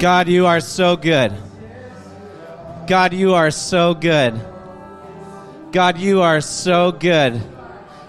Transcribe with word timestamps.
God, 0.00 0.28
you 0.28 0.46
are 0.46 0.60
so 0.60 0.96
good. 0.96 1.30
God, 2.86 3.12
you 3.12 3.34
are 3.34 3.50
so 3.50 3.92
good. 3.92 4.32
God, 5.72 5.98
you 5.98 6.22
are 6.22 6.40
so 6.40 6.90
good. 6.90 7.38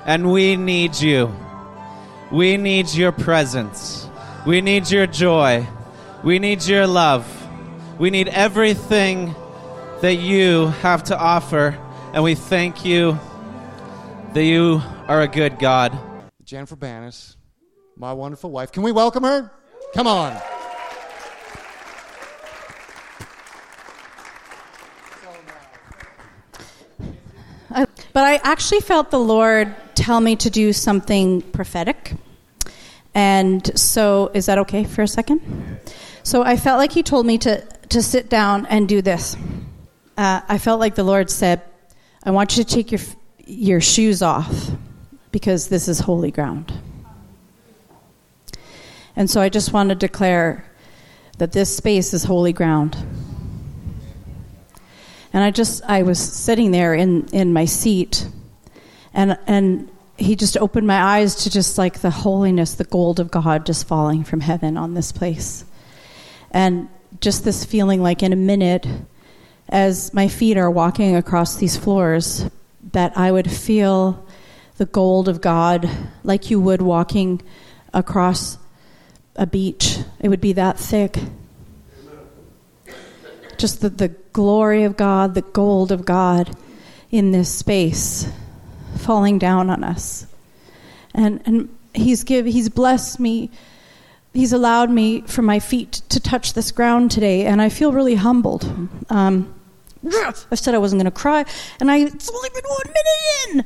And 0.05 0.31
we 0.31 0.55
need 0.55 0.95
you. 0.95 1.35
We 2.31 2.55
need 2.55 2.93
your 2.93 3.11
presence. 3.11 4.07
We 4.47 4.61
need 4.61 4.89
your 4.89 5.05
joy. 5.05 5.67
We 6.23 6.39
need 6.39 6.63
your 6.63 6.87
love. 6.87 7.27
We 7.99 8.09
need 8.09 8.29
everything 8.29 9.35
that 9.99 10.15
you 10.15 10.67
have 10.83 11.03
to 11.03 11.17
offer. 11.19 11.77
And 12.13 12.23
we 12.23 12.35
thank 12.35 12.85
you 12.85 13.19
that 14.33 14.45
you 14.45 14.81
are 15.09 15.23
a 15.23 15.27
good 15.27 15.59
God. 15.59 15.91
Jennifer 16.45 16.77
Banas, 16.77 17.35
my 17.97 18.13
wonderful 18.13 18.49
wife. 18.49 18.71
Can 18.71 18.81
we 18.81 18.93
welcome 18.93 19.23
her? 19.23 19.51
Come 19.93 20.07
on. 20.07 20.39
But 28.13 28.25
I 28.25 28.35
actually 28.43 28.81
felt 28.81 29.11
the 29.11 29.19
Lord 29.19 29.73
tell 29.95 30.19
me 30.19 30.35
to 30.37 30.49
do 30.49 30.73
something 30.73 31.41
prophetic. 31.41 32.13
And 33.13 33.77
so, 33.77 34.31
is 34.33 34.45
that 34.45 34.57
okay 34.59 34.83
for 34.83 35.01
a 35.01 35.07
second? 35.07 35.79
So, 36.23 36.43
I 36.43 36.55
felt 36.57 36.77
like 36.77 36.91
He 36.91 37.03
told 37.03 37.25
me 37.25 37.37
to, 37.39 37.61
to 37.89 38.01
sit 38.01 38.29
down 38.29 38.65
and 38.67 38.87
do 38.87 39.01
this. 39.01 39.35
Uh, 40.17 40.41
I 40.47 40.57
felt 40.57 40.79
like 40.79 40.95
the 40.95 41.03
Lord 41.03 41.29
said, 41.29 41.61
I 42.23 42.31
want 42.31 42.57
you 42.57 42.63
to 42.63 42.69
take 42.69 42.91
your, 42.91 43.01
your 43.45 43.81
shoes 43.81 44.21
off 44.21 44.71
because 45.31 45.67
this 45.67 45.87
is 45.87 45.99
holy 45.99 46.31
ground. 46.31 46.71
And 49.15 49.29
so, 49.29 49.41
I 49.41 49.49
just 49.49 49.73
want 49.73 49.89
to 49.89 49.95
declare 49.95 50.65
that 51.37 51.51
this 51.51 51.75
space 51.75 52.13
is 52.13 52.23
holy 52.23 52.53
ground. 52.53 52.95
And 55.33 55.43
I 55.43 55.51
just, 55.51 55.81
I 55.85 56.03
was 56.03 56.19
sitting 56.19 56.71
there 56.71 56.93
in, 56.93 57.27
in 57.27 57.53
my 57.53 57.65
seat, 57.65 58.27
and, 59.13 59.37
and 59.47 59.89
he 60.17 60.35
just 60.35 60.57
opened 60.57 60.87
my 60.87 61.01
eyes 61.01 61.35
to 61.43 61.49
just 61.49 61.77
like 61.77 61.99
the 61.99 62.11
holiness, 62.11 62.75
the 62.75 62.83
gold 62.83 63.19
of 63.19 63.31
God 63.31 63.65
just 63.65 63.87
falling 63.87 64.23
from 64.23 64.41
heaven 64.41 64.77
on 64.77 64.93
this 64.93 65.11
place. 65.11 65.65
And 66.51 66.89
just 67.21 67.43
this 67.43 67.65
feeling 67.65 68.01
like 68.01 68.23
in 68.23 68.33
a 68.33 68.37
minute, 68.37 68.85
as 69.69 70.13
my 70.13 70.27
feet 70.27 70.57
are 70.57 70.69
walking 70.69 71.15
across 71.15 71.55
these 71.55 71.77
floors, 71.77 72.45
that 72.91 73.17
I 73.17 73.31
would 73.31 73.49
feel 73.49 74.25
the 74.77 74.85
gold 74.85 75.29
of 75.29 75.39
God 75.39 75.89
like 76.23 76.49
you 76.49 76.59
would 76.59 76.81
walking 76.81 77.41
across 77.93 78.57
a 79.35 79.45
beach. 79.45 79.99
It 80.19 80.29
would 80.29 80.41
be 80.41 80.53
that 80.53 80.77
thick 80.77 81.17
just 83.61 83.81
the, 83.81 83.89
the 83.89 84.09
glory 84.33 84.83
of 84.83 84.97
God, 84.97 85.35
the 85.35 85.41
gold 85.41 85.91
of 85.91 86.03
God 86.03 86.55
in 87.11 87.31
this 87.31 87.53
space 87.53 88.27
falling 88.97 89.37
down 89.37 89.69
on 89.69 89.83
us. 89.83 90.25
And, 91.13 91.41
and 91.45 91.69
he's, 91.93 92.23
give, 92.23 92.45
he's 92.45 92.69
blessed 92.69 93.19
me. 93.19 93.51
He's 94.33 94.53
allowed 94.53 94.89
me 94.89 95.21
for 95.21 95.41
my 95.41 95.59
feet 95.59 96.01
to 96.09 96.19
touch 96.19 96.53
this 96.53 96.71
ground 96.71 97.11
today, 97.11 97.45
and 97.45 97.61
I 97.61 97.67
feel 97.69 97.91
really 97.91 98.15
humbled. 98.15 98.63
Um, 99.09 99.53
I 100.05 100.55
said 100.55 100.73
I 100.73 100.77
wasn't 100.77 101.01
going 101.01 101.11
to 101.11 101.19
cry, 101.19 101.45
and 101.79 101.91
I, 101.91 101.97
it's 101.97 102.29
only 102.29 102.49
been 102.49 102.63
one 102.63 102.87
minute 102.87 103.65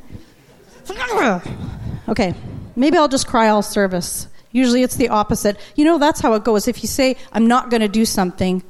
Okay, 2.08 2.34
maybe 2.74 2.96
I'll 2.96 3.08
just 3.08 3.28
cry 3.28 3.48
all 3.48 3.62
service. 3.62 4.26
Usually 4.50 4.82
it's 4.82 4.96
the 4.96 5.08
opposite. 5.08 5.56
You 5.76 5.84
know, 5.84 5.98
that's 5.98 6.20
how 6.20 6.34
it 6.34 6.42
goes. 6.42 6.66
If 6.66 6.82
you 6.82 6.88
say, 6.88 7.16
I'm 7.32 7.46
not 7.46 7.70
going 7.70 7.82
to 7.82 7.88
do 7.88 8.04
something, 8.04 8.62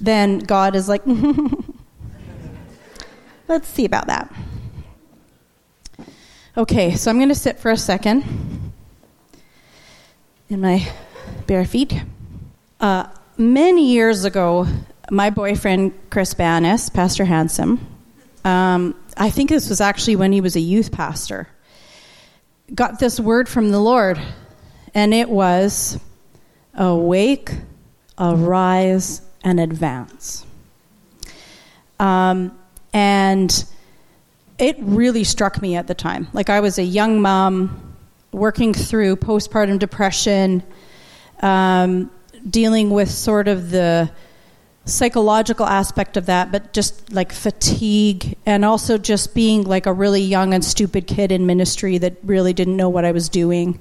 then 0.00 0.38
God 0.38 0.74
is 0.74 0.88
like, 0.88 1.02
let's 3.48 3.68
see 3.68 3.84
about 3.84 4.06
that. 4.06 4.32
Okay, 6.56 6.96
so 6.96 7.10
I'm 7.10 7.18
going 7.18 7.28
to 7.28 7.34
sit 7.34 7.58
for 7.58 7.70
a 7.70 7.76
second 7.76 8.24
in 10.48 10.60
my 10.60 10.90
bare 11.46 11.64
feet. 11.64 11.94
Uh, 12.80 13.06
many 13.36 13.92
years 13.92 14.24
ago, 14.24 14.66
my 15.10 15.30
boyfriend, 15.30 15.92
Chris 16.10 16.34
Banas, 16.34 16.92
Pastor 16.92 17.24
Handsome, 17.24 17.86
um, 18.44 18.94
I 19.16 19.30
think 19.30 19.50
this 19.50 19.68
was 19.68 19.80
actually 19.80 20.16
when 20.16 20.32
he 20.32 20.40
was 20.40 20.56
a 20.56 20.60
youth 20.60 20.92
pastor, 20.92 21.48
got 22.74 22.98
this 22.98 23.20
word 23.20 23.48
from 23.48 23.70
the 23.70 23.80
Lord, 23.80 24.20
and 24.94 25.12
it 25.12 25.28
was 25.28 25.98
awake, 26.74 27.52
arise, 28.18 29.20
and 29.42 29.60
advance. 29.60 30.46
Um, 31.98 32.58
and 32.92 33.64
it 34.58 34.76
really 34.80 35.24
struck 35.24 35.60
me 35.62 35.76
at 35.76 35.86
the 35.86 35.94
time. 35.94 36.28
Like 36.32 36.50
I 36.50 36.60
was 36.60 36.78
a 36.78 36.82
young 36.82 37.20
mom 37.20 37.96
working 38.32 38.72
through 38.74 39.16
postpartum 39.16 39.78
depression, 39.78 40.62
um, 41.40 42.10
dealing 42.48 42.90
with 42.90 43.10
sort 43.10 43.48
of 43.48 43.70
the 43.70 44.10
psychological 44.84 45.66
aspect 45.66 46.16
of 46.16 46.26
that, 46.26 46.50
but 46.50 46.72
just 46.72 47.12
like 47.12 47.32
fatigue, 47.32 48.36
and 48.46 48.64
also 48.64 48.98
just 48.98 49.34
being 49.34 49.64
like 49.64 49.86
a 49.86 49.92
really 49.92 50.22
young 50.22 50.54
and 50.54 50.64
stupid 50.64 51.06
kid 51.06 51.32
in 51.32 51.46
ministry 51.46 51.98
that 51.98 52.16
really 52.22 52.52
didn't 52.52 52.76
know 52.76 52.88
what 52.88 53.04
I 53.04 53.12
was 53.12 53.28
doing. 53.28 53.78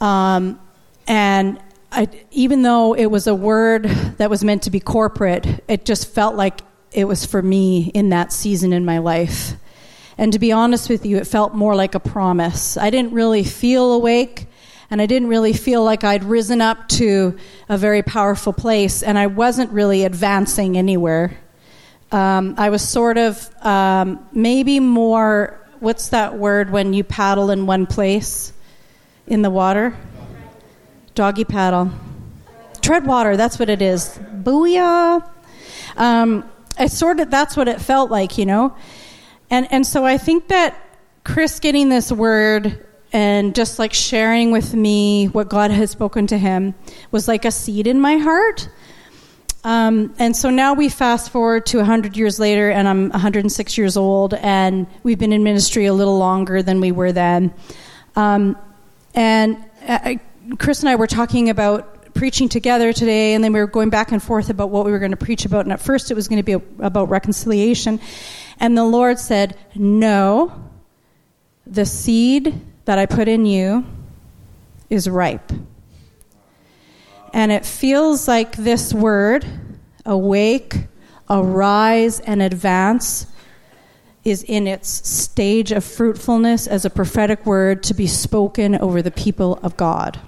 Um, 0.00 0.60
and 1.06 1.60
I, 1.92 2.08
even 2.30 2.62
though 2.62 2.94
it 2.94 3.06
was 3.06 3.26
a 3.26 3.34
word 3.34 3.84
that 4.16 4.30
was 4.30 4.42
meant 4.42 4.62
to 4.62 4.70
be 4.70 4.80
corporate, 4.80 5.46
it 5.68 5.84
just 5.84 6.08
felt 6.08 6.34
like 6.34 6.62
it 6.90 7.04
was 7.04 7.26
for 7.26 7.42
me 7.42 7.90
in 7.92 8.08
that 8.08 8.32
season 8.32 8.72
in 8.72 8.84
my 8.84 8.98
life. 8.98 9.52
And 10.16 10.32
to 10.32 10.38
be 10.38 10.52
honest 10.52 10.88
with 10.88 11.04
you, 11.04 11.18
it 11.18 11.26
felt 11.26 11.54
more 11.54 11.74
like 11.74 11.94
a 11.94 12.00
promise. 12.00 12.78
I 12.78 12.88
didn't 12.90 13.12
really 13.12 13.44
feel 13.44 13.92
awake, 13.92 14.46
and 14.90 15.02
I 15.02 15.06
didn't 15.06 15.28
really 15.28 15.52
feel 15.52 15.84
like 15.84 16.02
I'd 16.02 16.24
risen 16.24 16.60
up 16.62 16.88
to 16.90 17.38
a 17.68 17.76
very 17.76 18.02
powerful 18.02 18.52
place, 18.52 19.02
and 19.02 19.18
I 19.18 19.26
wasn't 19.26 19.70
really 19.70 20.04
advancing 20.04 20.78
anywhere. 20.78 21.38
Um, 22.10 22.54
I 22.56 22.70
was 22.70 22.86
sort 22.86 23.18
of 23.18 23.50
um, 23.64 24.26
maybe 24.32 24.80
more, 24.80 25.60
what's 25.80 26.08
that 26.08 26.38
word 26.38 26.70
when 26.70 26.94
you 26.94 27.04
paddle 27.04 27.50
in 27.50 27.66
one 27.66 27.86
place 27.86 28.52
in 29.26 29.42
the 29.42 29.50
water? 29.50 29.96
Doggy 31.14 31.44
paddle. 31.44 31.90
Tread 32.80 33.06
water, 33.06 33.36
that's 33.36 33.58
what 33.58 33.68
it 33.68 33.82
is. 33.82 34.18
Booyah. 34.18 35.28
Um, 35.96 36.48
I 36.78 36.86
sort 36.86 37.20
of, 37.20 37.30
that's 37.30 37.56
what 37.56 37.68
it 37.68 37.80
felt 37.80 38.10
like, 38.10 38.38
you 38.38 38.46
know? 38.46 38.74
And, 39.50 39.68
and 39.70 39.86
so 39.86 40.04
I 40.04 40.18
think 40.18 40.48
that 40.48 40.76
Chris 41.24 41.60
getting 41.60 41.88
this 41.88 42.10
word 42.10 42.86
and 43.12 43.54
just 43.54 43.78
like 43.78 43.92
sharing 43.92 44.50
with 44.50 44.74
me 44.74 45.26
what 45.26 45.48
God 45.48 45.70
has 45.70 45.90
spoken 45.90 46.26
to 46.28 46.38
him 46.38 46.74
was 47.10 47.28
like 47.28 47.44
a 47.44 47.50
seed 47.50 47.86
in 47.86 48.00
my 48.00 48.16
heart. 48.16 48.68
Um, 49.64 50.14
and 50.18 50.34
so 50.34 50.50
now 50.50 50.74
we 50.74 50.88
fast 50.88 51.30
forward 51.30 51.66
to 51.66 51.76
100 51.76 52.16
years 52.16 52.40
later, 52.40 52.70
and 52.70 52.88
I'm 52.88 53.10
106 53.10 53.78
years 53.78 53.96
old, 53.96 54.34
and 54.34 54.86
we've 55.04 55.18
been 55.18 55.32
in 55.32 55.44
ministry 55.44 55.86
a 55.86 55.94
little 55.94 56.18
longer 56.18 56.62
than 56.62 56.80
we 56.80 56.90
were 56.90 57.12
then. 57.12 57.54
Um, 58.16 58.56
and 59.14 59.56
I, 59.86 60.18
Chris 60.58 60.80
and 60.80 60.88
I 60.88 60.96
were 60.96 61.06
talking 61.06 61.50
about 61.50 62.14
preaching 62.14 62.48
together 62.48 62.92
today, 62.92 63.34
and 63.34 63.42
then 63.42 63.52
we 63.52 63.60
were 63.60 63.66
going 63.66 63.90
back 63.90 64.12
and 64.12 64.22
forth 64.22 64.50
about 64.50 64.70
what 64.70 64.84
we 64.84 64.92
were 64.92 64.98
going 64.98 65.12
to 65.12 65.16
preach 65.16 65.44
about. 65.44 65.64
And 65.64 65.72
at 65.72 65.80
first, 65.80 66.10
it 66.10 66.14
was 66.14 66.28
going 66.28 66.42
to 66.42 66.58
be 66.58 66.64
about 66.80 67.08
reconciliation. 67.08 68.00
And 68.58 68.76
the 68.76 68.84
Lord 68.84 69.18
said, 69.18 69.56
No, 69.74 70.52
the 71.66 71.86
seed 71.86 72.60
that 72.84 72.98
I 72.98 73.06
put 73.06 73.28
in 73.28 73.46
you 73.46 73.84
is 74.90 75.08
ripe. 75.08 75.52
And 77.32 77.50
it 77.50 77.64
feels 77.64 78.28
like 78.28 78.56
this 78.56 78.92
word, 78.92 79.46
awake, 80.04 80.86
arise, 81.30 82.20
and 82.20 82.42
advance, 82.42 83.26
is 84.24 84.42
in 84.42 84.66
its 84.66 84.88
stage 84.88 85.72
of 85.72 85.82
fruitfulness 85.82 86.66
as 86.66 86.84
a 86.84 86.90
prophetic 86.90 87.46
word 87.46 87.82
to 87.84 87.94
be 87.94 88.06
spoken 88.06 88.76
over 88.76 89.02
the 89.02 89.10
people 89.10 89.58
of 89.62 89.76
God. 89.76 90.20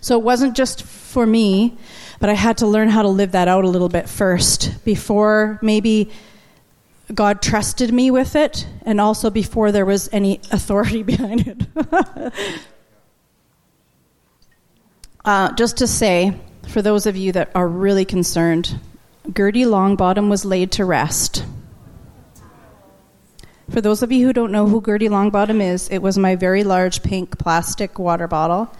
So 0.00 0.18
it 0.18 0.22
wasn't 0.22 0.56
just 0.56 0.82
for 0.82 1.26
me, 1.26 1.76
but 2.20 2.30
I 2.30 2.34
had 2.34 2.58
to 2.58 2.66
learn 2.66 2.88
how 2.88 3.02
to 3.02 3.08
live 3.08 3.32
that 3.32 3.48
out 3.48 3.64
a 3.64 3.68
little 3.68 3.88
bit 3.88 4.08
first 4.08 4.84
before 4.84 5.58
maybe 5.62 6.10
God 7.12 7.42
trusted 7.42 7.92
me 7.92 8.10
with 8.10 8.36
it, 8.36 8.66
and 8.82 9.00
also 9.00 9.30
before 9.30 9.72
there 9.72 9.84
was 9.84 10.08
any 10.12 10.40
authority 10.50 11.02
behind 11.02 11.48
it. 11.48 12.32
uh, 15.24 15.52
just 15.52 15.78
to 15.78 15.86
say, 15.86 16.34
for 16.68 16.82
those 16.82 17.06
of 17.06 17.16
you 17.16 17.32
that 17.32 17.50
are 17.54 17.66
really 17.66 18.04
concerned, 18.04 18.78
Gertie 19.36 19.64
Longbottom 19.64 20.28
was 20.28 20.44
laid 20.44 20.72
to 20.72 20.84
rest. 20.84 21.44
For 23.70 23.80
those 23.80 24.02
of 24.02 24.10
you 24.10 24.26
who 24.26 24.32
don't 24.32 24.52
know 24.52 24.66
who 24.66 24.82
Gertie 24.82 25.08
Longbottom 25.08 25.60
is, 25.60 25.88
it 25.88 25.98
was 25.98 26.18
my 26.18 26.36
very 26.36 26.64
large 26.64 27.02
pink 27.02 27.38
plastic 27.38 27.98
water 27.98 28.26
bottle 28.26 28.72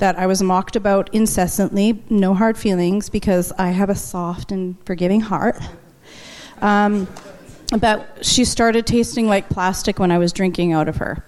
that 0.00 0.18
I 0.18 0.26
was 0.26 0.42
mocked 0.42 0.76
about 0.76 1.14
incessantly. 1.14 2.02
No 2.10 2.34
hard 2.34 2.58
feelings 2.58 3.08
because 3.08 3.52
I 3.52 3.68
have 3.68 3.88
a 3.88 3.94
soft 3.94 4.50
and 4.50 4.76
forgiving 4.84 5.20
heart. 5.20 5.58
Um, 6.60 7.06
but 7.78 8.24
she 8.24 8.44
started 8.44 8.86
tasting 8.86 9.28
like 9.28 9.48
plastic 9.48 9.98
when 9.98 10.10
I 10.10 10.18
was 10.18 10.32
drinking 10.32 10.72
out 10.72 10.88
of 10.88 10.96
her. 10.96 11.24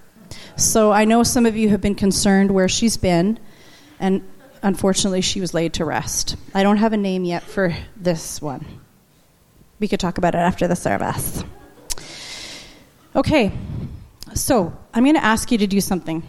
So 0.56 0.90
I 0.90 1.04
know 1.04 1.22
some 1.22 1.46
of 1.46 1.56
you 1.56 1.68
have 1.68 1.80
been 1.80 1.94
concerned 1.94 2.50
where 2.50 2.68
she's 2.68 2.96
been, 2.96 3.38
and 4.00 4.26
unfortunately, 4.62 5.20
she 5.20 5.40
was 5.40 5.54
laid 5.54 5.74
to 5.74 5.84
rest. 5.84 6.36
I 6.54 6.62
don't 6.62 6.78
have 6.78 6.92
a 6.92 6.96
name 6.96 7.24
yet 7.24 7.42
for 7.42 7.74
this 7.96 8.42
one. 8.42 8.66
We 9.80 9.88
could 9.88 10.00
talk 10.00 10.18
about 10.18 10.34
it 10.34 10.38
after 10.38 10.66
the 10.66 10.76
service. 10.76 11.44
Okay, 13.14 13.52
so 14.34 14.76
I'm 14.94 15.04
going 15.04 15.16
to 15.16 15.24
ask 15.24 15.52
you 15.52 15.58
to 15.58 15.66
do 15.66 15.80
something. 15.80 16.22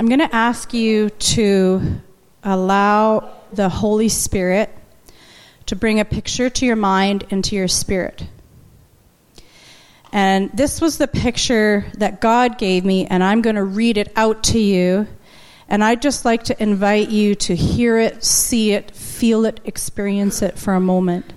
I'm 0.00 0.06
going 0.06 0.20
to 0.20 0.32
ask 0.32 0.72
you 0.72 1.10
to 1.10 2.00
allow 2.44 3.32
the 3.52 3.68
Holy 3.68 4.08
Spirit 4.08 4.70
to 5.66 5.74
bring 5.74 5.98
a 5.98 6.04
picture 6.04 6.48
to 6.48 6.64
your 6.64 6.76
mind 6.76 7.26
and 7.32 7.44
to 7.46 7.56
your 7.56 7.66
spirit. 7.66 8.24
And 10.12 10.52
this 10.52 10.80
was 10.80 10.98
the 10.98 11.08
picture 11.08 11.84
that 11.94 12.20
God 12.20 12.58
gave 12.58 12.84
me, 12.84 13.06
and 13.06 13.24
I'm 13.24 13.42
going 13.42 13.56
to 13.56 13.64
read 13.64 13.98
it 13.98 14.12
out 14.14 14.44
to 14.44 14.60
you. 14.60 15.08
And 15.68 15.82
I'd 15.82 16.00
just 16.00 16.24
like 16.24 16.44
to 16.44 16.62
invite 16.62 17.08
you 17.08 17.34
to 17.34 17.56
hear 17.56 17.98
it, 17.98 18.22
see 18.22 18.74
it, 18.74 18.92
feel 18.92 19.46
it, 19.46 19.58
experience 19.64 20.42
it 20.42 20.60
for 20.60 20.74
a 20.74 20.80
moment, 20.80 21.32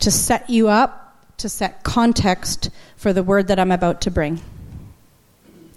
to 0.00 0.10
set 0.10 0.50
you 0.50 0.66
up, 0.66 1.36
to 1.36 1.48
set 1.48 1.84
context 1.84 2.68
for 2.96 3.12
the 3.12 3.22
word 3.22 3.46
that 3.46 3.60
I'm 3.60 3.70
about 3.70 4.00
to 4.02 4.10
bring. 4.10 4.40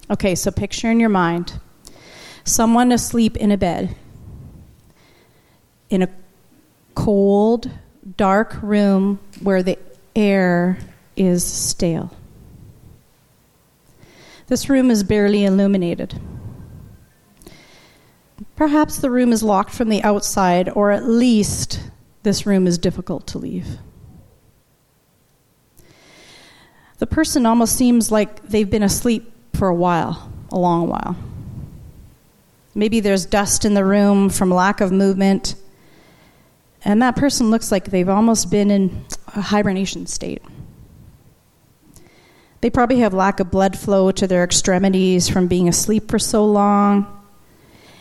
Okay, 0.09 0.33
so 0.33 0.49
picture 0.49 0.89
in 0.89 0.99
your 0.99 1.09
mind 1.09 1.59
someone 2.43 2.91
asleep 2.91 3.37
in 3.37 3.51
a 3.51 3.57
bed, 3.57 3.95
in 5.89 6.01
a 6.01 6.09
cold, 6.95 7.69
dark 8.17 8.61
room 8.61 9.19
where 9.41 9.63
the 9.63 9.77
air 10.15 10.77
is 11.15 11.43
stale. 11.43 12.15
This 14.47 14.69
room 14.69 14.91
is 14.91 15.03
barely 15.03 15.45
illuminated. 15.45 16.19
Perhaps 18.55 18.97
the 18.97 19.09
room 19.09 19.31
is 19.31 19.41
locked 19.41 19.71
from 19.71 19.89
the 19.89 20.03
outside, 20.03 20.69
or 20.69 20.91
at 20.91 21.05
least 21.05 21.81
this 22.23 22.45
room 22.45 22.67
is 22.67 22.77
difficult 22.77 23.25
to 23.27 23.37
leave. 23.37 23.77
The 26.99 27.07
person 27.07 27.45
almost 27.45 27.75
seems 27.75 28.11
like 28.11 28.47
they've 28.47 28.69
been 28.69 28.83
asleep 28.83 29.31
for 29.55 29.67
a 29.67 29.75
while, 29.75 30.31
a 30.51 30.57
long 30.57 30.87
while. 30.87 31.15
Maybe 32.75 32.99
there's 32.99 33.25
dust 33.25 33.65
in 33.65 33.73
the 33.73 33.85
room 33.85 34.29
from 34.29 34.49
lack 34.49 34.81
of 34.81 34.91
movement, 34.91 35.55
and 36.83 37.01
that 37.01 37.15
person 37.15 37.51
looks 37.51 37.71
like 37.71 37.85
they've 37.85 38.09
almost 38.09 38.49
been 38.49 38.71
in 38.71 39.05
a 39.35 39.41
hibernation 39.41 40.07
state. 40.07 40.41
They 42.61 42.69
probably 42.69 42.99
have 42.99 43.13
lack 43.13 43.41
of 43.41 43.51
blood 43.51 43.77
flow 43.77 44.11
to 44.11 44.25
their 44.25 44.43
extremities 44.43 45.27
from 45.27 45.47
being 45.47 45.67
asleep 45.67 46.09
for 46.09 46.17
so 46.17 46.45
long. 46.45 47.05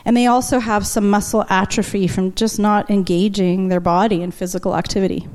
And 0.04 0.16
they 0.16 0.26
also 0.26 0.60
have 0.60 0.86
some 0.86 1.10
muscle 1.10 1.44
atrophy 1.50 2.06
from 2.06 2.34
just 2.34 2.60
not 2.60 2.88
engaging 2.88 3.68
their 3.68 3.80
body 3.80 4.22
in 4.22 4.30
physical 4.30 4.76
activity. 4.76 5.26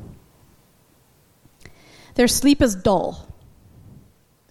Their 2.15 2.29
sleep 2.29 2.61
is 2.61 2.75
dull. 2.75 3.27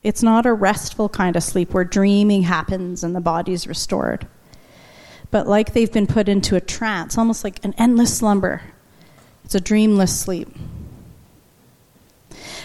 It's 0.02 0.22
not 0.22 0.46
a 0.46 0.52
restful 0.52 1.08
kind 1.08 1.36
of 1.36 1.42
sleep 1.42 1.72
where 1.72 1.84
dreaming 1.84 2.42
happens 2.42 3.02
and 3.02 3.16
the 3.16 3.20
body's 3.20 3.66
restored. 3.66 4.26
But 5.30 5.46
like 5.46 5.72
they've 5.72 5.92
been 5.92 6.06
put 6.06 6.28
into 6.28 6.56
a 6.56 6.60
trance, 6.60 7.18
almost 7.18 7.44
like 7.44 7.64
an 7.64 7.74
endless 7.78 8.16
slumber. 8.16 8.62
It's 9.44 9.54
a 9.54 9.60
dreamless 9.60 10.18
sleep. 10.18 10.48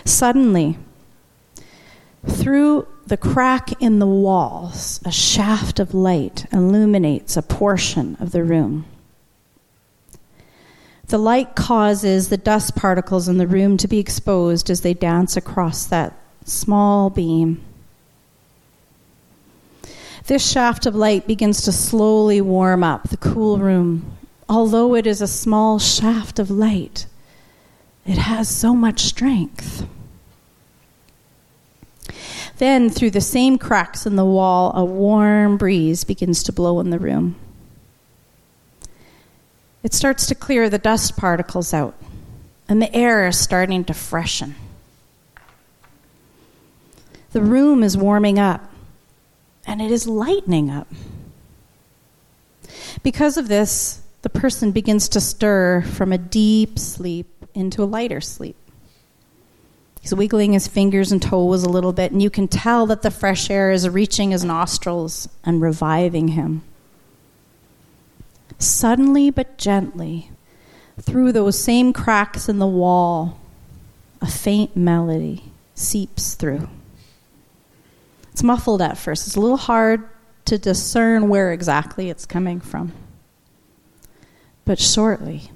Suddenly, 0.05 0.77
through 2.27 2.87
the 3.05 3.17
crack 3.17 3.81
in 3.81 3.99
the 3.99 4.07
walls, 4.07 4.99
a 5.05 5.11
shaft 5.11 5.79
of 5.79 5.93
light 5.93 6.45
illuminates 6.51 7.35
a 7.35 7.41
portion 7.41 8.15
of 8.19 8.31
the 8.31 8.43
room. 8.43 8.85
The 11.07 11.17
light 11.17 11.55
causes 11.55 12.29
the 12.29 12.37
dust 12.37 12.75
particles 12.75 13.27
in 13.27 13.37
the 13.37 13.47
room 13.47 13.75
to 13.77 13.87
be 13.87 13.99
exposed 13.99 14.69
as 14.69 14.81
they 14.81 14.93
dance 14.93 15.35
across 15.35 15.85
that 15.87 16.17
small 16.45 17.09
beam. 17.09 17.61
This 20.31 20.49
shaft 20.49 20.85
of 20.85 20.95
light 20.95 21.27
begins 21.27 21.63
to 21.63 21.73
slowly 21.73 22.39
warm 22.39 22.85
up 22.85 23.09
the 23.09 23.17
cool 23.17 23.57
room. 23.57 24.15
Although 24.47 24.95
it 24.95 25.05
is 25.05 25.19
a 25.19 25.27
small 25.27 25.77
shaft 25.77 26.39
of 26.39 26.49
light, 26.49 27.05
it 28.05 28.17
has 28.17 28.47
so 28.47 28.73
much 28.73 29.01
strength. 29.01 29.85
Then, 32.59 32.89
through 32.89 33.11
the 33.11 33.19
same 33.19 33.57
cracks 33.57 34.05
in 34.05 34.15
the 34.15 34.23
wall, 34.23 34.71
a 34.73 34.85
warm 34.85 35.57
breeze 35.57 36.05
begins 36.05 36.43
to 36.43 36.53
blow 36.53 36.79
in 36.79 36.91
the 36.91 36.97
room. 36.97 37.35
It 39.83 39.93
starts 39.93 40.25
to 40.27 40.33
clear 40.33 40.69
the 40.69 40.77
dust 40.77 41.17
particles 41.17 41.73
out, 41.73 41.95
and 42.69 42.81
the 42.81 42.95
air 42.95 43.27
is 43.27 43.37
starting 43.37 43.83
to 43.83 43.93
freshen. 43.93 44.55
The 47.33 47.41
room 47.41 47.83
is 47.83 47.97
warming 47.97 48.39
up, 48.39 48.70
and 49.65 49.81
it 49.81 49.91
is 49.91 50.07
lightening 50.07 50.69
up. 50.69 50.87
Because 53.03 53.37
of 53.37 53.47
this, 53.47 54.01
the 54.21 54.29
person 54.29 54.71
begins 54.71 55.09
to 55.09 55.21
stir 55.21 55.81
from 55.81 56.11
a 56.11 56.17
deep 56.17 56.77
sleep 56.77 57.27
into 57.53 57.83
a 57.83 57.85
lighter 57.85 58.21
sleep. 58.21 58.55
He's 60.01 60.15
wiggling 60.15 60.53
his 60.53 60.67
fingers 60.67 61.11
and 61.11 61.21
toes 61.21 61.63
a 61.63 61.69
little 61.69 61.93
bit, 61.93 62.11
and 62.11 62.21
you 62.21 62.29
can 62.29 62.47
tell 62.47 62.87
that 62.87 63.03
the 63.03 63.11
fresh 63.11 63.49
air 63.49 63.71
is 63.71 63.87
reaching 63.87 64.31
his 64.31 64.43
nostrils 64.43 65.29
and 65.43 65.61
reviving 65.61 66.29
him. 66.29 66.63
Suddenly 68.57 69.29
but 69.29 69.57
gently, 69.57 70.31
through 70.99 71.31
those 71.31 71.57
same 71.57 71.93
cracks 71.93 72.49
in 72.49 72.59
the 72.59 72.67
wall, 72.67 73.39
a 74.21 74.27
faint 74.27 74.75
melody 74.75 75.51
seeps 75.75 76.33
through. 76.33 76.67
It's 78.31 78.43
muffled 78.43 78.81
at 78.81 78.97
first, 78.97 79.27
it's 79.27 79.35
a 79.35 79.41
little 79.41 79.57
hard 79.57 80.07
to 80.45 80.57
discern 80.57 81.29
where 81.29 81.51
exactly 81.51 82.09
it's 82.09 82.25
coming 82.25 82.59
from. 82.59 82.93
But 84.65 84.79
shortly, 84.79 85.51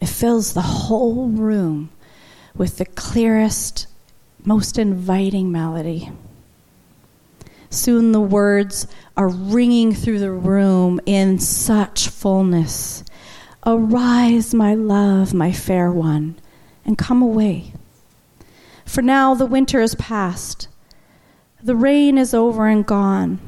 it 0.00 0.08
fills 0.08 0.52
the 0.52 0.62
whole 0.62 1.28
room 1.28 1.90
with 2.56 2.78
the 2.78 2.86
clearest, 2.86 3.86
most 4.44 4.78
inviting 4.78 5.52
melody. 5.52 6.10
Soon 7.70 8.12
the 8.12 8.20
words 8.20 8.86
are 9.16 9.28
ringing 9.28 9.94
through 9.94 10.18
the 10.18 10.32
room 10.32 11.00
in 11.06 11.38
such 11.38 12.08
fullness. 12.08 13.04
Arise, 13.64 14.52
my 14.52 14.74
love, 14.74 15.32
my 15.32 15.52
fair 15.52 15.90
one, 15.90 16.36
and 16.84 16.98
come 16.98 17.22
away. 17.22 17.72
For 18.84 19.00
now 19.00 19.34
the 19.34 19.46
winter 19.46 19.80
is 19.80 19.94
past, 19.94 20.68
the 21.62 21.76
rain 21.76 22.18
is 22.18 22.34
over 22.34 22.66
and 22.66 22.84
gone. 22.84 23.38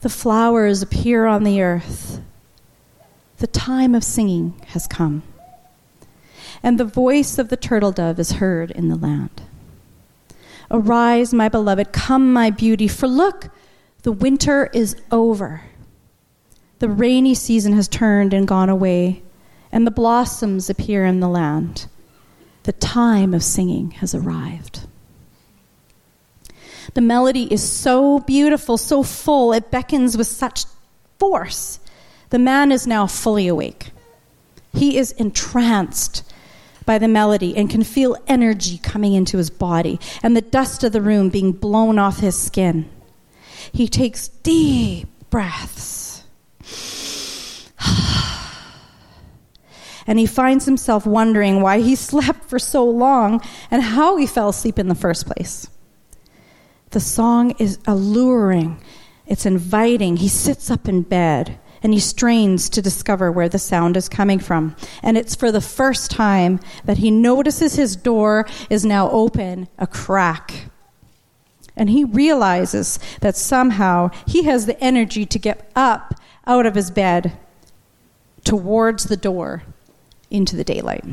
The 0.00 0.08
flowers 0.08 0.82
appear 0.82 1.26
on 1.26 1.44
the 1.44 1.62
earth. 1.62 2.20
The 3.38 3.46
time 3.46 3.94
of 3.94 4.04
singing 4.04 4.54
has 4.68 4.86
come 4.86 5.22
and 6.62 6.78
the 6.78 6.84
voice 6.84 7.38
of 7.38 7.48
the 7.48 7.56
turtle 7.56 7.92
dove 7.92 8.18
is 8.18 8.32
heard 8.32 8.70
in 8.70 8.88
the 8.88 8.96
land. 8.96 9.42
Arise, 10.70 11.32
my 11.32 11.48
beloved, 11.48 11.92
come, 11.92 12.32
my 12.32 12.50
beauty, 12.50 12.88
for 12.88 13.06
look, 13.06 13.48
the 14.02 14.12
winter 14.12 14.68
is 14.72 14.96
over. 15.10 15.62
The 16.78 16.88
rainy 16.88 17.34
season 17.34 17.72
has 17.72 17.88
turned 17.88 18.34
and 18.34 18.46
gone 18.46 18.68
away, 18.68 19.22
and 19.72 19.86
the 19.86 19.90
blossoms 19.90 20.68
appear 20.68 21.04
in 21.04 21.20
the 21.20 21.28
land. 21.28 21.86
The 22.64 22.72
time 22.72 23.32
of 23.32 23.42
singing 23.42 23.92
has 23.92 24.14
arrived. 24.14 24.86
The 26.94 27.00
melody 27.00 27.52
is 27.52 27.62
so 27.62 28.20
beautiful, 28.20 28.76
so 28.76 29.02
full, 29.02 29.52
it 29.52 29.70
beckons 29.70 30.16
with 30.16 30.26
such 30.26 30.64
force. 31.18 31.80
The 32.30 32.38
man 32.38 32.72
is 32.72 32.86
now 32.86 33.06
fully 33.06 33.48
awake. 33.48 33.90
He 34.74 34.96
is 34.98 35.12
entranced 35.12 36.22
by 36.84 36.98
the 36.98 37.08
melody 37.08 37.56
and 37.56 37.68
can 37.68 37.84
feel 37.84 38.16
energy 38.26 38.78
coming 38.78 39.12
into 39.14 39.36
his 39.36 39.50
body 39.50 40.00
and 40.22 40.36
the 40.36 40.40
dust 40.40 40.84
of 40.84 40.92
the 40.92 41.02
room 41.02 41.28
being 41.28 41.52
blown 41.52 41.98
off 41.98 42.20
his 42.20 42.38
skin. 42.38 42.88
He 43.72 43.88
takes 43.88 44.28
deep 44.28 45.08
breaths. 45.30 46.24
and 50.06 50.18
he 50.18 50.26
finds 50.26 50.64
himself 50.64 51.04
wondering 51.06 51.60
why 51.60 51.80
he 51.80 51.94
slept 52.10 52.44
for 52.44 52.58
so 52.58 52.84
long 52.84 53.42
and 53.70 53.82
how 53.82 54.16
he 54.16 54.26
fell 54.26 54.48
asleep 54.48 54.78
in 54.78 54.88
the 54.88 54.94
first 54.94 55.26
place. 55.26 55.68
The 56.90 57.00
song 57.00 57.50
is 57.58 57.78
alluring, 57.86 58.80
it's 59.26 59.44
inviting. 59.44 60.16
He 60.16 60.28
sits 60.28 60.70
up 60.70 60.88
in 60.88 61.02
bed 61.02 61.58
and 61.82 61.92
he 61.92 62.00
strains 62.00 62.68
to 62.70 62.82
discover 62.82 63.30
where 63.30 63.48
the 63.48 63.58
sound 63.58 63.96
is 63.96 64.08
coming 64.08 64.38
from. 64.38 64.74
And 65.02 65.16
it's 65.16 65.34
for 65.34 65.52
the 65.52 65.60
first 65.60 66.10
time 66.10 66.60
that 66.84 66.98
he 66.98 67.10
notices 67.10 67.76
his 67.76 67.94
door 67.94 68.46
is 68.68 68.84
now 68.84 69.10
open 69.10 69.68
a 69.78 69.86
crack. 69.86 70.70
And 71.76 71.90
he 71.90 72.04
realizes 72.04 72.98
that 73.20 73.36
somehow 73.36 74.10
he 74.26 74.44
has 74.44 74.66
the 74.66 74.82
energy 74.82 75.24
to 75.26 75.38
get 75.38 75.70
up 75.76 76.14
out 76.46 76.66
of 76.66 76.74
his 76.74 76.90
bed 76.90 77.38
towards 78.42 79.04
the 79.04 79.16
door 79.16 79.62
into 80.30 80.56
the 80.56 80.64
daylight. 80.64 81.04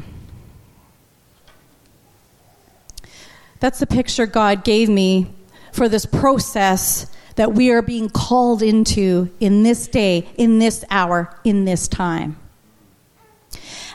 That's 3.59 3.79
the 3.79 3.87
picture 3.87 4.25
God 4.25 4.63
gave 4.63 4.89
me 4.89 5.34
for 5.75 5.89
this 5.89 6.05
process 6.05 7.05
that 7.35 7.53
we 7.53 7.69
are 7.71 7.81
being 7.81 8.09
called 8.09 8.61
into 8.61 9.29
in 9.41 9.63
this 9.63 9.87
day, 9.87 10.25
in 10.37 10.57
this 10.57 10.85
hour, 10.89 11.37
in 11.43 11.65
this 11.65 11.89
time. 11.89 12.37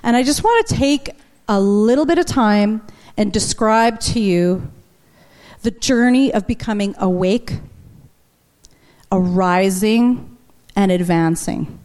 And 0.02 0.14
I 0.14 0.22
just 0.22 0.44
want 0.44 0.66
to 0.66 0.74
take 0.74 1.10
a 1.48 1.58
little 1.58 2.04
bit 2.04 2.18
of 2.18 2.26
time 2.26 2.82
and 3.16 3.32
describe 3.32 3.98
to 4.00 4.20
you 4.20 4.70
the 5.62 5.70
journey 5.70 6.32
of 6.32 6.46
becoming 6.46 6.94
awake, 6.98 7.58
arising, 9.10 10.36
and 10.76 10.92
advancing. 10.92 11.78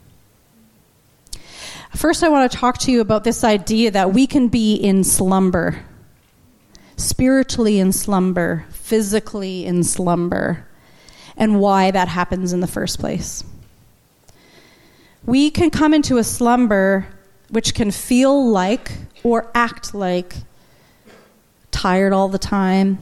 First, 1.96 2.22
I 2.22 2.28
want 2.30 2.52
to 2.52 2.58
talk 2.58 2.80
to 2.80 2.92
you 2.92 3.00
about 3.00 3.24
this 3.24 3.46
idea 3.46 3.92
that 3.92 4.14
we 4.14 4.28
can 4.28 4.50
be 4.50 4.75
in 4.75 5.06
slumber, 5.06 5.84
spiritually 6.98 7.80
in 7.80 7.94
slumber, 7.94 8.66
physically 8.86 9.65
in 9.65 9.84
slumber 9.84 10.63
and 11.36 11.60
why 11.60 11.89
that 11.89 12.08
happens 12.08 12.54
in 12.54 12.60
the 12.60 12.68
first 12.68 13.00
place. 13.00 13.44
We 15.25 15.50
can 15.50 15.72
come 15.72 15.92
into 15.92 16.20
a 16.20 16.24
slumber 16.24 17.08
which 17.50 17.74
can 17.74 17.89
feel 17.89 18.48
like 18.51 18.92
or 19.24 19.50
act 19.56 19.96
like 19.96 20.36
tired 21.72 22.13
all 22.13 22.30
the 22.30 22.38
time, 22.38 23.00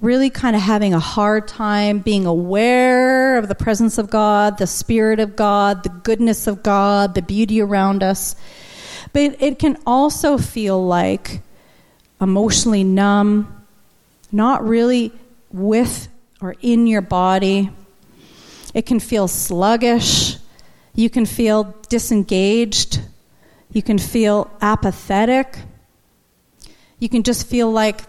really 0.00 0.30
kind 0.30 0.56
of 0.56 0.62
having 0.62 0.94
a 0.94 0.98
hard 0.98 1.46
time 1.46 1.98
being 1.98 2.24
aware 2.24 3.36
of 3.36 3.48
the 3.48 3.54
presence 3.54 3.98
of 3.98 4.08
God, 4.08 4.56
the 4.56 4.66
Spirit 4.66 5.20
of 5.20 5.36
God, 5.36 5.82
the 5.82 5.90
goodness 5.90 6.46
of 6.46 6.62
God, 6.62 7.14
the 7.14 7.20
beauty 7.20 7.60
around 7.60 8.02
us. 8.02 8.34
But 9.12 9.36
it 9.38 9.58
can 9.58 9.76
also 9.86 10.38
feel 10.38 10.82
like 10.82 11.42
emotionally 12.22 12.84
numb, 12.84 13.52
not 14.36 14.66
really 14.66 15.10
with 15.50 16.08
or 16.40 16.54
in 16.60 16.86
your 16.86 17.00
body. 17.00 17.70
It 18.74 18.86
can 18.86 19.00
feel 19.00 19.26
sluggish. 19.26 20.36
You 20.94 21.10
can 21.10 21.24
feel 21.26 21.74
disengaged. 21.88 23.00
You 23.72 23.82
can 23.82 23.98
feel 23.98 24.50
apathetic. 24.60 25.58
You 26.98 27.08
can 27.08 27.22
just 27.22 27.46
feel 27.46 27.70
like, 27.70 28.00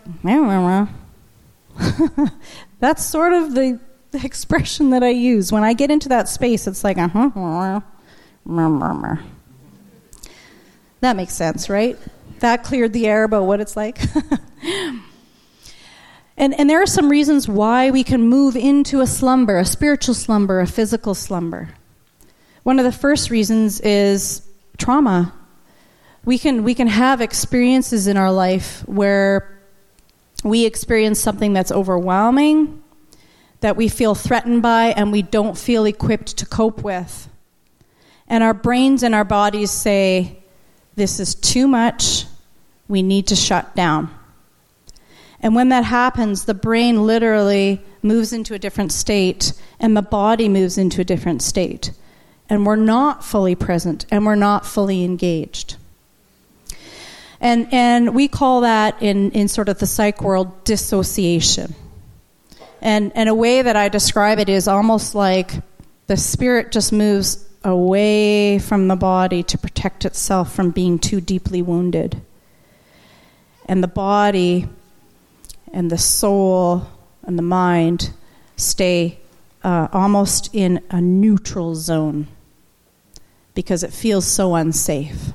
that's 2.80 3.06
sort 3.06 3.34
of 3.34 3.56
the, 3.56 3.80
expression 4.24 4.90
that 4.90 5.04
I 5.04 5.10
use. 5.10 5.52
When 5.52 5.64
I 5.64 5.74
get 5.74 5.92
into 5.92 6.10
that 6.10 6.28
space, 6.28 6.66
it's 6.66 6.84
like, 6.84 6.98
uh-huh, 6.98 7.30
that 11.02 11.16
makes 11.16 11.34
sense, 11.36 11.70
right? 11.70 11.96
That 12.40 12.64
cleared 12.64 12.94
the 12.94 13.06
air 13.06 13.26
about 13.26 13.44
what 13.44 13.60
it's 13.60 13.78
like. 13.78 14.00
And, 16.38 16.58
and 16.60 16.70
there 16.70 16.82
are 16.82 16.88
some 16.88 17.10
reasons 17.10 17.50
why 17.50 17.90
we 17.90 18.04
can 18.04 18.22
move 18.22 18.56
into 18.56 19.02
a 19.02 19.08
slumber, 19.08 19.58
a 19.58 19.66
spiritual 19.66 20.14
slumber, 20.14 20.60
a 20.60 20.68
physical 20.68 21.16
slumber. 21.16 21.70
One 22.62 22.78
of 22.78 22.86
the 22.86 22.92
first 22.92 23.32
reasons 23.32 23.80
is 23.82 24.48
trauma. 24.78 25.34
We 26.26 26.38
can, 26.38 26.64
we 26.64 26.76
can 26.76 26.88
have 26.88 27.22
experiences 27.22 28.06
in 28.06 28.18
our 28.18 28.32
life 28.32 28.84
where 28.88 29.60
we 30.44 30.66
experience 30.66 31.20
something 31.20 31.54
that's 31.54 31.72
overwhelming, 31.72 32.84
that 33.62 33.76
we 33.76 33.88
feel 33.88 34.14
threatened 34.14 34.62
by, 34.62 34.88
and 34.90 35.12
we 35.12 35.24
don't 35.24 35.58
feel 35.58 35.86
equipped 35.86 36.38
to 36.38 36.46
cope 36.46 36.84
with. 36.84 37.30
And 38.28 38.44
our 38.44 38.54
brains 38.54 39.02
and 39.02 39.16
our 39.16 39.24
bodies 39.24 39.72
say, 39.72 40.38
This 40.96 41.20
is 41.20 41.34
too 41.34 41.68
much, 41.68 42.26
we 42.88 43.02
need 43.02 43.28
to 43.28 43.36
shut 43.36 43.76
down. 43.76 44.17
And 45.48 45.56
when 45.56 45.70
that 45.70 45.86
happens, 45.86 46.44
the 46.44 46.54
brain 46.54 47.08
literally 47.08 47.82
moves 48.02 48.34
into 48.34 48.54
a 48.54 48.60
different 48.60 48.92
state 48.92 49.54
and 49.80 49.96
the 49.96 50.02
body 50.02 50.50
moves 50.50 50.78
into 50.78 51.00
a 51.00 51.06
different 51.06 51.42
state. 51.42 51.92
And 52.50 52.66
we're 52.66 52.76
not 52.76 53.24
fully 53.24 53.56
present 53.56 54.06
and 54.12 54.26
we're 54.26 54.36
not 54.36 54.66
fully 54.66 55.06
engaged. 55.06 55.78
And, 57.40 57.70
and 57.72 58.14
we 58.14 58.28
call 58.28 58.60
that 58.60 59.02
in, 59.02 59.32
in 59.32 59.48
sort 59.48 59.70
of 59.70 59.80
the 59.80 59.86
psych 59.86 60.22
world 60.22 60.66
dissociation. 60.66 61.74
And, 62.82 63.14
and 63.16 63.30
a 63.30 63.34
way 63.34 63.62
that 63.62 63.78
I 63.78 63.88
describe 63.88 64.40
it 64.40 64.50
is 64.50 64.68
almost 64.68 65.16
like 65.16 65.54
the 66.08 66.18
spirit 66.18 66.74
just 66.74 66.92
moves 66.92 67.48
away 67.64 68.60
from 68.60 68.90
the 68.90 68.98
body 68.98 69.44
to 69.44 69.58
protect 69.58 70.04
itself 70.04 70.54
from 70.54 70.72
being 70.72 71.00
too 71.00 71.22
deeply 71.22 71.62
wounded. 71.62 72.22
And 73.66 73.82
the 73.82 73.88
body 73.88 74.68
and 75.74 75.92
the 75.92 75.98
soul 75.98 76.88
and 77.24 77.38
the 77.38 77.44
mind 77.44 78.14
stay 78.56 79.20
uh, 79.64 79.88
almost 79.92 80.50
in 80.54 80.82
a 80.90 81.02
neutral 81.02 81.76
zone 81.76 82.28
because 83.54 83.84
it 83.84 83.92
feels 83.92 84.26
so 84.26 84.56
unsafe. 84.56 85.34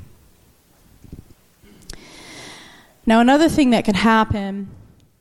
Now, 3.05 3.21
another 3.21 3.49
thing 3.49 3.71
that 3.71 3.85
can 3.85 3.95
happen 3.95 4.71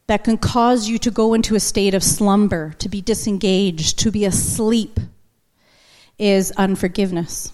that 0.08 0.24
can 0.24 0.38
cause 0.38 0.88
you 0.88 0.98
to 1.00 1.10
go 1.10 1.34
into 1.34 1.56
a 1.56 1.60
state 1.60 1.94
of 1.94 2.03
slumber, 2.03 2.75
to 2.80 2.89
be 2.89 3.01
disengaged, 3.01 3.98
to 4.00 4.12
be 4.12 4.25
asleep, 4.25 5.00
is 6.20 6.51
unforgiveness. 6.58 7.51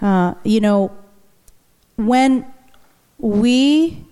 Uh, 0.00 0.34
you 0.44 0.60
know, 0.60 0.90
when 1.96 2.50
we 3.18 4.04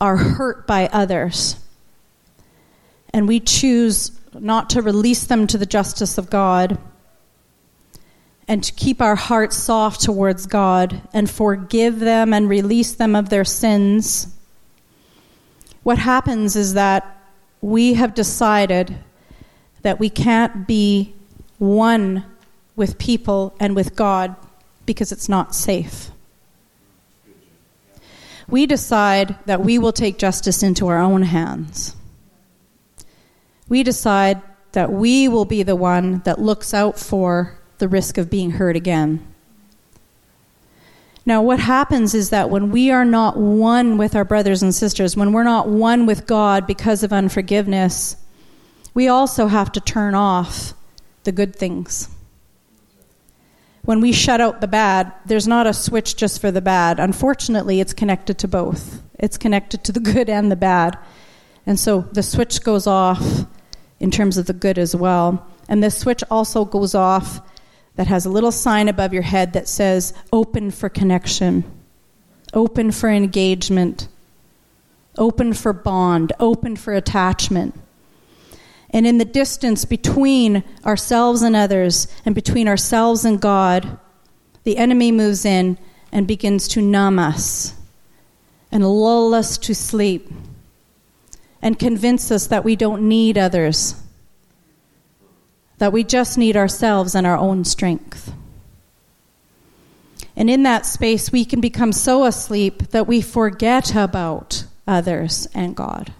are 0.00 0.16
hurt 0.16 0.66
by 0.66 0.88
others. 0.92 1.56
And 3.12 3.26
we 3.26 3.40
choose 3.40 4.12
not 4.34 4.70
to 4.70 4.82
release 4.82 5.24
them 5.24 5.46
to 5.48 5.58
the 5.58 5.66
justice 5.66 6.18
of 6.18 6.30
God 6.30 6.78
and 8.46 8.62
to 8.64 8.72
keep 8.72 9.00
our 9.00 9.16
hearts 9.16 9.56
soft 9.56 10.00
towards 10.00 10.46
God 10.46 11.02
and 11.12 11.28
forgive 11.28 12.00
them 12.00 12.32
and 12.32 12.48
release 12.48 12.94
them 12.94 13.14
of 13.14 13.28
their 13.28 13.44
sins. 13.44 14.34
What 15.82 15.98
happens 15.98 16.56
is 16.56 16.74
that 16.74 17.16
we 17.60 17.94
have 17.94 18.14
decided 18.14 18.96
that 19.82 19.98
we 19.98 20.10
can't 20.10 20.66
be 20.66 21.14
one 21.58 22.24
with 22.76 22.98
people 22.98 23.54
and 23.58 23.74
with 23.74 23.96
God 23.96 24.36
because 24.86 25.12
it's 25.12 25.28
not 25.28 25.54
safe 25.54 26.10
we 28.48 28.66
decide 28.66 29.36
that 29.46 29.60
we 29.60 29.78
will 29.78 29.92
take 29.92 30.18
justice 30.18 30.62
into 30.62 30.88
our 30.88 30.98
own 30.98 31.22
hands. 31.22 31.94
We 33.68 33.82
decide 33.82 34.40
that 34.72 34.90
we 34.90 35.28
will 35.28 35.44
be 35.44 35.62
the 35.62 35.76
one 35.76 36.20
that 36.24 36.40
looks 36.40 36.72
out 36.72 36.98
for 36.98 37.58
the 37.78 37.88
risk 37.88 38.18
of 38.18 38.30
being 38.30 38.52
hurt 38.52 38.76
again. 38.76 39.26
Now, 41.26 41.42
what 41.42 41.60
happens 41.60 42.14
is 42.14 42.30
that 42.30 42.48
when 42.48 42.70
we 42.70 42.90
are 42.90 43.04
not 43.04 43.36
one 43.36 43.98
with 43.98 44.16
our 44.16 44.24
brothers 44.24 44.62
and 44.62 44.74
sisters, 44.74 45.14
when 45.14 45.32
we're 45.32 45.44
not 45.44 45.68
one 45.68 46.06
with 46.06 46.26
God 46.26 46.66
because 46.66 47.02
of 47.02 47.12
unforgiveness, 47.12 48.16
we 48.94 49.08
also 49.08 49.46
have 49.46 49.70
to 49.72 49.80
turn 49.80 50.14
off 50.14 50.72
the 51.24 51.32
good 51.32 51.54
things 51.54 52.08
when 53.88 54.02
we 54.02 54.12
shut 54.12 54.38
out 54.38 54.60
the 54.60 54.68
bad, 54.68 55.10
there's 55.24 55.48
not 55.48 55.66
a 55.66 55.72
switch 55.72 56.14
just 56.14 56.42
for 56.42 56.50
the 56.50 56.60
bad. 56.60 57.00
Unfortunately, 57.00 57.80
it's 57.80 57.94
connected 57.94 58.36
to 58.36 58.46
both. 58.46 59.00
It's 59.18 59.38
connected 59.38 59.82
to 59.84 59.92
the 59.92 60.00
good 60.00 60.28
and 60.28 60.52
the 60.52 60.56
bad. 60.56 60.98
And 61.64 61.80
so 61.80 62.02
the 62.12 62.22
switch 62.22 62.62
goes 62.62 62.86
off 62.86 63.46
in 63.98 64.10
terms 64.10 64.36
of 64.36 64.44
the 64.44 64.52
good 64.52 64.76
as 64.76 64.94
well. 64.94 65.46
And 65.70 65.82
this 65.82 65.96
switch 65.96 66.22
also 66.30 66.66
goes 66.66 66.94
off 66.94 67.40
that 67.96 68.08
has 68.08 68.26
a 68.26 68.30
little 68.30 68.52
sign 68.52 68.88
above 68.88 69.14
your 69.14 69.22
head 69.22 69.54
that 69.54 69.68
says 69.68 70.12
open 70.34 70.70
for 70.70 70.90
connection, 70.90 71.64
open 72.52 72.92
for 72.92 73.08
engagement, 73.08 74.06
open 75.16 75.54
for 75.54 75.72
bond, 75.72 76.34
open 76.38 76.76
for 76.76 76.92
attachment. 76.92 77.74
And 78.90 79.06
in 79.06 79.18
the 79.18 79.24
distance 79.24 79.84
between 79.84 80.64
ourselves 80.84 81.42
and 81.42 81.54
others, 81.54 82.08
and 82.24 82.34
between 82.34 82.68
ourselves 82.68 83.24
and 83.24 83.40
God, 83.40 83.98
the 84.64 84.78
enemy 84.78 85.12
moves 85.12 85.44
in 85.44 85.78
and 86.10 86.26
begins 86.26 86.68
to 86.68 86.82
numb 86.82 87.18
us 87.18 87.74
and 88.72 88.86
lull 88.86 89.34
us 89.34 89.58
to 89.58 89.74
sleep 89.74 90.30
and 91.60 91.78
convince 91.78 92.30
us 92.30 92.46
that 92.46 92.64
we 92.64 92.76
don't 92.76 93.08
need 93.08 93.36
others, 93.36 93.94
that 95.78 95.92
we 95.92 96.04
just 96.04 96.38
need 96.38 96.56
ourselves 96.56 97.14
and 97.14 97.26
our 97.26 97.36
own 97.36 97.64
strength. 97.64 98.32
And 100.36 100.48
in 100.48 100.62
that 100.62 100.86
space, 100.86 101.32
we 101.32 101.44
can 101.44 101.60
become 101.60 101.92
so 101.92 102.24
asleep 102.24 102.90
that 102.90 103.08
we 103.08 103.20
forget 103.20 103.94
about 103.96 104.64
others 104.86 105.48
and 105.52 105.74
God. 105.74 106.12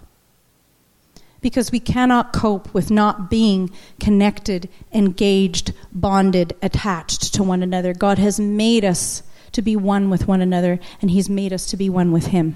Because 1.41 1.71
we 1.71 1.79
cannot 1.79 2.33
cope 2.33 2.73
with 2.73 2.91
not 2.91 3.29
being 3.29 3.71
connected, 3.99 4.67
engaged, 4.93 5.73
bonded, 5.91 6.55
attached 6.61 7.33
to 7.35 7.43
one 7.43 7.63
another. 7.63 7.93
God 7.93 8.17
has 8.17 8.39
made 8.39 8.83
us 8.83 9.23
to 9.53 9.61
be 9.61 9.75
one 9.75 10.09
with 10.09 10.27
one 10.27 10.41
another, 10.41 10.79
and 11.01 11.09
He's 11.11 11.29
made 11.29 11.53
us 11.53 11.65
to 11.67 11.77
be 11.77 11.89
one 11.89 12.11
with 12.11 12.27
Him. 12.27 12.55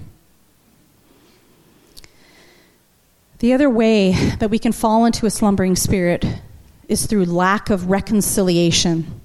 The 3.40 3.54
other 3.54 3.70
way 3.70 4.12
that 4.40 4.50
we 4.50 4.60
can 4.60 4.72
fall 4.72 5.06
into 5.06 5.26
a 5.26 5.30
slumbering 5.30 5.76
spirit 5.76 6.26
is 6.88 7.06
through 7.06 7.26
lack 7.26 7.70
of 7.70 7.90
reconciliation. 7.90 9.20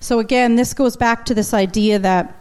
So, 0.00 0.18
again, 0.18 0.56
this 0.56 0.74
goes 0.74 0.96
back 0.96 1.26
to 1.26 1.34
this 1.34 1.52
idea 1.52 1.98
that, 1.98 2.34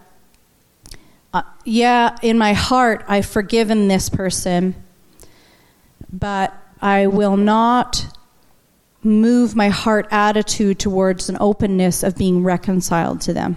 uh, 1.33 1.43
yeah, 1.65 2.15
in 2.21 2.37
my 2.37 2.53
heart, 2.53 3.03
I've 3.07 3.25
forgiven 3.25 3.87
this 3.87 4.09
person, 4.09 4.75
but 6.11 6.55
I 6.81 7.07
will 7.07 7.37
not 7.37 8.05
move 9.03 9.55
my 9.55 9.69
heart 9.69 10.07
attitude 10.11 10.79
towards 10.79 11.29
an 11.29 11.37
openness 11.39 12.03
of 12.03 12.17
being 12.17 12.43
reconciled 12.43 13.21
to 13.21 13.33
them. 13.33 13.55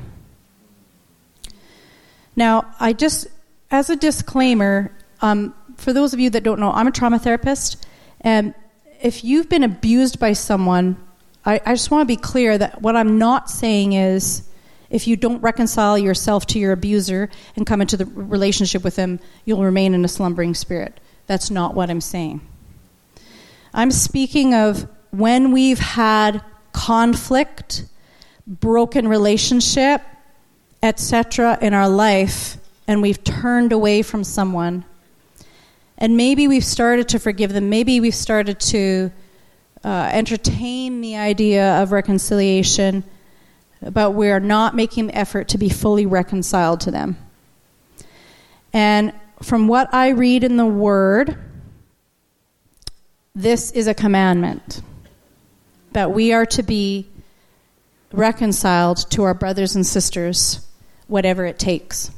Now, 2.36 2.74
I 2.80 2.92
just, 2.92 3.28
as 3.70 3.90
a 3.90 3.96
disclaimer, 3.96 4.92
um, 5.20 5.54
for 5.76 5.92
those 5.92 6.14
of 6.14 6.20
you 6.20 6.30
that 6.30 6.42
don't 6.42 6.60
know, 6.60 6.72
I'm 6.72 6.86
a 6.86 6.90
trauma 6.90 7.18
therapist, 7.18 7.86
and 8.20 8.54
if 9.02 9.22
you've 9.22 9.48
been 9.48 9.62
abused 9.62 10.18
by 10.18 10.32
someone, 10.32 10.96
I, 11.44 11.60
I 11.64 11.74
just 11.74 11.90
want 11.90 12.02
to 12.02 12.06
be 12.06 12.16
clear 12.16 12.56
that 12.56 12.80
what 12.80 12.96
I'm 12.96 13.18
not 13.18 13.50
saying 13.50 13.92
is 13.92 14.48
if 14.88 15.06
you 15.06 15.16
don't 15.16 15.40
reconcile 15.40 15.98
yourself 15.98 16.46
to 16.46 16.58
your 16.58 16.72
abuser 16.72 17.28
and 17.56 17.66
come 17.66 17.80
into 17.80 17.96
the 17.96 18.06
relationship 18.06 18.82
with 18.82 18.96
them, 18.96 19.20
you'll 19.44 19.62
remain 19.62 19.92
in 19.92 20.04
a 20.04 20.08
slumbering 20.08 20.54
spirit. 20.54 20.98
That's 21.26 21.50
not 21.50 21.74
what 21.74 21.90
I'm 21.90 22.00
saying. 22.00 22.40
I'm 23.72 23.90
speaking 23.90 24.54
of 24.54 24.88
when 25.10 25.52
we've 25.52 25.78
had 25.78 26.42
conflict, 26.72 27.84
broken 28.46 29.08
relationship, 29.08 30.02
etc. 30.82 31.58
in 31.60 31.74
our 31.74 31.88
life, 31.88 32.56
and 32.86 33.00
we've 33.00 33.22
turned 33.24 33.72
away 33.72 34.02
from 34.02 34.22
someone 34.24 34.84
and 35.98 36.16
maybe 36.16 36.48
we've 36.48 36.64
started 36.64 37.08
to 37.10 37.18
forgive 37.18 37.52
them. 37.52 37.68
Maybe 37.68 38.00
we've 38.00 38.14
started 38.14 38.58
to 38.60 39.12
uh, 39.84 40.10
entertain 40.12 41.00
the 41.00 41.16
idea 41.16 41.80
of 41.82 41.92
reconciliation, 41.92 43.04
but 43.80 44.12
we're 44.12 44.40
not 44.40 44.74
making 44.74 45.08
the 45.08 45.16
effort 45.16 45.48
to 45.48 45.58
be 45.58 45.68
fully 45.68 46.06
reconciled 46.06 46.80
to 46.80 46.90
them. 46.90 47.16
And 48.72 49.12
from 49.42 49.68
what 49.68 49.92
I 49.92 50.10
read 50.10 50.44
in 50.44 50.56
the 50.56 50.66
Word, 50.66 51.36
this 53.34 53.70
is 53.72 53.86
a 53.86 53.94
commandment 53.94 54.80
that 55.92 56.12
we 56.12 56.32
are 56.32 56.46
to 56.46 56.62
be 56.62 57.06
reconciled 58.12 59.10
to 59.10 59.24
our 59.24 59.34
brothers 59.34 59.74
and 59.74 59.86
sisters, 59.86 60.66
whatever 61.08 61.44
it 61.44 61.58
takes. 61.58 62.10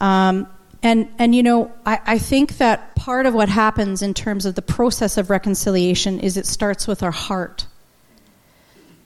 Um, 0.00 0.46
and, 0.82 1.08
and 1.18 1.34
you 1.34 1.42
know, 1.42 1.72
I, 1.84 2.00
I 2.04 2.18
think 2.18 2.58
that 2.58 2.94
part 2.94 3.26
of 3.26 3.34
what 3.34 3.48
happens 3.48 4.02
in 4.02 4.14
terms 4.14 4.46
of 4.46 4.54
the 4.54 4.62
process 4.62 5.16
of 5.16 5.30
reconciliation 5.30 6.20
is 6.20 6.36
it 6.36 6.46
starts 6.46 6.86
with 6.86 7.02
our 7.02 7.10
heart. 7.10 7.66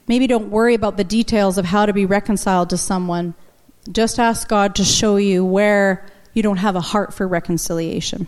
Maybe 0.07 0.27
don't 0.27 0.49
worry 0.49 0.73
about 0.73 0.97
the 0.97 1.03
details 1.03 1.57
of 1.57 1.65
how 1.65 1.85
to 1.85 1.93
be 1.93 2.05
reconciled 2.05 2.69
to 2.71 2.77
someone. 2.77 3.33
Just 3.91 4.19
ask 4.19 4.47
God 4.47 4.75
to 4.75 4.83
show 4.83 5.17
you 5.17 5.43
where 5.43 6.05
you 6.33 6.41
don't 6.41 6.57
have 6.57 6.75
a 6.75 6.81
heart 6.81 7.13
for 7.13 7.27
reconciliation. 7.27 8.27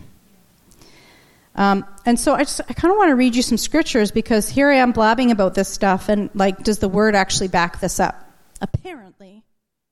Um, 1.54 1.86
and 2.04 2.20
so 2.20 2.34
I 2.34 2.40
I 2.40 2.74
kind 2.74 2.92
of 2.92 2.98
want 2.98 3.08
to 3.08 3.16
read 3.16 3.34
you 3.34 3.42
some 3.42 3.56
scriptures 3.56 4.10
because 4.10 4.48
here 4.48 4.70
I 4.70 4.76
am 4.76 4.92
blabbing 4.92 5.30
about 5.30 5.54
this 5.54 5.68
stuff, 5.68 6.08
and 6.10 6.28
like, 6.34 6.62
does 6.62 6.78
the 6.78 6.88
word 6.88 7.14
actually 7.14 7.48
back 7.48 7.80
this 7.80 7.98
up? 7.98 8.30
Apparently, 8.60 9.42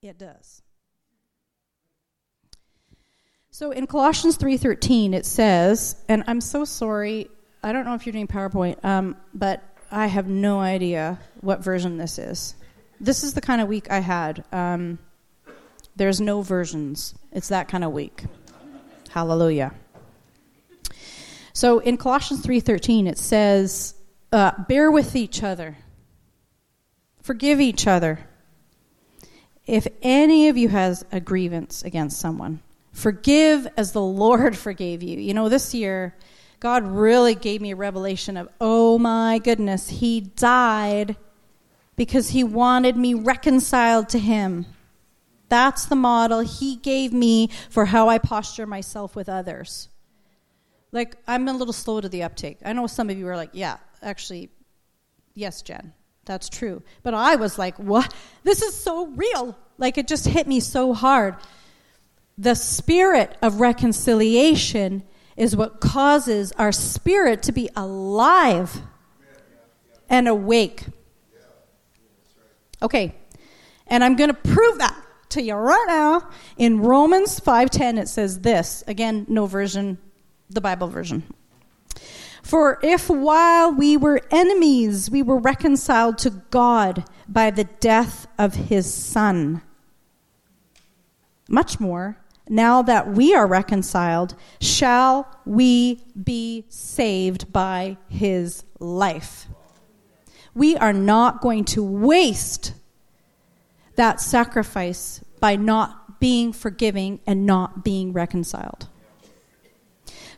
it 0.02 0.18
does. 0.18 0.62
So 3.50 3.70
in 3.70 3.86
Colossians 3.86 4.36
3:13 4.36 5.14
it 5.14 5.24
says, 5.24 5.96
and 6.08 6.24
I'm 6.26 6.40
so 6.40 6.64
sorry, 6.64 7.30
I 7.62 7.72
don't 7.72 7.84
know 7.84 7.94
if 7.94 8.04
you're 8.04 8.12
doing 8.12 8.26
PowerPoint, 8.26 8.84
um, 8.84 9.16
but 9.32 9.62
I 9.92 10.08
have 10.08 10.26
no 10.26 10.58
idea 10.58 11.20
what 11.40 11.60
version 11.60 11.96
this 11.96 12.18
is. 12.18 12.56
This 13.00 13.22
is 13.22 13.34
the 13.34 13.40
kind 13.40 13.60
of 13.60 13.68
week 13.68 13.90
I 13.90 14.00
had. 14.00 14.44
Um, 14.52 14.98
there's 15.96 16.20
no 16.20 16.42
versions. 16.42 17.14
It's 17.32 17.48
that 17.48 17.68
kind 17.68 17.84
of 17.84 17.92
week. 17.92 18.24
Hallelujah. 19.10 19.72
So 21.52 21.78
in 21.78 21.96
Colossians 21.96 22.42
3:13 22.42 23.06
it 23.06 23.18
says, 23.18 23.94
uh, 24.32 24.52
"Bear 24.68 24.90
with 24.90 25.14
each 25.14 25.42
other, 25.42 25.76
forgive 27.22 27.60
each 27.60 27.86
other. 27.86 28.20
If 29.66 29.86
any 30.02 30.48
of 30.48 30.56
you 30.56 30.68
has 30.68 31.04
a 31.12 31.20
grievance 31.20 31.82
against 31.82 32.18
someone." 32.18 32.60
Forgive 32.94 33.66
as 33.76 33.90
the 33.90 34.00
Lord 34.00 34.56
forgave 34.66 35.02
you. 35.02 35.18
You 35.18 35.34
know, 35.34 35.48
this 35.48 35.74
year, 35.74 36.14
God 36.60 36.86
really 36.86 37.34
gave 37.34 37.60
me 37.60 37.72
a 37.72 37.76
revelation 37.76 38.36
of, 38.36 38.48
oh 38.60 38.98
my 38.98 39.38
goodness, 39.38 39.88
He 39.88 40.20
died 40.20 41.16
because 41.96 42.30
He 42.30 42.44
wanted 42.44 42.96
me 42.96 43.12
reconciled 43.12 44.08
to 44.10 44.18
Him. 44.18 44.64
That's 45.48 45.86
the 45.86 45.96
model 45.96 46.40
He 46.40 46.76
gave 46.76 47.12
me 47.12 47.48
for 47.70 47.86
how 47.86 48.08
I 48.08 48.18
posture 48.18 48.66
myself 48.66 49.14
with 49.14 49.28
others. 49.28 49.88
Like, 50.92 51.16
I'm 51.26 51.48
a 51.48 51.52
little 51.52 51.72
slow 51.72 52.00
to 52.00 52.08
the 52.08 52.22
uptake. 52.22 52.58
I 52.64 52.72
know 52.72 52.86
some 52.86 53.10
of 53.10 53.18
you 53.18 53.26
are 53.28 53.36
like, 53.36 53.50
yeah, 53.52 53.78
actually, 54.00 54.50
yes, 55.34 55.60
Jenn, 55.62 55.92
that's 56.24 56.48
true. 56.48 56.82
But 57.02 57.14
I 57.14 57.36
was 57.36 57.58
like, 57.58 57.76
what? 57.78 58.14
This 58.44 58.62
is 58.62 58.74
so 58.74 59.06
real. 59.08 59.58
Like, 59.76 59.98
it 59.98 60.06
just 60.06 60.26
hit 60.26 60.46
me 60.46 60.60
so 60.60 60.94
hard. 60.94 61.36
The 62.38 62.54
spirit 62.54 63.36
of 63.42 63.60
reconciliation 63.60 65.02
is 65.36 65.56
what 65.56 65.80
causes 65.80 66.52
our 66.52 66.70
spirit 66.70 67.42
to 67.44 67.52
be 67.52 67.68
alive 67.74 68.80
and 70.08 70.28
awake. 70.28 70.84
Okay. 72.80 73.14
And 73.86 74.04
I'm 74.04 74.16
going 74.16 74.30
to 74.30 74.34
prove 74.34 74.78
that 74.78 75.03
to 75.34 75.42
you 75.42 75.54
right 75.54 75.84
now. 75.86 76.28
In 76.56 76.80
Romans 76.80 77.38
5:10 77.40 77.98
it 77.98 78.08
says 78.08 78.40
this. 78.40 78.82
Again, 78.86 79.26
no 79.28 79.46
version, 79.46 79.98
the 80.48 80.60
Bible 80.60 80.88
version. 80.88 81.22
For 82.42 82.78
if 82.82 83.08
while 83.08 83.72
we 83.72 83.96
were 83.96 84.20
enemies 84.30 85.10
we 85.10 85.22
were 85.22 85.38
reconciled 85.38 86.18
to 86.18 86.30
God 86.50 87.04
by 87.28 87.50
the 87.50 87.64
death 87.64 88.26
of 88.38 88.54
his 88.54 88.92
son, 88.92 89.62
much 91.48 91.80
more 91.80 92.16
now 92.48 92.82
that 92.82 93.08
we 93.08 93.34
are 93.34 93.46
reconciled, 93.46 94.34
shall 94.60 95.26
we 95.46 96.02
be 96.22 96.64
saved 96.68 97.52
by 97.52 97.96
his 98.08 98.64
life. 98.78 99.46
We 100.54 100.76
are 100.76 100.92
not 100.92 101.40
going 101.40 101.64
to 101.66 101.82
waste 101.82 102.74
that 103.96 104.20
sacrifice 104.20 105.20
by 105.40 105.56
not 105.56 106.20
being 106.20 106.52
forgiving 106.52 107.20
and 107.26 107.46
not 107.46 107.84
being 107.84 108.12
reconciled. 108.12 108.88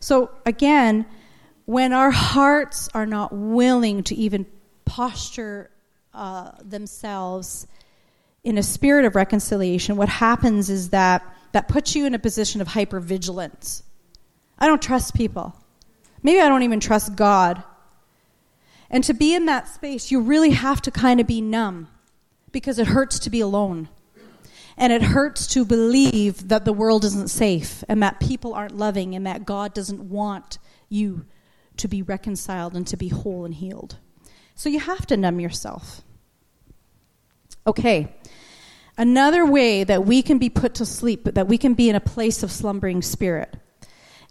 So, 0.00 0.30
again, 0.44 1.06
when 1.64 1.92
our 1.92 2.10
hearts 2.10 2.88
are 2.94 3.06
not 3.06 3.32
willing 3.32 4.02
to 4.04 4.14
even 4.14 4.46
posture 4.84 5.70
uh, 6.14 6.52
themselves 6.62 7.66
in 8.44 8.58
a 8.58 8.62
spirit 8.62 9.04
of 9.04 9.14
reconciliation, 9.14 9.96
what 9.96 10.08
happens 10.08 10.70
is 10.70 10.90
that 10.90 11.22
that 11.52 11.68
puts 11.68 11.96
you 11.96 12.06
in 12.06 12.14
a 12.14 12.18
position 12.18 12.60
of 12.60 12.68
hypervigilance. 12.68 13.82
I 14.58 14.66
don't 14.66 14.82
trust 14.82 15.14
people. 15.14 15.56
Maybe 16.22 16.40
I 16.40 16.48
don't 16.48 16.62
even 16.62 16.80
trust 16.80 17.16
God. 17.16 17.62
And 18.90 19.02
to 19.04 19.14
be 19.14 19.34
in 19.34 19.46
that 19.46 19.68
space, 19.68 20.10
you 20.10 20.20
really 20.20 20.50
have 20.50 20.82
to 20.82 20.90
kind 20.90 21.20
of 21.20 21.26
be 21.26 21.40
numb 21.40 21.88
because 22.56 22.78
it 22.78 22.86
hurts 22.86 23.18
to 23.18 23.28
be 23.28 23.40
alone. 23.40 23.86
And 24.78 24.90
it 24.90 25.02
hurts 25.02 25.46
to 25.48 25.62
believe 25.62 26.48
that 26.48 26.64
the 26.64 26.72
world 26.72 27.04
isn't 27.04 27.28
safe 27.28 27.84
and 27.86 28.02
that 28.02 28.18
people 28.18 28.54
aren't 28.54 28.74
loving 28.74 29.14
and 29.14 29.26
that 29.26 29.44
God 29.44 29.74
doesn't 29.74 30.00
want 30.00 30.56
you 30.88 31.26
to 31.76 31.86
be 31.86 32.00
reconciled 32.00 32.74
and 32.74 32.86
to 32.86 32.96
be 32.96 33.08
whole 33.08 33.44
and 33.44 33.52
healed. 33.52 33.98
So 34.54 34.70
you 34.70 34.80
have 34.80 35.04
to 35.08 35.18
numb 35.18 35.38
yourself. 35.38 36.00
Okay, 37.66 38.14
Another 38.98 39.44
way 39.44 39.84
that 39.84 40.06
we 40.06 40.22
can 40.22 40.38
be 40.38 40.48
put 40.48 40.76
to 40.76 40.86
sleep, 40.86 41.24
that 41.24 41.48
we 41.48 41.58
can 41.58 41.74
be 41.74 41.90
in 41.90 41.94
a 41.96 42.00
place 42.00 42.42
of 42.42 42.50
slumbering 42.50 43.02
spirit, 43.02 43.54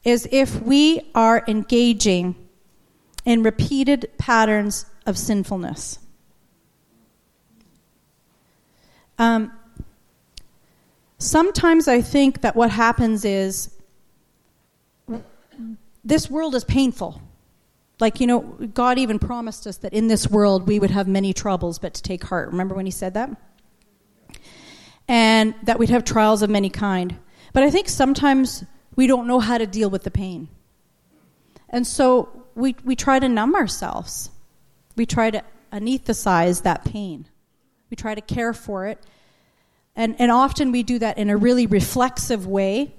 is 0.04 0.28
if 0.32 0.60
we 0.60 1.12
are 1.14 1.44
engaging 1.48 2.34
in 3.24 3.44
repeated 3.44 4.10
patterns 4.18 4.88
of 5.06 5.20
sinfulness. 5.20 6.00
Um, 9.18 9.52
sometimes 11.18 11.88
I 11.88 12.02
think 12.02 12.42
that 12.42 12.56
what 12.56 12.70
happens 12.70 13.26
is 13.26 13.70
this 16.04 16.30
world 16.30 16.56
is 16.56 16.64
painful. 16.64 17.22
Like, 18.00 18.20
you 18.20 18.28
know, 18.28 18.42
God 18.42 18.98
even 18.98 19.20
promised 19.20 19.66
us 19.68 19.78
that 19.78 19.94
in 19.94 20.08
this 20.08 20.30
world 20.30 20.68
we 20.68 20.80
would 20.80 20.92
have 20.92 21.08
many 21.08 21.34
troubles, 21.34 21.80
but 21.80 21.94
to 21.94 22.02
take 22.02 22.24
heart. 22.24 22.50
Remember 22.50 22.76
when 22.76 22.86
He 22.86 22.92
said 22.92 23.14
that? 23.14 23.30
And 25.08 25.56
that 25.64 25.80
we'd 25.80 25.90
have 25.90 26.04
trials 26.04 26.42
of 26.42 26.50
many 26.50 26.70
kind. 26.70 27.16
But 27.54 27.64
I 27.64 27.70
think 27.70 27.88
sometimes 27.88 28.66
we 28.96 29.08
don't 29.08 29.28
know 29.28 29.40
how 29.40 29.58
to 29.58 29.66
deal 29.66 29.90
with 29.90 30.04
the 30.04 30.12
pain. 30.12 30.50
And 31.70 31.88
so 31.88 32.44
we, 32.56 32.76
we 32.84 32.96
try 32.96 33.20
to 33.20 33.30
numb 33.30 33.56
ourselves. 33.56 34.30
We 34.96 35.06
try 35.06 35.32
to 35.32 35.44
anesthetize 35.72 36.64
that 36.64 36.86
pain. 36.86 37.28
We 37.90 37.96
try 37.96 38.16
to 38.16 38.22
care 38.22 38.54
for 38.54 38.88
it. 38.88 39.04
And, 39.96 40.16
and 40.20 40.32
often 40.32 40.72
we 40.72 40.84
do 40.84 41.00
that 41.00 41.18
in 41.18 41.30
a 41.30 41.38
really 41.38 41.68
reflexive 41.68 42.46
way 42.46 42.94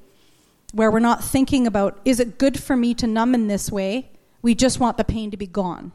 where 0.72 0.90
we're 0.90 0.98
not 0.98 1.22
thinking 1.22 1.66
about, 1.66 2.00
is 2.04 2.20
it 2.20 2.38
good 2.38 2.58
for 2.58 2.76
me 2.76 2.94
to 2.94 3.06
numb 3.06 3.34
in 3.34 3.48
this 3.48 3.70
way? 3.70 4.10
We 4.42 4.54
just 4.54 4.80
want 4.80 4.96
the 4.96 5.04
pain 5.04 5.30
to 5.30 5.36
be 5.36 5.46
gone. 5.46 5.92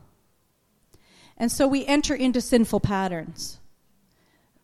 And 1.37 1.51
so 1.51 1.67
we 1.67 1.85
enter 1.85 2.13
into 2.15 2.41
sinful 2.41 2.81
patterns. 2.81 3.57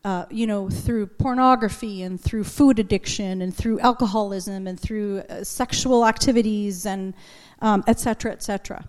Uh, 0.04 0.26
you 0.30 0.48
know, 0.48 0.70
through 0.70 1.08
pornography 1.08 2.02
and 2.02 2.22
through 2.22 2.44
food 2.44 2.80
addiction 2.80 3.42
and 3.42 3.54
through 3.54 3.78
alcoholism 3.80 4.66
and 4.66 4.80
through 4.80 5.20
uh, 5.20 5.44
sexual 5.44 6.06
activities 6.06 6.86
and 6.86 7.14
um, 7.62 7.84
et 7.88 8.00
cetera, 8.00 8.32
et 8.32 8.42
cetera. 8.42 8.88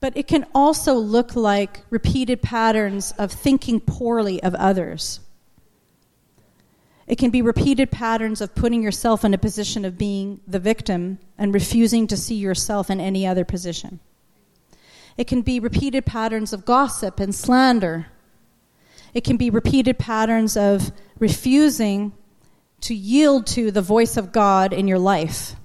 But 0.00 0.16
it 0.16 0.26
can 0.26 0.46
also 0.54 0.94
look 0.94 1.36
like 1.36 1.82
repeated 1.90 2.40
patterns 2.40 3.12
of 3.18 3.30
thinking 3.30 3.80
poorly 3.80 4.42
of 4.42 4.54
others. 4.54 5.20
It 7.06 7.18
can 7.18 7.30
be 7.30 7.42
repeated 7.42 7.90
patterns 7.90 8.40
of 8.40 8.54
putting 8.54 8.82
yourself 8.82 9.24
in 9.24 9.34
a 9.34 9.38
position 9.38 9.84
of 9.84 9.98
being 9.98 10.40
the 10.46 10.58
victim 10.58 11.18
and 11.36 11.52
refusing 11.52 12.06
to 12.06 12.16
see 12.16 12.36
yourself 12.36 12.88
in 12.88 13.00
any 13.00 13.26
other 13.26 13.44
position. 13.44 14.00
It 15.16 15.26
can 15.26 15.42
be 15.42 15.60
repeated 15.60 16.06
patterns 16.06 16.52
of 16.52 16.64
gossip 16.64 17.20
and 17.20 17.34
slander. 17.34 18.06
It 19.12 19.24
can 19.24 19.36
be 19.36 19.50
repeated 19.50 19.98
patterns 19.98 20.56
of 20.56 20.92
refusing 21.18 22.12
to 22.82 22.94
yield 22.94 23.46
to 23.48 23.70
the 23.70 23.82
voice 23.82 24.16
of 24.16 24.32
God 24.32 24.72
in 24.72 24.88
your 24.88 24.98
life. 24.98 25.56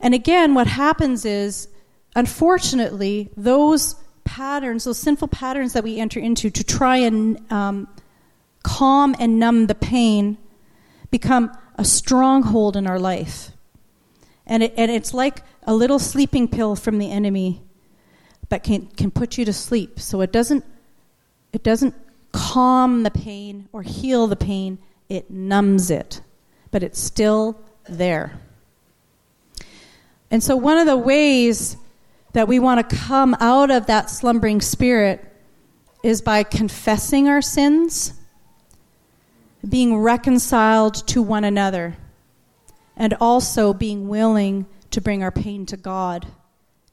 And 0.00 0.14
again, 0.14 0.54
what 0.54 0.66
happens 0.66 1.24
is, 1.24 1.68
unfortunately, 2.14 3.30
those 3.36 3.96
patterns, 4.24 4.84
those 4.84 4.98
sinful 4.98 5.28
patterns 5.28 5.72
that 5.72 5.84
we 5.84 5.98
enter 5.98 6.20
into 6.20 6.50
to 6.50 6.64
try 6.64 6.98
and 6.98 7.50
um, 7.52 7.88
calm 8.62 9.14
and 9.18 9.38
numb 9.38 9.66
the 9.66 9.74
pain 9.74 10.38
become 11.10 11.50
a 11.76 11.84
stronghold 11.84 12.76
in 12.76 12.86
our 12.86 12.98
life. 12.98 13.50
And, 14.46 14.62
it, 14.62 14.74
and 14.76 14.90
it's 14.90 15.14
like 15.14 15.42
a 15.64 15.74
little 15.74 15.98
sleeping 15.98 16.48
pill 16.48 16.76
from 16.76 16.98
the 16.98 17.10
enemy 17.10 17.62
that 18.48 18.62
can, 18.64 18.86
can 18.86 19.10
put 19.10 19.38
you 19.38 19.44
to 19.44 19.52
sleep. 19.52 20.00
So 20.00 20.20
it 20.20 20.32
doesn't, 20.32 20.64
it 21.52 21.62
doesn't 21.62 21.94
calm 22.32 23.02
the 23.02 23.10
pain 23.10 23.68
or 23.72 23.82
heal 23.82 24.26
the 24.26 24.36
pain, 24.36 24.78
it 25.08 25.30
numbs 25.30 25.90
it. 25.90 26.20
But 26.70 26.82
it's 26.82 27.00
still 27.00 27.60
there. 27.88 28.40
And 30.30 30.42
so, 30.42 30.56
one 30.56 30.78
of 30.78 30.86
the 30.86 30.96
ways 30.96 31.76
that 32.32 32.48
we 32.48 32.58
want 32.58 32.88
to 32.88 32.96
come 32.96 33.36
out 33.40 33.70
of 33.70 33.86
that 33.86 34.10
slumbering 34.10 34.60
spirit 34.60 35.24
is 36.02 36.22
by 36.22 36.42
confessing 36.42 37.28
our 37.28 37.42
sins 37.42 38.14
being 39.68 39.98
reconciled 39.98 40.94
to 41.06 41.20
one 41.20 41.44
another, 41.44 41.96
and 42.96 43.14
also 43.20 43.74
being 43.74 44.08
willing 44.08 44.66
to 44.90 45.00
bring 45.00 45.22
our 45.22 45.30
pain 45.30 45.66
to 45.66 45.76
God 45.76 46.26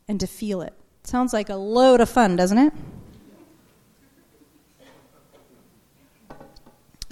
and 0.08 0.20
to 0.20 0.28
feel 0.28 0.62
it. 0.62 0.74
Sounds 1.04 1.32
like 1.32 1.50
a 1.50 1.56
load 1.56 2.02
of 2.02 2.10
fun, 2.10 2.36
doesn't 2.36 2.58
it? 2.58 2.74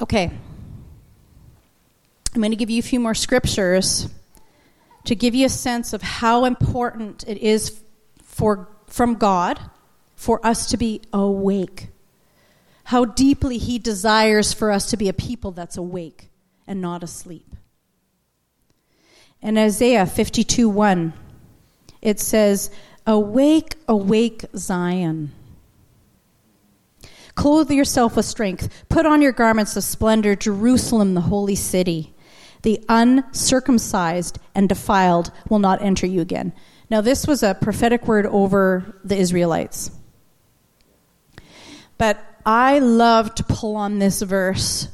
Okay. 0.02 0.30
I'm 2.34 2.42
going 2.42 2.52
to 2.52 2.58
give 2.58 2.70
you 2.70 2.80
a 2.80 2.84
few 2.84 3.00
more 3.00 3.16
scriptures 3.16 4.10
to 5.06 5.16
give 5.16 5.34
you 5.34 5.46
a 5.46 5.50
sense 5.50 5.94
of 5.94 6.02
how 6.02 6.44
important 6.44 7.24
it 7.28 7.38
is 7.38 7.82
for, 8.36 8.68
from 8.88 9.16
God 9.16 9.60
for 10.16 10.46
us 10.46 10.68
to 10.68 10.78
be 10.78 11.02
awake 11.14 11.88
how 12.86 13.04
deeply 13.04 13.58
He 13.58 13.80
desires 13.80 14.54
for 14.54 14.72
us 14.72 14.90
to 14.92 14.98
be 14.98 15.10
a 15.10 15.14
people 15.14 15.52
that's 15.52 15.78
awake 15.78 16.30
and 16.68 16.82
not 16.82 17.04
asleep. 17.04 17.56
In 19.42 19.58
Isaiah 19.58 20.06
52 20.06 20.70
1, 20.70 21.14
it 22.02 22.20
says, 22.20 22.72
Awake, 23.08 23.76
awake, 23.88 24.46
Zion. 24.56 25.32
Clothe 27.34 27.72
yourself 27.72 28.16
with 28.16 28.26
strength. 28.26 28.86
Put 28.88 29.06
on 29.06 29.22
your 29.22 29.32
garments 29.32 29.76
of 29.76 29.84
splendor, 29.84 30.36
Jerusalem, 30.36 31.16
the 31.16 31.22
holy 31.22 31.56
city. 31.56 32.14
The 32.62 32.84
uncircumcised 32.88 34.40
and 34.54 34.70
defiled 34.70 35.32
will 35.50 35.60
not 35.60 35.82
enter 35.82 36.08
you 36.08 36.22
again. 36.22 36.54
Now, 36.90 37.02
this 37.02 37.26
was 37.26 37.42
a 37.42 37.56
prophetic 37.56 38.08
word 38.08 38.26
over 38.26 39.00
the 39.04 39.18
Israelites. 39.18 39.92
But 41.98 42.24
I 42.46 42.80
love 42.80 43.34
to 43.36 43.44
pull 43.44 43.76
on 43.76 44.00
this 44.00 44.22
verse, 44.22 44.88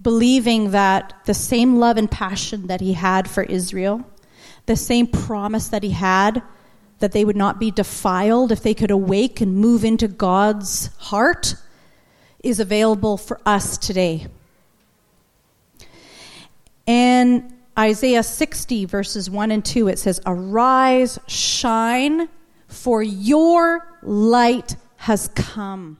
believing 0.00 0.70
that 0.70 1.14
the 1.24 1.34
same 1.34 1.78
love 1.78 1.96
and 1.96 2.10
passion 2.10 2.68
that 2.68 2.80
he 2.80 2.92
had 2.92 3.28
for 3.28 3.42
Israel, 3.42 4.04
the 4.66 4.76
same 4.76 5.06
promise 5.06 5.68
that 5.68 5.82
he 5.82 5.90
had 5.90 6.42
that 7.00 7.12
they 7.12 7.24
would 7.24 7.36
not 7.36 7.58
be 7.58 7.70
defiled 7.70 8.52
if 8.52 8.62
they 8.62 8.74
could 8.74 8.90
awake 8.90 9.40
and 9.40 9.56
move 9.56 9.84
into 9.84 10.06
God's 10.06 10.90
heart, 10.98 11.54
is 12.42 12.60
available 12.60 13.16
for 13.16 13.40
us 13.44 13.76
today. 13.78 14.26
And 16.86 17.54
Isaiah 17.78 18.22
60, 18.22 18.84
verses 18.84 19.30
1 19.30 19.50
and 19.50 19.64
2, 19.64 19.88
it 19.88 19.98
says, 19.98 20.20
Arise, 20.26 21.18
shine, 21.26 22.28
for 22.66 23.02
your 23.02 23.98
light 24.02 24.76
has 24.96 25.28
come 25.28 25.98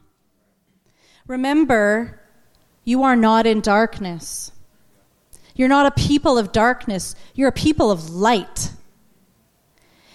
Remember, 1.30 2.20
you 2.83 3.04
are 3.04 3.14
not 3.14 3.46
in 3.46 3.61
darkness. 3.61 4.50
You're 5.54 5.68
not 5.68 5.87
a 5.87 5.92
people 5.92 6.38
of 6.38 6.50
darkness, 6.50 7.14
you're 7.37 7.50
a 7.50 7.52
people 7.52 7.92
of 7.92 8.11
light. 8.11 8.72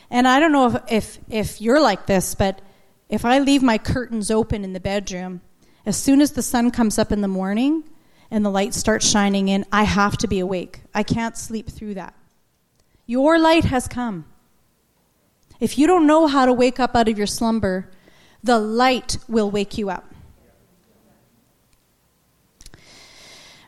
And 0.10 0.28
I 0.28 0.42
don't 0.42 0.52
know 0.52 0.68
if, 0.68 0.92
if, 0.92 1.20
if 1.30 1.62
you're 1.62 1.80
like 1.80 2.06
this, 2.06 2.36
but 2.36 2.60
if 3.08 3.24
I 3.24 3.40
leave 3.40 3.64
my 3.64 3.78
curtains 3.78 4.30
open 4.30 4.66
in 4.66 4.74
the 4.74 4.82
bedroom, 4.82 5.40
as 5.86 5.96
soon 5.96 6.20
as 6.20 6.34
the 6.34 6.44
sun 6.44 6.70
comes 6.70 7.00
up 7.00 7.14
in 7.14 7.22
the 7.22 7.30
morning 7.30 7.86
and 8.32 8.44
the 8.44 8.50
light 8.50 8.74
starts 8.74 9.10
shining 9.10 9.48
in, 9.48 9.66
I 9.72 9.84
have 9.84 10.18
to 10.18 10.28
be 10.28 10.40
awake. 10.40 10.82
I 10.94 11.04
can't 11.04 11.38
sleep 11.38 11.70
through 11.70 11.96
that. 11.96 12.14
Your 13.06 13.38
light 13.38 13.66
has 13.66 13.88
come. 13.88 14.26
If 15.60 15.78
you 15.78 15.88
don't 15.88 16.08
know 16.08 16.28
how 16.28 16.46
to 16.46 16.54
wake 16.54 16.80
up 16.80 16.96
out 16.96 17.08
of 17.08 17.18
your 17.18 17.28
slumber, 17.28 17.90
the 18.44 18.60
light 18.60 19.18
will 19.28 19.50
wake 19.50 19.78
you 19.78 19.90
up. 19.90 20.14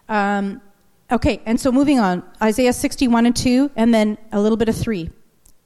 Um, 0.09 0.61
okay, 1.11 1.41
and 1.45 1.59
so 1.59 1.71
moving 1.71 1.99
on 1.99 2.23
Isaiah 2.41 2.73
61 2.73 3.25
and 3.25 3.35
2, 3.35 3.71
and 3.75 3.93
then 3.93 4.17
a 4.31 4.41
little 4.41 4.57
bit 4.57 4.69
of 4.69 4.75
3. 4.75 5.09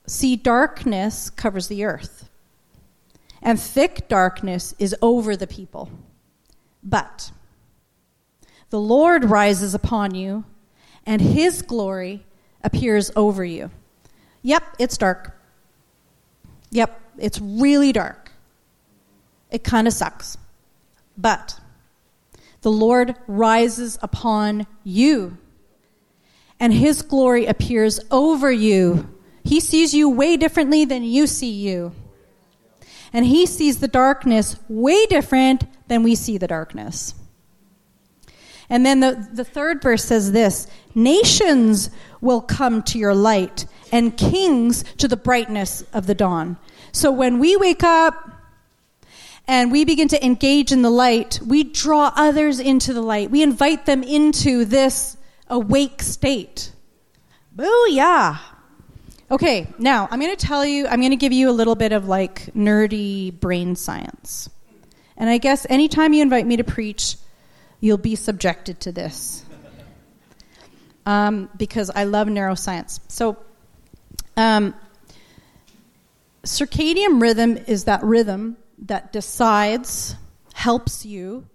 See, 0.08 0.36
darkness 0.36 1.30
covers 1.30 1.67
the 1.67 1.84
earth, 1.86 2.30
and 3.41 3.60
thick 3.60 4.08
darkness 4.08 4.73
is 4.80 4.95
over 5.01 5.36
the 5.36 5.47
people. 5.47 5.89
But 6.84 7.32
the 8.71 8.79
Lord 8.79 9.25
rises 9.25 9.75
upon 9.75 10.15
you, 10.15 10.45
and 11.05 11.21
his 11.21 11.62
glory 11.62 12.25
appears 12.63 13.12
over 13.15 13.43
you. 13.43 13.69
Yep, 14.43 14.63
it's 14.79 14.97
dark. 14.97 15.38
Yep, 16.71 16.99
it's 17.17 17.39
really 17.39 17.91
dark. 17.91 18.31
It 19.51 19.65
kind 19.65 19.88
of 19.88 19.93
sucks. 19.93 20.38
But 21.17 21.60
the 22.62 22.71
Lord 22.71 23.15
rises 23.27 23.99
upon 24.01 24.65
you, 24.86 25.38
and 26.57 26.73
his 26.73 27.01
glory 27.01 27.47
appears 27.47 27.99
over 28.10 28.49
you. 28.49 29.10
He 29.43 29.60
sees 29.60 29.93
you 29.93 30.10
way 30.10 30.38
differently 30.38 30.86
than 30.86 31.03
you 31.03 31.27
see 31.27 31.51
you. 31.51 31.91
And 33.12 33.25
he 33.25 33.45
sees 33.45 33.79
the 33.79 33.89
darkness 33.89 34.55
way 34.69 35.05
different 35.07 35.65
than 35.89 36.03
we 36.03 36.15
see 36.15 36.38
the 36.38 36.47
darkness. 36.47 37.15
And 38.71 38.86
then 38.86 39.01
the, 39.01 39.27
the 39.34 39.43
third 39.43 39.81
verse 39.84 40.05
says 40.05 40.31
this 40.31 40.65
Nations 40.95 41.91
will 42.21 42.41
come 42.41 42.81
to 42.84 42.97
your 42.97 43.13
light, 43.13 43.65
and 43.91 44.17
kings 44.17 44.84
to 44.97 45.07
the 45.07 45.17
brightness 45.17 45.84
of 45.93 46.07
the 46.07 46.15
dawn. 46.15 46.57
So 46.93 47.12
when 47.12 47.38
we 47.39 47.57
wake 47.57 47.84
up 47.84 48.15
and 49.45 49.71
we 49.71 49.84
begin 49.84 50.07
to 50.07 50.25
engage 50.25 50.71
in 50.71 50.81
the 50.81 50.89
light, 50.89 51.39
we 51.45 51.63
draw 51.63 52.13
others 52.15 52.60
into 52.60 52.93
the 52.93 53.01
light. 53.01 53.29
We 53.29 53.43
invite 53.43 53.86
them 53.86 54.03
into 54.03 54.63
this 54.63 55.17
awake 55.49 56.01
state. 56.01 56.71
Booyah! 57.55 58.39
Okay, 59.29 59.67
now 59.77 60.07
I'm 60.10 60.19
going 60.19 60.36
to 60.36 60.45
tell 60.45 60.65
you, 60.65 60.88
I'm 60.88 60.99
going 60.99 61.12
to 61.12 61.17
give 61.17 61.34
you 61.34 61.49
a 61.49 61.51
little 61.51 61.75
bit 61.75 61.91
of 61.91 62.07
like 62.07 62.53
nerdy 62.53 63.38
brain 63.38 63.75
science. 63.75 64.49
And 65.17 65.29
I 65.29 65.39
guess 65.39 65.65
anytime 65.69 66.13
you 66.13 66.21
invite 66.21 66.47
me 66.47 66.57
to 66.57 66.63
preach, 66.63 67.17
you'll 67.82 67.98
be 67.98 68.15
subjected 68.15 68.80
to 68.80 68.91
this. 68.94 69.44
Um, 71.06 71.50
because 71.58 71.89
I 71.89 72.06
love 72.06 72.28
neuroscience. 72.28 73.02
So, 73.08 73.38
um, 74.38 74.74
circadian 76.44 77.22
rhythm 77.22 77.58
is 77.58 77.86
that 77.86 78.04
rhythm 78.04 78.56
that 78.84 79.12
decides, 79.12 80.15
helps 80.54 81.06
you 81.06 81.46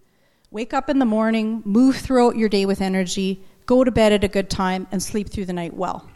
wake 0.51 0.75
up 0.75 0.89
in 0.89 0.99
the 0.99 1.05
morning, 1.05 1.63
move 1.65 1.97
throughout 1.97 2.37
your 2.37 2.49
day 2.49 2.67
with 2.67 2.81
energy, 2.81 3.41
go 3.67 3.85
to 3.85 3.91
bed 3.91 4.13
at 4.13 4.25
a 4.25 4.29
good 4.29 4.49
time, 4.49 4.87
and 4.91 5.03
sleep 5.03 5.29
through 5.29 5.45
the 5.45 5.53
night 5.53 5.75
well. 5.75 6.09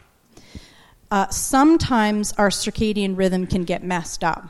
Uh, 1.09 1.27
sometimes 1.29 2.33
our 2.33 2.49
circadian 2.49 3.17
rhythm 3.17 3.45
can 3.45 3.63
get 3.63 3.83
messed 3.83 4.23
up. 4.23 4.47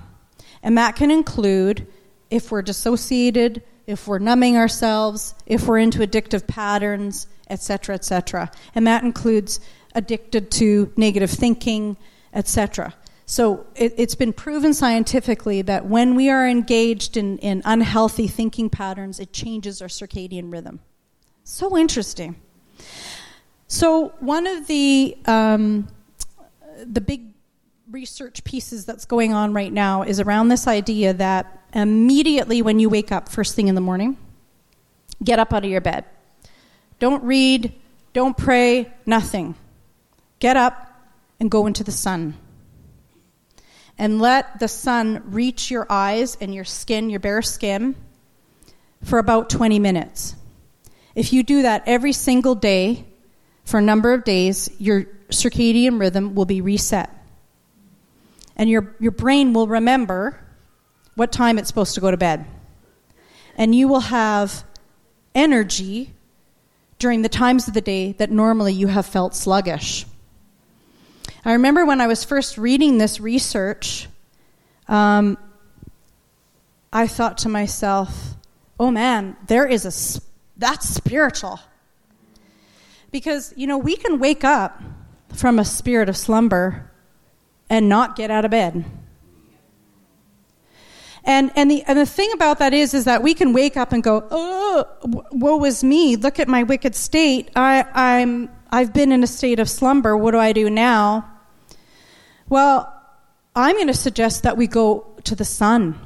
And 0.63 0.77
that 0.77 0.95
can 0.95 1.09
include 1.09 1.87
if 2.29 2.51
we're 2.51 2.61
dissociated, 2.61 3.63
if 3.91 4.07
we're 4.07 4.19
numbing 4.19 4.57
ourselves, 4.57 5.35
if 5.45 5.67
we're 5.67 5.77
into 5.77 5.99
addictive 5.99 6.47
patterns, 6.47 7.27
etc., 7.49 7.95
etc. 7.95 8.51
And 8.73 8.87
that 8.87 9.03
includes 9.03 9.59
addicted 9.93 10.49
to 10.51 10.91
negative 10.95 11.29
thinking, 11.29 11.97
etc. 12.33 12.93
So 13.25 13.65
it, 13.75 13.97
has 13.97 14.15
been 14.15 14.33
proven 14.33 14.73
scientifically 14.73 15.61
that 15.63 15.85
when 15.85 16.15
we 16.15 16.29
are 16.29 16.47
engaged 16.47 17.17
in, 17.17 17.37
in 17.37 17.61
unhealthy 17.65 18.27
thinking 18.27 18.69
patterns, 18.69 19.19
it 19.19 19.31
changes 19.33 19.81
our 19.81 19.87
circadian 19.87 20.51
rhythm. 20.51 20.79
So 21.43 21.77
interesting. 21.77 22.35
So 23.67 24.09
one 24.19 24.47
of 24.47 24.67
the 24.67 25.17
um, 25.25 25.87
the 26.85 27.01
big 27.01 27.30
research 27.91 28.45
pieces 28.45 28.85
that's 28.85 29.03
going 29.03 29.33
on 29.33 29.53
right 29.53 29.71
now 29.71 30.03
is 30.03 30.21
around 30.21 30.47
this 30.47 30.65
idea 30.65 31.13
that 31.13 31.59
immediately 31.73 32.61
when 32.61 32.79
you 32.79 32.89
wake 32.89 33.11
up 33.11 33.27
first 33.27 33.53
thing 33.53 33.67
in 33.67 33.75
the 33.75 33.81
morning, 33.81 34.17
get 35.21 35.39
up 35.39 35.53
out 35.53 35.65
of 35.65 35.69
your 35.69 35.81
bed. 35.81 36.05
Don't 36.99 37.21
read, 37.23 37.73
don't 38.13 38.37
pray, 38.37 38.91
nothing. 39.05 39.55
Get 40.39 40.55
up 40.55 40.87
and 41.39 41.51
go 41.51 41.67
into 41.67 41.83
the 41.83 41.91
sun. 41.91 42.37
And 43.97 44.21
let 44.21 44.59
the 44.59 44.69
sun 44.69 45.23
reach 45.25 45.69
your 45.69 45.85
eyes 45.89 46.37
and 46.39 46.55
your 46.55 46.63
skin, 46.63 47.09
your 47.09 47.19
bare 47.19 47.41
skin, 47.41 47.95
for 49.03 49.19
about 49.19 49.49
20 49.49 49.79
minutes. 49.79 50.35
If 51.13 51.33
you 51.33 51.43
do 51.43 51.63
that 51.63 51.83
every 51.87 52.13
single 52.13 52.55
day 52.55 53.05
for 53.65 53.79
a 53.79 53.81
number 53.81 54.13
of 54.13 54.23
days, 54.23 54.69
your 54.79 55.03
circadian 55.29 55.99
rhythm 55.99 56.35
will 56.35 56.45
be 56.45 56.61
reset. 56.61 57.09
And 58.55 58.69
your, 58.69 58.95
your 58.99 59.11
brain 59.11 59.53
will 59.53 59.67
remember 59.67 60.39
what 61.15 61.31
time 61.31 61.57
it's 61.57 61.67
supposed 61.67 61.95
to 61.95 62.01
go 62.01 62.11
to 62.11 62.17
bed. 62.17 62.45
And 63.55 63.73
you 63.75 63.87
will 63.87 64.01
have 64.01 64.63
energy 65.33 66.13
during 66.99 67.21
the 67.21 67.29
times 67.29 67.67
of 67.67 67.73
the 67.73 67.81
day 67.81 68.13
that 68.13 68.29
normally 68.29 68.73
you 68.73 68.87
have 68.87 69.05
felt 69.05 69.35
sluggish. 69.35 70.05
I 71.43 71.53
remember 71.53 71.85
when 71.85 71.99
I 71.99 72.07
was 72.07 72.23
first 72.23 72.57
reading 72.57 72.97
this 72.97 73.19
research, 73.19 74.07
um, 74.87 75.37
I 76.93 77.07
thought 77.07 77.39
to 77.39 77.49
myself, 77.49 78.35
oh 78.79 78.91
man, 78.91 79.35
there 79.47 79.65
is 79.65 79.85
a, 79.85 80.21
that's 80.57 80.87
spiritual. 80.87 81.59
Because, 83.11 83.53
you 83.57 83.65
know, 83.65 83.77
we 83.77 83.95
can 83.95 84.19
wake 84.19 84.43
up 84.43 84.81
from 85.33 85.57
a 85.57 85.65
spirit 85.65 86.09
of 86.09 86.17
slumber 86.17 86.90
and 87.71 87.87
not 87.87 88.17
get 88.17 88.29
out 88.29 88.43
of 88.43 88.51
bed. 88.51 88.83
And, 91.23 91.51
and, 91.55 91.71
the, 91.71 91.83
and 91.83 91.97
the 91.97 92.05
thing 92.05 92.29
about 92.33 92.59
that 92.59 92.73
is, 92.73 92.93
is 92.93 93.05
that 93.05 93.23
we 93.23 93.33
can 93.33 93.53
wake 93.53 93.77
up 93.77 93.93
and 93.93 94.03
go, 94.03 94.27
oh, 94.29 94.85
woe 95.31 95.63
is 95.63 95.81
me. 95.81 96.17
Look 96.17 96.37
at 96.37 96.49
my 96.49 96.63
wicked 96.63 96.95
state. 96.95 97.49
I, 97.55 97.85
I'm, 97.93 98.49
I've 98.71 98.91
been 98.91 99.13
in 99.13 99.23
a 99.23 99.27
state 99.27 99.59
of 99.59 99.69
slumber. 99.69 100.17
What 100.17 100.31
do 100.31 100.37
I 100.37 100.51
do 100.51 100.69
now? 100.69 101.31
Well, 102.49 102.93
I'm 103.55 103.75
going 103.75 103.87
to 103.87 103.93
suggest 103.93 104.43
that 104.43 104.57
we 104.57 104.67
go 104.67 105.05
to 105.23 105.33
the 105.33 105.45
sun. 105.45 105.97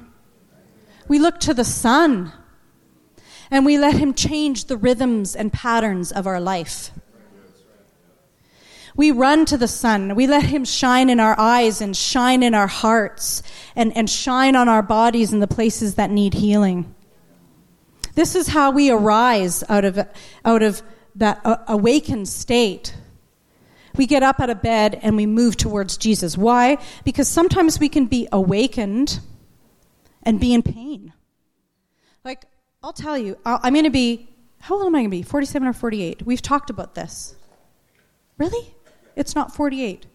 We 1.07 1.17
look 1.17 1.39
to 1.41 1.53
the 1.55 1.65
sun 1.65 2.31
and 3.49 3.65
we 3.65 3.79
let 3.79 3.95
him 3.95 4.13
change 4.13 4.65
the 4.65 4.77
rhythms 4.77 5.35
and 5.35 5.51
patterns 5.51 6.11
of 6.11 6.27
our 6.27 6.39
life. 6.39 6.91
We 8.95 9.11
run 9.11 9.45
to 9.45 9.57
the 9.57 9.67
sun. 9.67 10.15
We 10.15 10.25
let 10.25 10.43
him 10.43 10.63
shine 10.63 11.09
in 11.09 11.19
our 11.19 11.37
eyes 11.37 11.81
and 11.81 11.95
shine 11.95 12.43
in 12.43 12.53
our 12.53 12.67
hearts 12.67 13.43
and, 13.75 13.95
and 13.95 14.09
shine 14.09 14.55
on 14.55 14.69
our 14.69 14.81
bodies 14.81 15.33
in 15.33 15.41
the 15.41 15.47
places 15.47 15.95
that 15.95 16.09
need 16.09 16.33
healing. 16.33 16.95
This 18.15 18.35
is 18.35 18.47
how 18.47 18.71
we 18.71 18.89
arise 18.89 19.63
out 19.67 19.83
of, 19.83 19.99
out 20.45 20.63
of 20.63 20.81
that 21.15 21.41
uh, 21.43 21.57
awakened 21.67 22.29
state. 22.29 22.95
We 23.97 24.05
get 24.07 24.23
up 24.23 24.39
out 24.39 24.49
of 24.49 24.61
bed 24.61 24.97
and 25.01 25.17
we 25.17 25.25
move 25.25 25.57
towards 25.57 25.97
Jesus. 25.97 26.37
Why? 26.37 26.77
Because 27.03 27.27
sometimes 27.27 27.79
we 27.79 27.89
can 27.89 28.05
be 28.05 28.27
awakened 28.31 29.19
and 30.23 30.39
be 30.39 30.53
in 30.53 30.63
pain. 30.63 31.13
Like, 32.23 32.45
I'll 32.81 32.93
tell 32.93 33.17
you, 33.17 33.37
I'm 33.45 33.73
going 33.73 33.83
to 33.83 33.89
be, 33.89 34.29
how 34.59 34.75
old 34.75 34.87
am 34.87 34.95
I 34.95 34.99
going 34.99 35.11
to 35.11 35.17
be? 35.17 35.21
47 35.21 35.67
or 35.67 35.73
48? 35.73 36.25
We've 36.25 36.41
talked 36.41 36.69
about 36.69 36.95
this. 36.95 37.35
Really? 38.37 38.74
It's 39.15 39.35
not 39.35 39.53
48. 39.55 40.05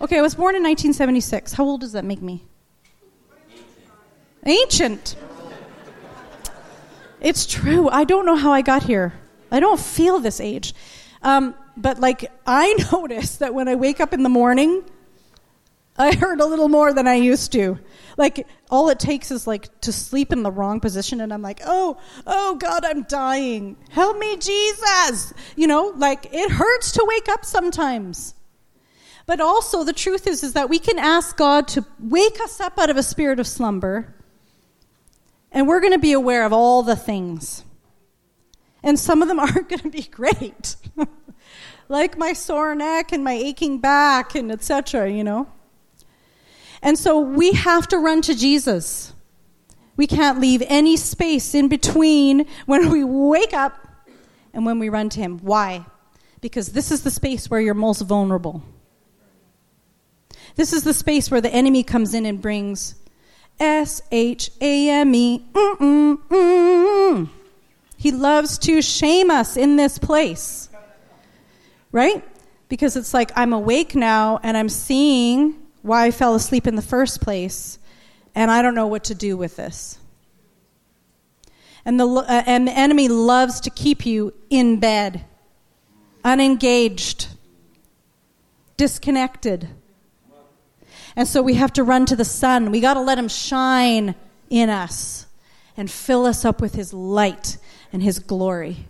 Okay, 0.00 0.18
I 0.18 0.22
was 0.22 0.34
born 0.34 0.54
in 0.54 0.62
1976. 0.62 1.54
How 1.54 1.64
old 1.64 1.80
does 1.80 1.92
that 1.92 2.04
make 2.04 2.20
me? 2.20 2.44
Ancient. 4.44 5.16
It's 7.20 7.46
true. 7.46 7.88
I 7.88 8.04
don't 8.04 8.26
know 8.26 8.36
how 8.36 8.52
I 8.52 8.60
got 8.60 8.82
here. 8.82 9.14
I 9.50 9.60
don't 9.60 9.80
feel 9.80 10.18
this 10.18 10.40
age. 10.40 10.74
Um, 11.22 11.54
but 11.76 12.00
like, 12.00 12.30
I 12.46 12.74
notice 12.92 13.36
that 13.36 13.54
when 13.54 13.68
I 13.68 13.76
wake 13.76 14.00
up 14.00 14.12
in 14.12 14.22
the 14.22 14.28
morning, 14.28 14.84
I 15.96 16.14
hurt 16.14 16.40
a 16.40 16.46
little 16.46 16.68
more 16.68 16.92
than 16.92 17.06
I 17.06 17.14
used 17.14 17.52
to. 17.52 17.78
Like, 18.16 18.46
all 18.68 18.88
it 18.88 18.98
takes 18.98 19.30
is 19.30 19.46
like 19.46 19.80
to 19.82 19.92
sleep 19.92 20.32
in 20.32 20.42
the 20.42 20.50
wrong 20.50 20.80
position, 20.80 21.20
and 21.20 21.32
I'm 21.32 21.42
like, 21.42 21.60
oh, 21.64 21.98
oh 22.26 22.56
God, 22.56 22.84
I'm 22.84 23.04
dying. 23.04 23.76
Help 23.90 24.18
me, 24.18 24.36
Jesus. 24.36 25.32
You 25.56 25.68
know, 25.68 25.92
like 25.96 26.26
it 26.32 26.50
hurts 26.50 26.92
to 26.92 27.04
wake 27.06 27.28
up 27.28 27.44
sometimes. 27.44 28.34
But 29.26 29.40
also, 29.40 29.84
the 29.84 29.92
truth 29.92 30.26
is, 30.26 30.42
is 30.42 30.52
that 30.52 30.68
we 30.68 30.78
can 30.78 30.98
ask 30.98 31.36
God 31.36 31.68
to 31.68 31.86
wake 31.98 32.40
us 32.40 32.60
up 32.60 32.78
out 32.78 32.90
of 32.90 32.96
a 32.96 33.02
spirit 33.02 33.38
of 33.38 33.46
slumber, 33.46 34.14
and 35.52 35.68
we're 35.68 35.80
going 35.80 35.92
to 35.92 35.98
be 35.98 36.12
aware 36.12 36.44
of 36.44 36.52
all 36.52 36.82
the 36.82 36.96
things. 36.96 37.64
And 38.82 38.98
some 38.98 39.22
of 39.22 39.28
them 39.28 39.38
aren't 39.40 39.68
going 39.68 39.80
to 39.80 39.90
be 39.90 40.02
great, 40.02 40.76
like 41.88 42.18
my 42.18 42.32
sore 42.32 42.74
neck 42.74 43.12
and 43.12 43.22
my 43.22 43.32
aching 43.32 43.78
back, 43.78 44.34
and 44.34 44.50
etc. 44.50 45.08
You 45.08 45.22
know. 45.22 45.48
And 46.84 46.98
so 46.98 47.18
we 47.18 47.52
have 47.52 47.88
to 47.88 47.98
run 47.98 48.20
to 48.22 48.34
Jesus. 48.34 49.14
We 49.96 50.06
can't 50.06 50.38
leave 50.38 50.62
any 50.66 50.98
space 50.98 51.54
in 51.54 51.68
between 51.68 52.46
when 52.66 52.90
we 52.90 53.02
wake 53.02 53.54
up 53.54 53.88
and 54.52 54.66
when 54.66 54.78
we 54.78 54.90
run 54.90 55.08
to 55.08 55.18
Him. 55.18 55.38
Why? 55.38 55.86
Because 56.42 56.68
this 56.68 56.92
is 56.92 57.02
the 57.02 57.10
space 57.10 57.48
where 57.50 57.60
you're 57.60 57.72
most 57.72 58.02
vulnerable. 58.02 58.62
This 60.56 60.74
is 60.74 60.84
the 60.84 60.92
space 60.92 61.30
where 61.30 61.40
the 61.40 61.52
enemy 61.52 61.82
comes 61.82 62.12
in 62.12 62.26
and 62.26 62.40
brings 62.40 62.96
S 63.58 64.02
H 64.12 64.50
A 64.60 64.90
M 64.90 65.14
E. 65.14 65.42
He 67.96 68.12
loves 68.12 68.58
to 68.58 68.82
shame 68.82 69.30
us 69.30 69.56
in 69.56 69.76
this 69.76 69.98
place. 69.98 70.68
Right? 71.92 72.22
Because 72.68 72.94
it's 72.96 73.14
like, 73.14 73.32
I'm 73.34 73.54
awake 73.54 73.94
now 73.94 74.38
and 74.42 74.56
I'm 74.56 74.68
seeing 74.68 75.63
why 75.84 76.06
I 76.06 76.10
fell 76.10 76.34
asleep 76.34 76.66
in 76.66 76.74
the 76.74 76.82
first 76.82 77.20
place, 77.20 77.78
and 78.34 78.50
I 78.50 78.62
don't 78.62 78.74
know 78.74 78.88
what 78.88 79.04
to 79.04 79.14
do 79.14 79.36
with 79.36 79.56
this. 79.56 79.98
And 81.84 82.00
the, 82.00 82.06
uh, 82.06 82.42
and 82.46 82.66
the 82.66 82.76
enemy 82.76 83.08
loves 83.08 83.60
to 83.60 83.70
keep 83.70 84.04
you 84.06 84.34
in 84.50 84.80
bed, 84.80 85.24
unengaged, 86.24 87.28
disconnected. 88.76 89.68
And 91.14 91.28
so 91.28 91.42
we 91.42 91.54
have 91.54 91.72
to 91.74 91.84
run 91.84 92.06
to 92.06 92.16
the 92.16 92.24
sun. 92.24 92.70
We 92.70 92.80
got 92.80 92.94
to 92.94 93.00
let 93.00 93.18
him 93.18 93.28
shine 93.28 94.16
in 94.50 94.70
us 94.70 95.26
and 95.76 95.90
fill 95.90 96.26
us 96.26 96.44
up 96.44 96.60
with 96.60 96.74
his 96.74 96.92
light 96.92 97.58
and 97.94 98.02
His 98.02 98.18
glory. 98.18 98.88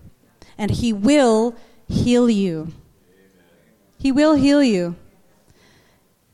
And 0.57 0.70
He 0.70 0.92
will 0.92 1.54
heal 1.87 2.30
you. 2.30 2.72
He 3.98 4.11
will 4.11 4.35
heal 4.35 4.62
you. 4.62 4.96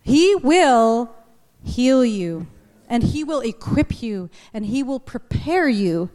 He 0.03 0.35
will 0.35 1.15
heal 1.63 2.05
you. 2.05 2.47
And 2.89 3.03
He 3.03 3.25
will 3.25 3.41
equip 3.41 4.03
you. 4.03 4.31
And 4.53 4.67
He 4.67 4.83
will 4.83 5.01
prepare 5.01 5.69
you. 5.69 6.11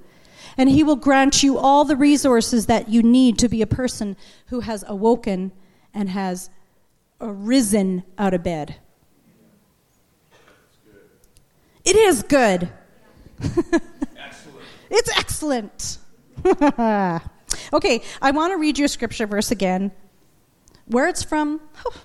And 0.57 0.69
He 0.69 0.83
will 0.83 0.95
grant 0.95 1.43
you 1.43 1.57
all 1.57 1.85
the 1.85 1.95
resources 1.95 2.65
that 2.65 2.89
you 2.89 3.01
need 3.01 3.37
to 3.39 3.49
be 3.49 3.61
a 3.61 3.67
person 3.67 4.17
who 4.47 4.61
has 4.61 4.83
awoken 4.87 5.51
and 5.93 6.09
has 6.09 6.49
arisen 7.21 8.03
out 8.17 8.33
of 8.33 8.43
bed. 8.43 8.75
It 11.83 11.95
is 11.95 12.23
good. 12.23 12.69
It's 14.89 15.09
excellent. 15.17 15.97
It's 16.43 16.43
excellent. 16.45 17.23
okay, 17.73 18.01
I 18.21 18.31
want 18.31 18.51
to 18.51 18.57
read 18.57 18.77
you 18.77 18.85
a 18.85 18.87
scripture 18.87 19.27
verse 19.27 19.51
again. 19.51 19.91
Where 20.85 21.07
it's 21.07 21.23
from, 21.23 21.61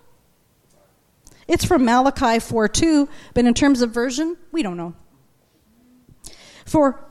it's 1.51 1.65
from 1.65 1.85
Malachi 1.85 2.39
4 2.39 2.69
2, 2.69 3.09
but 3.35 3.45
in 3.45 3.55
terms 3.55 3.83
of 3.83 3.91
version, 3.91 4.37
we 4.53 4.63
don't 4.63 4.77
know. 4.77 4.95
For 6.65 7.05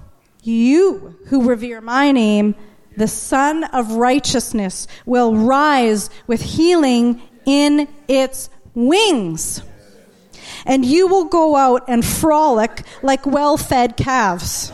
you 0.44 1.18
who 1.26 1.50
revere 1.50 1.82
my 1.82 2.14
name, 2.14 2.56
the 2.96 3.10
Sun 3.10 3.66
of 3.66 3.92
Righteousness 3.92 4.88
will 5.06 5.36
rise 5.36 6.10
with 6.26 6.42
healing 6.42 7.22
in 7.46 7.90
its 8.08 8.50
wings. 8.74 9.62
And 10.66 10.86
you 10.86 11.08
will 11.08 11.26
go 11.26 11.58
out 11.58 11.84
and 11.90 12.06
frolic 12.06 12.84
like 13.04 13.26
well 13.26 13.58
fed 13.58 13.98
calves. 13.98 14.72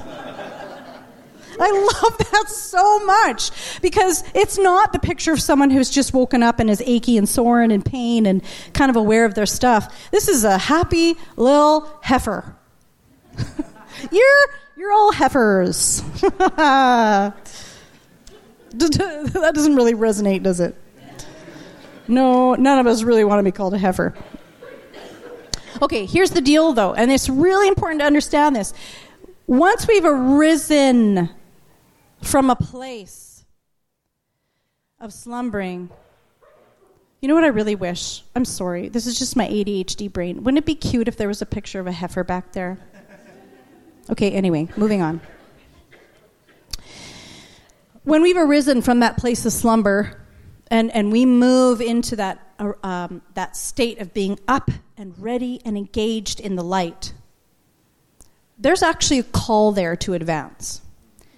I 1.60 1.72
love 2.02 2.18
that 2.18 2.50
so 2.50 3.06
much 3.06 3.52
because 3.82 4.24
it's 4.34 4.58
not 4.58 4.94
the 4.94 5.00
picture 5.00 5.34
of 5.34 5.42
someone 5.42 5.70
who's 5.70 5.90
just 5.90 6.14
woken 6.14 6.44
up 6.44 6.60
and 6.60 6.70
is 6.70 6.82
achy 6.86 7.18
and 7.18 7.28
sore 7.28 7.62
and 7.62 7.72
in 7.72 7.82
pain 7.82 8.26
and 8.26 8.44
kind 8.74 8.90
of 8.90 8.96
aware 8.96 9.26
of 9.26 9.34
their 9.34 9.46
stuff. 9.46 10.12
This 10.12 10.28
is 10.28 10.44
a 10.44 10.58
happy 10.58 11.16
little 11.38 11.90
heifer. 12.02 12.56
you're 14.12 14.46
you're 14.78 14.92
all 14.92 15.12
heifers. 15.12 16.02
that 16.22 17.34
doesn't 18.74 19.76
really 19.76 19.94
resonate, 19.94 20.44
does 20.44 20.60
it? 20.60 20.76
No, 22.08 22.56
none 22.56 22.80
of 22.80 22.88
us 22.88 23.04
really 23.04 23.24
want 23.24 23.40
to 23.40 23.44
be 23.44 23.52
called 23.52 23.74
a 23.74 23.78
heifer. 23.78 24.14
Okay, 25.82 26.06
here's 26.06 26.32
the 26.32 26.42
deal 26.42 26.74
though, 26.74 26.94
and 26.94 27.12
it's 27.12 27.30
really 27.30 27.68
important 27.68 28.02
to 28.02 28.06
understand 28.06 28.56
this. 28.56 28.74
Once 29.48 29.88
we've 29.88 30.06
arisen 30.06 31.30
from 32.26 32.50
a 32.50 32.56
place 32.56 33.46
of 35.00 35.14
slumbering, 35.14 35.90
you 37.22 37.28
know 37.28 37.36
what 37.36 37.44
I 37.44 37.48
really 37.48 37.76
wish? 37.76 38.24
I'm 38.36 38.46
sorry, 38.46 38.90
this 38.90 39.08
is 39.08 39.18
just 39.18 39.36
my 39.36 39.48
ADHD 39.48 40.12
brain. 40.12 40.44
Wouldn't 40.44 40.58
it 40.58 40.66
be 40.66 40.76
cute 40.76 41.08
if 41.08 41.18
there 41.18 41.28
was 41.28 41.42
a 41.42 41.46
picture 41.46 41.80
of 41.80 41.88
a 41.88 41.92
heifer 41.92 42.24
back 42.24 42.52
there? 42.54 42.78
Okay, 44.10 44.32
anyway, 44.32 44.68
moving 44.76 45.02
on. 45.02 45.22
When 48.04 48.22
we've 48.22 48.38
arisen 48.38 48.82
from 48.82 49.00
that 49.00 49.18
place 49.18 49.46
of 49.46 49.54
slumber 49.54 50.22
and, 50.70 50.92
and 50.92 51.12
we 51.12 51.26
move 51.26 51.82
into 51.82 52.16
that, 52.18 52.40
uh, 52.60 52.74
um, 52.84 53.22
that 53.34 53.56
state 53.56 54.00
of 54.00 54.14
being 54.14 54.40
up 54.48 54.70
and 54.98 55.18
ready 55.18 55.60
and 55.66 55.76
engaged 55.78 56.40
in 56.40 56.56
the 56.56 56.64
light, 56.64 57.14
there's 58.60 58.84
actually 58.84 59.20
a 59.20 59.24
call 59.24 59.72
there 59.72 59.96
to 59.96 60.14
advance. 60.14 60.82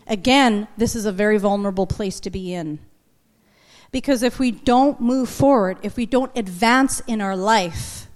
Again, 0.07 0.67
this 0.77 0.95
is 0.95 1.05
a 1.05 1.11
very 1.11 1.37
vulnerable 1.37 1.87
place 1.87 2.19
to 2.21 2.29
be 2.29 2.53
in. 2.53 2.79
Because 3.91 4.23
if 4.23 4.39
we 4.39 4.51
don't 4.51 4.99
move 4.99 5.29
forward, 5.29 5.77
if 5.81 5.95
we 5.95 6.05
don't 6.05 6.31
advance 6.37 7.01
in 7.07 7.21
our 7.21 7.35
life, 7.35 8.07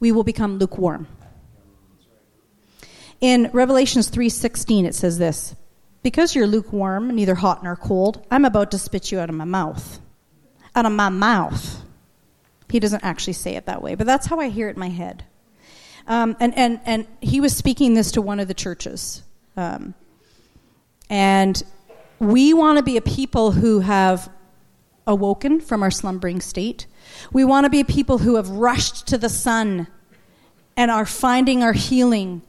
we 0.00 0.12
will 0.12 0.24
become 0.24 0.58
lukewarm. 0.58 1.06
In 3.20 3.50
Revelations 3.52 4.08
3:16 4.08 4.84
it 4.84 4.94
says 4.94 5.18
this, 5.18 5.54
"Because 6.02 6.34
you're 6.34 6.46
lukewarm, 6.46 7.14
neither 7.14 7.36
hot 7.36 7.62
nor 7.64 7.76
cold, 7.76 8.24
I'm 8.30 8.44
about 8.44 8.70
to 8.72 8.78
spit 8.78 9.10
you 9.10 9.18
out 9.18 9.30
of 9.30 9.36
my 9.36 9.44
mouth." 9.44 10.00
Out 10.74 10.84
of 10.84 10.92
my 10.92 11.08
mouth. 11.08 11.82
He 12.68 12.80
doesn't 12.80 13.04
actually 13.04 13.32
say 13.32 13.56
it 13.56 13.66
that 13.66 13.80
way, 13.80 13.94
but 13.94 14.06
that's 14.06 14.26
how 14.26 14.40
I 14.40 14.48
hear 14.48 14.68
it 14.68 14.76
in 14.76 14.80
my 14.80 14.90
head. 14.90 15.24
Um, 16.06 16.36
and, 16.38 16.56
and, 16.56 16.80
and 16.84 17.06
he 17.20 17.40
was 17.40 17.56
speaking 17.56 17.94
this 17.94 18.12
to 18.12 18.22
one 18.22 18.40
of 18.40 18.48
the 18.48 18.54
churches. 18.54 19.22
Um, 19.56 19.94
and 21.08 21.62
we 22.18 22.54
want 22.54 22.78
to 22.78 22.82
be 22.82 22.96
a 22.96 23.02
people 23.02 23.52
who 23.52 23.80
have 23.80 24.30
awoken 25.06 25.60
from 25.60 25.82
our 25.82 25.90
slumbering 25.90 26.40
state. 26.40 26.86
We 27.32 27.44
want 27.44 27.64
to 27.64 27.70
be 27.70 27.80
a 27.80 27.84
people 27.84 28.18
who 28.18 28.36
have 28.36 28.48
rushed 28.48 29.06
to 29.08 29.18
the 29.18 29.28
sun 29.28 29.86
and 30.76 30.90
are 30.90 31.06
finding 31.06 31.62
our 31.62 31.72
healing 31.72 32.42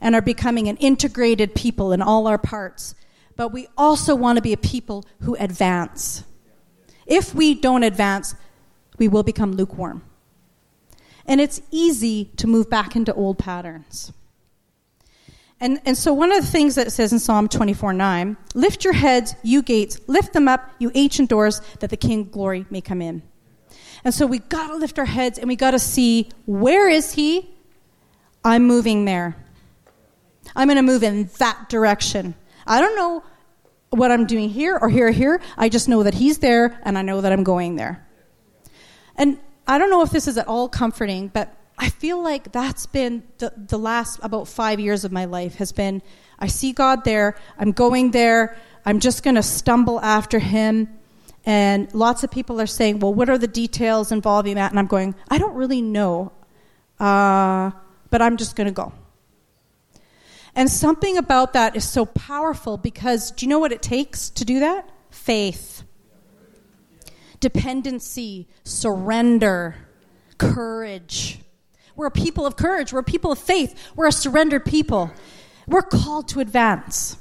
and 0.00 0.14
are 0.14 0.22
becoming 0.22 0.68
an 0.68 0.76
integrated 0.78 1.54
people 1.54 1.92
in 1.92 2.00
all 2.00 2.26
our 2.26 2.38
parts. 2.38 2.94
But 3.36 3.52
we 3.52 3.68
also 3.76 4.14
want 4.14 4.36
to 4.36 4.42
be 4.42 4.52
a 4.52 4.58
people 4.58 5.04
who 5.20 5.34
advance. 5.36 6.24
If 7.06 7.34
we 7.34 7.54
don't 7.54 7.82
advance, 7.82 8.34
we 8.98 9.08
will 9.08 9.22
become 9.22 9.52
lukewarm. 9.52 10.02
And 11.26 11.40
it's 11.40 11.60
easy 11.70 12.26
to 12.36 12.46
move 12.46 12.70
back 12.70 12.96
into 12.96 13.12
old 13.14 13.38
patterns. 13.38 14.12
And, 15.60 15.78
and 15.84 15.96
so, 15.96 16.14
one 16.14 16.32
of 16.32 16.42
the 16.42 16.50
things 16.50 16.74
that 16.76 16.86
it 16.86 16.90
says 16.90 17.12
in 17.12 17.18
Psalm 17.18 17.46
24 17.46 17.92
9 17.92 18.36
lift 18.54 18.82
your 18.82 18.94
heads, 18.94 19.34
you 19.42 19.62
gates, 19.62 20.00
lift 20.06 20.32
them 20.32 20.48
up, 20.48 20.70
you 20.78 20.90
ancient 20.94 21.28
doors, 21.28 21.60
that 21.80 21.90
the 21.90 21.98
King 21.98 22.24
glory 22.30 22.64
may 22.70 22.80
come 22.80 23.02
in. 23.02 23.22
And 24.02 24.14
so, 24.14 24.26
we 24.26 24.38
got 24.38 24.68
to 24.68 24.76
lift 24.76 24.98
our 24.98 25.04
heads 25.04 25.38
and 25.38 25.48
we 25.48 25.56
got 25.56 25.72
to 25.72 25.78
see 25.78 26.30
where 26.46 26.88
is 26.88 27.12
he? 27.12 27.50
I'm 28.42 28.66
moving 28.66 29.04
there. 29.04 29.36
I'm 30.56 30.66
going 30.66 30.76
to 30.76 30.82
move 30.82 31.02
in 31.02 31.28
that 31.38 31.68
direction. 31.68 32.34
I 32.66 32.80
don't 32.80 32.96
know 32.96 33.22
what 33.90 34.10
I'm 34.10 34.26
doing 34.26 34.48
here 34.48 34.78
or 34.80 34.88
here 34.88 35.08
or 35.08 35.12
here. 35.12 35.40
I 35.58 35.68
just 35.68 35.88
know 35.88 36.02
that 36.04 36.14
he's 36.14 36.38
there 36.38 36.80
and 36.84 36.96
I 36.96 37.02
know 37.02 37.20
that 37.20 37.32
I'm 37.32 37.44
going 37.44 37.76
there. 37.76 38.06
And 39.16 39.38
I 39.66 39.78
don't 39.78 39.90
know 39.90 40.02
if 40.02 40.10
this 40.10 40.26
is 40.26 40.38
at 40.38 40.48
all 40.48 40.68
comforting, 40.68 41.28
but 41.28 41.54
I 41.82 41.88
feel 41.88 42.22
like 42.22 42.52
that's 42.52 42.84
been 42.84 43.22
the, 43.38 43.54
the 43.56 43.78
last 43.78 44.20
about 44.22 44.48
five 44.48 44.78
years 44.78 45.06
of 45.06 45.12
my 45.12 45.24
life 45.24 45.54
has 45.54 45.72
been 45.72 46.02
I 46.38 46.46
see 46.46 46.72
God 46.72 47.04
there, 47.04 47.36
I'm 47.58 47.72
going 47.72 48.10
there, 48.10 48.58
I'm 48.84 49.00
just 49.00 49.22
going 49.22 49.36
to 49.36 49.42
stumble 49.42 49.98
after 50.00 50.38
him. 50.38 50.88
And 51.46 51.92
lots 51.94 52.22
of 52.22 52.30
people 52.30 52.60
are 52.60 52.66
saying, 52.66 52.98
well, 52.98 53.14
what 53.14 53.30
are 53.30 53.38
the 53.38 53.48
details 53.48 54.12
involving 54.12 54.56
that? 54.56 54.70
And 54.70 54.78
I'm 54.78 54.86
going, 54.86 55.14
I 55.30 55.38
don't 55.38 55.54
really 55.54 55.80
know, 55.80 56.32
uh, 56.98 57.70
but 58.10 58.20
I'm 58.20 58.36
just 58.36 58.56
going 58.56 58.66
to 58.66 58.72
go. 58.72 58.92
And 60.54 60.70
something 60.70 61.16
about 61.16 61.54
that 61.54 61.76
is 61.76 61.88
so 61.88 62.04
powerful 62.04 62.76
because 62.76 63.30
do 63.30 63.46
you 63.46 63.50
know 63.50 63.58
what 63.58 63.72
it 63.72 63.80
takes 63.80 64.28
to 64.30 64.44
do 64.44 64.60
that? 64.60 64.88
Faith 65.10 65.84
dependency, 67.40 68.46
surrender, 68.64 69.74
courage. 70.36 71.40
We're 72.00 72.06
a 72.06 72.10
people 72.10 72.46
of 72.46 72.56
courage. 72.56 72.94
We're 72.94 73.00
a 73.00 73.04
people 73.04 73.30
of 73.30 73.38
faith. 73.38 73.78
We're 73.94 74.06
a 74.06 74.12
surrendered 74.12 74.64
people. 74.64 75.10
We're 75.68 75.82
called 75.82 76.28
to 76.28 76.40
advance. 76.40 77.18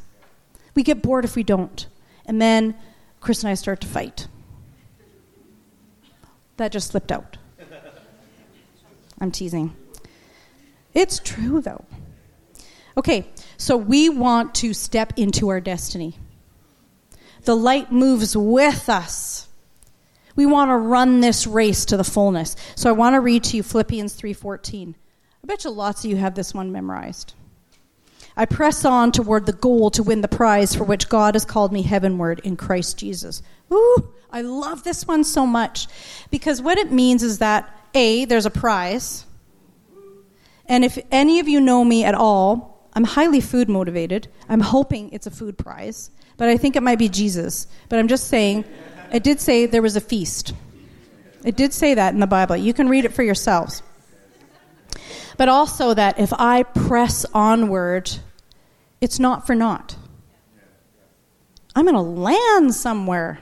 We 0.73 0.83
get 0.83 1.01
bored 1.01 1.25
if 1.25 1.35
we 1.35 1.43
don't. 1.43 1.85
And 2.25 2.41
then 2.41 2.75
Chris 3.19 3.43
and 3.43 3.49
I 3.49 3.55
start 3.55 3.81
to 3.81 3.87
fight. 3.87 4.29
That 6.55 6.71
just 6.71 6.91
slipped 6.91 7.11
out. 7.11 7.35
I'm 9.19 9.31
teasing. 9.31 9.75
It's 10.93 11.19
true, 11.19 11.59
though. 11.59 11.83
Okay, 12.95 13.27
so 13.57 13.75
we 13.75 14.07
want 14.07 14.55
to 14.55 14.73
step 14.73 15.11
into 15.17 15.49
our 15.49 15.59
destiny. 15.59 16.17
The 17.43 17.53
light 17.57 17.91
moves 17.91 18.37
with 18.37 18.87
us. 18.87 19.48
We 20.39 20.45
want 20.45 20.69
to 20.69 20.77
run 20.77 21.19
this 21.19 21.45
race 21.45 21.83
to 21.83 21.97
the 21.97 22.05
fullness. 22.05 22.55
So 22.75 22.87
I 22.89 22.93
want 22.93 23.15
to 23.15 23.19
read 23.19 23.43
to 23.43 23.57
you 23.57 23.61
Philippians 23.61 24.13
3:14. 24.13 24.95
I 25.43 25.45
bet 25.45 25.65
you 25.65 25.69
lots 25.69 26.05
of 26.05 26.11
you 26.11 26.15
have 26.15 26.33
this 26.33 26.53
one 26.53 26.71
memorized. 26.71 27.33
I 28.37 28.45
press 28.45 28.85
on 28.85 29.11
toward 29.11 29.45
the 29.45 29.51
goal 29.51 29.91
to 29.91 30.01
win 30.01 30.21
the 30.21 30.29
prize 30.29 30.73
for 30.73 30.85
which 30.85 31.09
God 31.09 31.35
has 31.35 31.43
called 31.43 31.73
me 31.73 31.81
heavenward 31.81 32.39
in 32.45 32.55
Christ 32.55 32.97
Jesus. 32.97 33.41
Ooh, 33.69 34.13
I 34.31 34.41
love 34.41 34.85
this 34.85 35.05
one 35.05 35.25
so 35.25 35.45
much 35.45 35.87
because 36.31 36.61
what 36.61 36.77
it 36.77 36.89
means 36.89 37.21
is 37.21 37.39
that 37.39 37.69
A, 37.93 38.23
there's 38.23 38.45
a 38.45 38.49
prize. 38.49 39.25
And 40.67 40.85
if 40.85 40.97
any 41.11 41.41
of 41.41 41.49
you 41.49 41.59
know 41.59 41.83
me 41.83 42.05
at 42.05 42.15
all, 42.15 42.87
I'm 42.93 43.03
highly 43.03 43.41
food 43.41 43.67
motivated. 43.67 44.29
I'm 44.47 44.61
hoping 44.61 45.11
it's 45.11 45.27
a 45.27 45.31
food 45.31 45.57
prize, 45.57 46.11
but 46.37 46.47
I 46.47 46.55
think 46.55 46.77
it 46.77 46.83
might 46.83 46.97
be 46.97 47.09
Jesus. 47.09 47.67
But 47.89 47.99
I'm 47.99 48.07
just 48.07 48.29
saying 48.29 48.63
it 49.11 49.23
did 49.23 49.39
say 49.39 49.65
there 49.65 49.81
was 49.81 49.95
a 49.95 50.01
feast. 50.01 50.53
It 51.43 51.55
did 51.55 51.73
say 51.73 51.93
that 51.93 52.13
in 52.13 52.19
the 52.19 52.27
Bible. 52.27 52.57
You 52.57 52.73
can 52.73 52.89
read 52.89 53.05
it 53.05 53.13
for 53.13 53.23
yourselves. 53.23 53.81
But 55.37 55.47
also 55.47 55.93
that 55.93 56.19
if 56.19 56.33
I 56.33 56.63
press 56.63 57.25
onward, 57.33 58.11
it's 58.99 59.19
not 59.19 59.47
for 59.47 59.55
naught. 59.55 59.95
I'm 61.75 61.85
going 61.85 61.95
to 61.95 62.01
land 62.01 62.75
somewhere. 62.75 63.39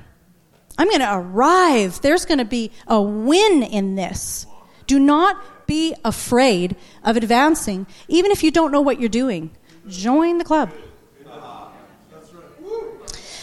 I'm 0.77 0.87
going 0.87 0.99
to 0.99 1.15
arrive. 1.15 2.01
There's 2.01 2.25
going 2.25 2.37
to 2.37 2.45
be 2.45 2.71
a 2.87 3.01
win 3.01 3.63
in 3.63 3.95
this. 3.95 4.45
Do 4.85 4.99
not 4.99 5.65
be 5.65 5.95
afraid 6.05 6.75
of 7.03 7.17
advancing, 7.17 7.87
even 8.07 8.31
if 8.31 8.43
you 8.43 8.51
don't 8.51 8.71
know 8.71 8.81
what 8.81 8.99
you're 8.99 9.09
doing. 9.09 9.49
Join 9.87 10.37
the 10.37 10.43
club. 10.43 10.71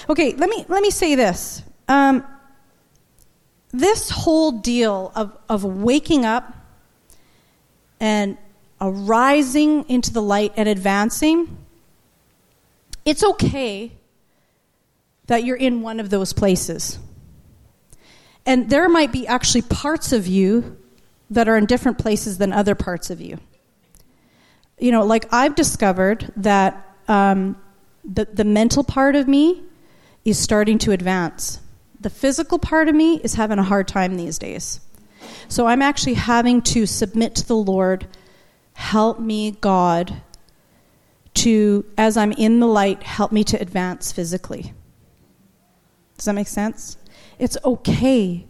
Okay, 0.08 0.34
let 0.34 0.50
me 0.50 0.64
let 0.68 0.82
me 0.82 0.90
say 0.90 1.14
this. 1.14 1.62
Um, 1.88 2.24
this 3.72 4.10
whole 4.10 4.52
deal 4.52 5.12
of, 5.14 5.36
of 5.48 5.64
waking 5.64 6.24
up 6.24 6.54
and 8.00 8.38
arising 8.80 9.88
into 9.88 10.12
the 10.12 10.22
light 10.22 10.52
and 10.56 10.68
advancing, 10.68 11.58
it's 13.04 13.24
okay 13.24 13.92
that 15.26 15.44
you're 15.44 15.56
in 15.56 15.82
one 15.82 16.00
of 16.00 16.10
those 16.10 16.32
places. 16.32 16.98
And 18.46 18.68
there 18.68 18.88
might 18.88 19.10
be 19.10 19.26
actually 19.26 19.62
parts 19.62 20.12
of 20.12 20.26
you 20.26 20.76
that 21.30 21.48
are 21.48 21.56
in 21.56 21.66
different 21.66 21.98
places 21.98 22.38
than 22.38 22.52
other 22.52 22.74
parts 22.74 23.10
of 23.10 23.20
you. 23.20 23.38
You 24.78 24.92
know, 24.92 25.04
like 25.04 25.32
I've 25.32 25.54
discovered 25.54 26.30
that 26.36 26.96
um, 27.08 27.56
the, 28.04 28.26
the 28.26 28.44
mental 28.44 28.84
part 28.84 29.16
of 29.16 29.26
me 29.26 29.62
is 30.24 30.38
starting 30.38 30.78
to 30.80 30.92
advance. 30.92 31.60
The 32.04 32.10
physical 32.10 32.58
part 32.58 32.90
of 32.90 32.94
me 32.94 33.18
is 33.24 33.32
having 33.32 33.58
a 33.58 33.62
hard 33.62 33.88
time 33.88 34.18
these 34.18 34.38
days. 34.38 34.78
So 35.48 35.64
I'm 35.64 35.80
actually 35.80 36.12
having 36.12 36.60
to 36.60 36.84
submit 36.84 37.36
to 37.36 37.48
the 37.48 37.56
Lord, 37.56 38.06
help 38.74 39.18
me, 39.18 39.52
God, 39.52 40.20
to, 41.32 41.86
as 41.96 42.18
I'm 42.18 42.32
in 42.32 42.60
the 42.60 42.66
light, 42.66 43.02
help 43.02 43.32
me 43.32 43.42
to 43.44 43.58
advance 43.58 44.12
physically. 44.12 44.74
Does 46.18 46.26
that 46.26 46.34
make 46.34 46.46
sense? 46.46 46.98
It's 47.38 47.56
okay 47.64 48.48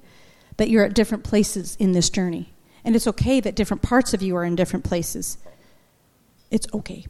that 0.56 0.68
you're 0.68 0.84
at 0.84 0.94
different 0.94 1.22
places 1.22 1.76
in 1.78 1.92
this 1.92 2.10
journey. 2.10 2.52
And 2.84 2.96
it's 2.96 3.06
okay 3.06 3.38
that 3.38 3.54
different 3.54 3.84
parts 3.84 4.12
of 4.14 4.20
you 4.20 4.34
are 4.34 4.44
in 4.44 4.56
different 4.56 4.84
places. 4.84 5.38
It's 6.50 6.66
okay. 6.74 7.06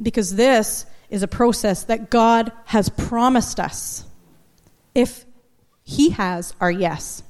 Because 0.00 0.36
this 0.36 0.86
is 1.10 1.24
a 1.24 1.28
process 1.28 1.82
that 1.82 2.10
God 2.10 2.52
has 2.66 2.88
promised 2.90 3.58
us. 3.58 4.04
If 4.94 5.24
He 5.88 6.10
has 6.10 6.54
our 6.60 6.70
yes. 6.70 7.22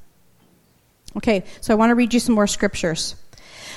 Okay, 1.16 1.44
so 1.60 1.72
I 1.72 1.76
want 1.76 1.90
to 1.90 1.94
read 1.94 2.12
you 2.12 2.18
some 2.18 2.34
more 2.34 2.48
scriptures. 2.48 3.14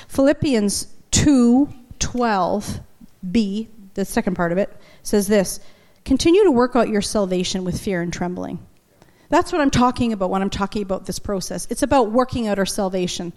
Philippians 0.08 0.88
2 1.12 1.72
12b, 2.00 3.68
the 3.94 4.04
second 4.04 4.34
part 4.34 4.50
of 4.50 4.58
it, 4.58 4.76
says 5.04 5.28
this 5.28 5.60
Continue 6.04 6.42
to 6.42 6.50
work 6.50 6.74
out 6.74 6.88
your 6.88 7.00
salvation 7.00 7.62
with 7.62 7.80
fear 7.80 8.02
and 8.02 8.12
trembling. 8.12 8.58
That's 9.28 9.52
what 9.52 9.60
I'm 9.60 9.70
talking 9.70 10.12
about 10.12 10.30
when 10.30 10.42
I'm 10.42 10.50
talking 10.50 10.82
about 10.82 11.06
this 11.06 11.20
process. 11.20 11.68
It's 11.70 11.84
about 11.84 12.10
working 12.10 12.48
out 12.48 12.58
our 12.58 12.66
salvation. 12.66 13.32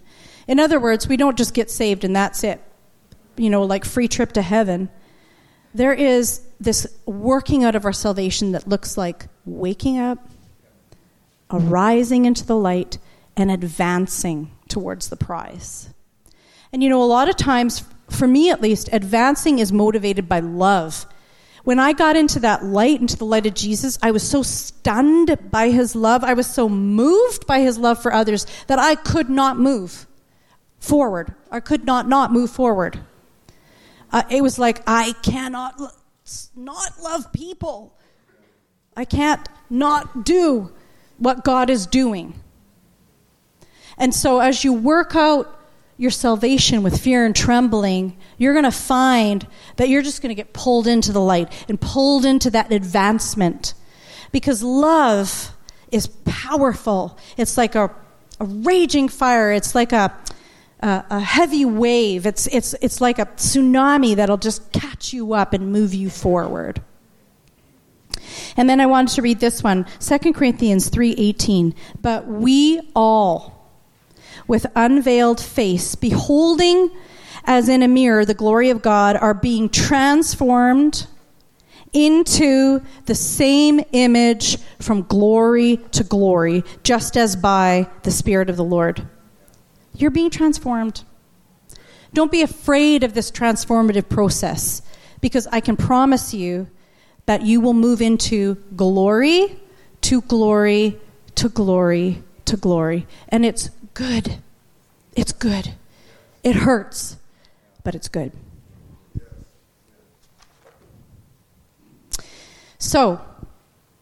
In 0.48 0.58
other 0.58 0.80
words, 0.80 1.06
we 1.06 1.16
don't 1.16 1.38
just 1.38 1.54
get 1.54 1.70
saved 1.70 2.02
and 2.02 2.16
that's 2.16 2.42
it, 2.42 2.60
you 3.36 3.50
know, 3.50 3.62
like 3.62 3.84
free 3.84 4.08
trip 4.08 4.32
to 4.32 4.42
heaven. 4.42 4.88
There 5.74 5.94
is 5.94 6.40
this 6.58 6.92
working 7.06 7.62
out 7.62 7.76
of 7.76 7.84
our 7.84 7.92
salvation 7.92 8.50
that 8.50 8.66
looks 8.66 8.98
like 8.98 9.28
waking 9.44 9.98
up, 9.98 10.28
arising 11.50 12.24
into 12.24 12.44
the 12.46 12.56
light, 12.56 12.98
and 13.36 13.50
advancing 13.50 14.50
towards 14.68 15.08
the 15.08 15.16
prize. 15.16 15.90
And 16.72 16.82
you 16.82 16.88
know, 16.88 17.02
a 17.02 17.04
lot 17.04 17.28
of 17.28 17.36
times, 17.36 17.84
for 18.10 18.26
me 18.26 18.50
at 18.50 18.60
least, 18.60 18.88
advancing 18.92 19.58
is 19.58 19.72
motivated 19.72 20.28
by 20.28 20.40
love 20.40 21.06
when 21.66 21.80
I 21.80 21.94
got 21.94 22.14
into 22.14 22.38
that 22.40 22.62
light, 22.62 23.00
into 23.00 23.16
the 23.16 23.26
light 23.26 23.44
of 23.44 23.54
Jesus, 23.54 23.98
I 24.00 24.12
was 24.12 24.22
so 24.22 24.44
stunned 24.44 25.36
by 25.50 25.70
his 25.70 25.96
love. 25.96 26.22
I 26.22 26.32
was 26.32 26.46
so 26.46 26.68
moved 26.68 27.44
by 27.44 27.58
his 27.58 27.76
love 27.76 28.00
for 28.00 28.12
others 28.12 28.46
that 28.68 28.78
I 28.78 28.94
could 28.94 29.28
not 29.28 29.58
move 29.58 30.06
forward. 30.78 31.34
I 31.50 31.58
could 31.58 31.84
not 31.84 32.06
not 32.06 32.32
move 32.32 32.52
forward. 32.52 33.00
Uh, 34.12 34.22
it 34.30 34.44
was 34.44 34.60
like, 34.60 34.80
I 34.86 35.14
cannot 35.24 35.80
lo- 35.80 35.90
not 36.54 37.02
love 37.02 37.32
people. 37.32 37.98
I 38.96 39.04
can't 39.04 39.48
not 39.68 40.24
do 40.24 40.72
what 41.18 41.44
God 41.44 41.70
is 41.70 41.86
doing. 41.86 42.34
And 43.98 44.14
so, 44.14 44.40
as 44.40 44.64
you 44.64 44.72
work 44.72 45.16
out 45.16 45.52
your 45.96 46.10
salvation 46.10 46.82
with 46.82 47.00
fear 47.00 47.24
and 47.24 47.34
trembling, 47.34 48.16
you're 48.36 48.52
going 48.52 48.64
to 48.64 48.70
find 48.70 49.46
that 49.76 49.88
you're 49.88 50.02
just 50.02 50.20
going 50.20 50.28
to 50.28 50.34
get 50.34 50.52
pulled 50.52 50.86
into 50.86 51.12
the 51.12 51.20
light 51.20 51.50
and 51.68 51.80
pulled 51.80 52.26
into 52.26 52.50
that 52.50 52.70
advancement. 52.70 53.72
Because 54.32 54.62
love 54.62 55.56
is 55.90 56.08
powerful. 56.24 57.18
It's 57.38 57.56
like 57.56 57.74
a, 57.74 57.90
a 58.38 58.44
raging 58.44 59.08
fire, 59.08 59.52
it's 59.52 59.74
like 59.74 59.92
a, 59.92 60.14
a, 60.80 61.04
a 61.08 61.20
heavy 61.20 61.64
wave, 61.64 62.26
it's, 62.26 62.46
it's, 62.48 62.74
it's 62.82 63.00
like 63.00 63.18
a 63.18 63.26
tsunami 63.26 64.16
that'll 64.16 64.36
just 64.36 64.72
catch 64.72 65.14
you 65.14 65.32
up 65.32 65.54
and 65.54 65.72
move 65.72 65.94
you 65.94 66.10
forward. 66.10 66.82
And 68.56 68.68
then 68.68 68.80
I 68.80 68.86
wanted 68.86 69.14
to 69.16 69.22
read 69.22 69.40
this 69.40 69.62
one, 69.62 69.86
2 70.00 70.32
Corinthians 70.34 70.88
3:18. 70.88 71.74
But 72.00 72.26
we 72.26 72.80
all 72.94 73.68
with 74.46 74.66
unveiled 74.74 75.40
face, 75.40 75.94
beholding 75.94 76.90
as 77.44 77.68
in 77.68 77.82
a 77.82 77.88
mirror 77.88 78.24
the 78.24 78.34
glory 78.34 78.70
of 78.70 78.82
God, 78.82 79.16
are 79.16 79.34
being 79.34 79.68
transformed 79.68 81.06
into 81.92 82.82
the 83.06 83.14
same 83.14 83.80
image 83.92 84.58
from 84.80 85.02
glory 85.02 85.78
to 85.92 86.04
glory, 86.04 86.64
just 86.82 87.16
as 87.16 87.36
by 87.36 87.88
the 88.02 88.10
Spirit 88.10 88.50
of 88.50 88.56
the 88.56 88.64
Lord. 88.64 89.06
You're 89.94 90.10
being 90.10 90.30
transformed. 90.30 91.04
Don't 92.12 92.32
be 92.32 92.42
afraid 92.42 93.02
of 93.02 93.14
this 93.14 93.30
transformative 93.30 94.08
process 94.08 94.82
because 95.20 95.46
I 95.48 95.60
can 95.60 95.76
promise 95.76 96.34
you 96.34 96.68
that 97.26 97.42
you 97.42 97.60
will 97.60 97.74
move 97.74 98.00
into 98.00 98.54
glory 98.76 99.58
to 100.02 100.22
glory 100.22 100.98
to 101.34 101.48
glory 101.48 102.22
to 102.44 102.56
glory. 102.56 103.06
And 103.28 103.44
it's 103.44 103.70
good. 103.94 104.38
It's 105.14 105.32
good. 105.32 105.74
It 106.42 106.56
hurts, 106.56 107.16
but 107.82 107.94
it's 107.94 108.08
good. 108.08 108.32
So, 112.78 113.20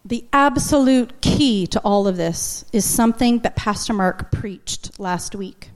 the 0.04 0.24
absolute 0.32 1.22
key 1.22 1.66
to 1.68 1.80
all 1.80 2.06
of 2.06 2.18
this 2.18 2.66
is 2.72 2.84
something 2.84 3.38
that 3.38 3.56
Pastor 3.56 3.94
Mark 3.94 4.30
preached 4.30 5.00
last 5.00 5.34
week. 5.34 5.70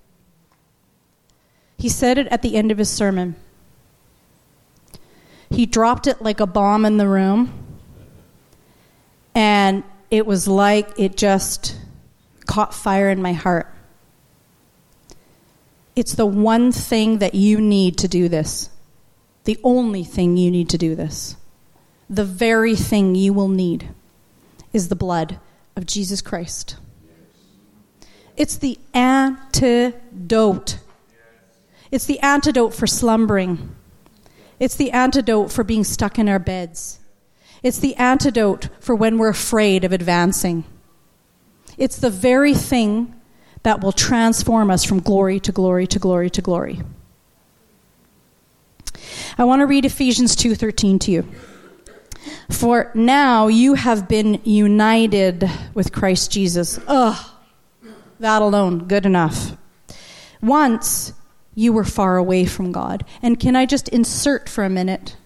He 1.79 1.89
said 1.89 2.19
it 2.19 2.27
at 2.27 2.43
the 2.43 2.57
end 2.57 2.71
of 2.71 2.77
his 2.77 2.91
sermon. 2.91 3.37
He 5.51 5.67
dropped 5.67 6.07
it 6.07 6.21
like 6.23 6.41
a 6.41 6.47
bomb 6.47 6.85
in 6.85 6.99
the 6.99 7.09
room, 7.09 7.53
and 9.35 9.83
it 10.11 10.27
was 10.27 10.47
like 10.49 10.89
it 10.99 11.17
just 11.17 11.79
caught 12.47 12.75
fire 12.75 13.11
in 13.11 13.23
my 13.23 13.33
heart. 13.33 13.73
It's 15.97 16.15
the 16.15 16.27
one 16.27 16.71
thing 16.71 17.19
that 17.19 17.35
you 17.35 17.61
need 17.61 17.99
to 17.99 18.09
do 18.09 18.29
this. 18.29 18.71
The 19.45 19.59
only 19.65 20.05
thing 20.05 20.37
you 20.37 20.51
need 20.51 20.69
to 20.71 20.79
do 20.79 20.95
this. 20.95 21.37
The 22.09 22.25
very 22.25 22.77
thing 22.77 23.15
you 23.15 23.33
will 23.33 23.49
need 23.49 23.89
is 24.73 24.89
the 24.89 24.97
blood 24.97 25.41
of 25.77 25.87
Jesus 25.87 26.21
Christ. 26.21 26.77
It's 28.37 28.57
the 28.57 28.79
antidote. 28.95 30.79
It's 31.91 32.05
the 32.05 32.21
antidote 32.21 32.75
for 32.75 32.87
slumbering. 32.87 33.75
It's 34.61 34.77
the 34.77 34.91
antidote 34.91 35.53
for 35.53 35.65
being 35.65 35.85
stuck 35.85 36.19
in 36.19 36.29
our 36.29 36.39
beds. 36.39 36.99
It's 37.63 37.79
the 37.79 37.95
antidote 37.97 38.69
for 38.81 38.95
when 38.95 39.19
we're 39.19 39.29
afraid 39.29 39.85
of 39.85 39.93
advancing. 39.93 40.65
It's 41.77 41.99
the 41.99 42.11
very 42.11 42.55
thing 42.55 43.15
that 43.63 43.83
will 43.83 43.93
transform 43.93 44.71
us 44.71 44.85
from 44.85 45.01
glory 45.01 45.41
to 45.41 45.53
glory 45.53 45.87
to 45.89 45.99
glory 45.99 46.31
to 46.31 46.43
glory. 46.43 46.81
I 49.37 49.45
want 49.45 49.61
to 49.61 49.67
read 49.67 49.85
Ephesians 49.85 50.35
2:13 50.35 50.99
to 51.01 51.11
you. 51.11 51.29
For 52.51 52.91
now 52.95 53.47
you 53.47 53.75
have 53.75 54.09
been 54.09 54.41
united 54.45 55.49
with 55.75 55.93
Christ 55.93 56.31
Jesus. 56.31 56.79
Ugh. 56.89 57.17
That 58.21 58.43
alone, 58.43 58.87
good 58.89 59.07
enough. 59.07 59.57
Once 60.43 61.13
you 61.59 61.73
were 61.73 61.85
far 61.85 62.17
away 62.17 62.45
from 62.45 62.71
God. 62.71 63.05
And 63.21 63.41
can 63.41 63.57
I 63.57 63.67
just 63.67 63.89
insert 63.89 64.49
for 64.49 64.65
a 64.65 64.71
minute? 64.71 65.17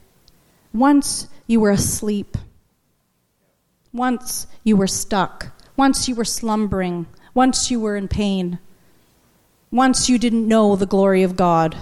Once 0.73 1.29
you 1.47 1.61
were 1.61 1.71
asleep. 1.71 2.39
Once 3.93 4.47
you 4.65 4.77
were 4.77 4.87
stuck. 4.87 5.53
Once 5.77 6.09
you 6.09 6.15
were 6.15 6.25
slumbering. 6.25 7.07
Once 7.35 7.71
you 7.71 7.79
were 7.79 7.97
in 7.97 8.09
pain. 8.09 8.59
Once 9.71 10.09
you 10.09 10.19
didn't 10.19 10.49
know 10.49 10.75
the 10.77 10.87
glory 10.87 11.23
of 11.23 11.37
God, 11.37 11.77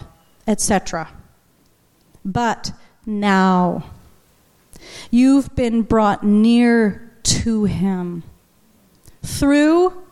etc. 0.47 1.09
But 2.25 2.73
now, 3.07 3.85
You've 5.11 5.55
been 5.55 5.83
brought 5.83 6.25
near 6.25 7.11
to 7.23 7.65
him 7.65 8.23
through 9.23 10.03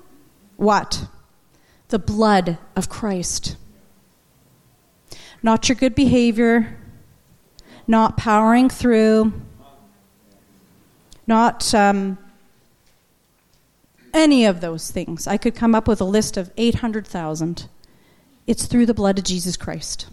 what? 0.57 1.07
The 1.89 1.99
blood 1.99 2.59
of 2.76 2.89
Christ. 2.89 3.57
Not 5.43 5.68
your 5.68 5.76
good 5.76 5.95
behavior, 5.95 6.76
not 7.86 8.16
powering 8.16 8.68
through, 8.68 9.32
not 11.26 11.72
um, 11.74 12.18
any 14.12 14.47
of 14.47 14.61
those 14.61 14.91
things. 14.91 15.26
I 15.26 15.36
could 15.36 15.55
come 15.55 15.74
up 15.74 15.86
with 15.86 16.01
a 16.01 16.05
list 16.05 16.36
of 16.36 16.51
800,000. 16.57 17.68
It's 18.47 18.66
through 18.66 18.86
the 18.86 18.95
blood 18.95 19.18
of 19.18 19.24
Jesus 19.24 19.57
Christ. 19.57 20.09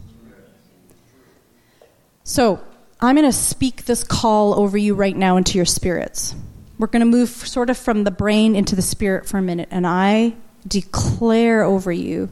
So, 2.23 2.63
I'm 2.99 3.15
going 3.15 3.27
to 3.27 3.33
speak 3.33 3.85
this 3.85 4.03
call 4.03 4.57
over 4.59 4.77
you 4.77 4.95
right 4.95 5.15
now 5.15 5.37
into 5.37 5.57
your 5.57 5.65
spirits. 5.65 6.33
We're 6.79 6.87
going 6.87 7.01
to 7.01 7.05
move 7.05 7.29
sort 7.29 7.69
of 7.69 7.77
from 7.77 8.03
the 8.03 8.11
brain 8.11 8.55
into 8.55 8.75
the 8.75 8.81
spirit 8.81 9.27
for 9.27 9.37
a 9.37 9.41
minute, 9.41 9.69
and 9.71 9.85
I 9.85 10.33
declare 10.67 11.63
over 11.63 11.91
you 11.91 12.29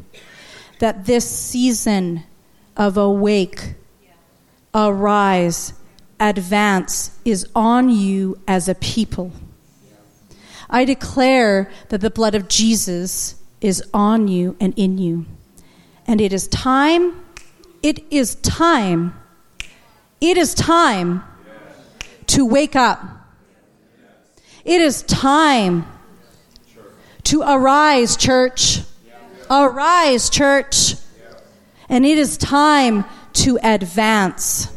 that 0.80 1.06
this 1.06 1.30
season 1.30 2.24
of 2.76 2.98
awake, 2.98 3.76
arise, 4.74 5.74
advance 6.20 7.18
is 7.26 7.48
on 7.56 7.90
you 7.90 8.40
as 8.48 8.68
a 8.68 8.76
people. 8.76 9.32
I 10.70 10.86
declare 10.86 11.70
that 11.90 12.02
the 12.02 12.10
blood 12.10 12.34
of 12.34 12.48
Jesus 12.48 13.36
is 13.62 13.84
on 13.94 14.28
you 14.28 14.56
and 14.60 14.74
in 14.78 14.98
you. 14.98 15.26
And 16.08 16.20
it 16.20 16.34
is 16.34 16.48
time, 16.48 17.24
it 17.82 18.04
is 18.12 18.36
time, 18.36 19.16
it 20.20 20.38
is 20.38 20.54
time 20.54 21.24
to 22.28 22.46
wake 22.46 22.76
up. 22.76 23.02
It 24.66 24.82
is 24.82 25.04
time 25.04 25.86
to 27.26 27.42
arise, 27.42 28.16
church. 28.16 28.80
Arise, 29.50 30.30
church. 30.30 30.96
And 31.90 32.06
it 32.06 32.18
is 32.18 32.38
time 32.38 33.06
to 33.34 33.60
advance. 33.62 34.68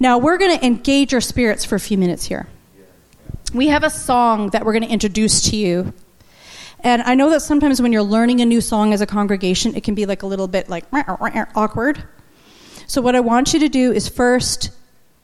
Now, 0.00 0.18
we're 0.18 0.38
going 0.38 0.58
to 0.58 0.64
engage 0.64 1.14
our 1.14 1.20
spirits 1.20 1.64
for 1.64 1.76
a 1.76 1.80
few 1.80 1.96
minutes 1.96 2.24
here. 2.24 2.48
We 3.52 3.68
have 3.68 3.84
a 3.84 3.90
song 3.90 4.50
that 4.50 4.64
we're 4.64 4.72
going 4.72 4.82
to 4.82 4.90
introduce 4.90 5.50
to 5.50 5.56
you. 5.56 5.94
And 6.80 7.00
I 7.02 7.14
know 7.14 7.30
that 7.30 7.40
sometimes 7.40 7.80
when 7.80 7.92
you're 7.92 8.02
learning 8.02 8.40
a 8.40 8.44
new 8.44 8.60
song 8.60 8.92
as 8.92 9.00
a 9.00 9.06
congregation, 9.06 9.74
it 9.74 9.84
can 9.84 9.94
be 9.94 10.04
like 10.04 10.22
a 10.22 10.26
little 10.26 10.48
bit 10.48 10.68
like 10.68 10.84
awkward. 10.92 12.04
So, 12.86 13.00
what 13.00 13.14
I 13.14 13.20
want 13.20 13.54
you 13.54 13.60
to 13.60 13.68
do 13.68 13.92
is 13.92 14.08
first 14.08 14.70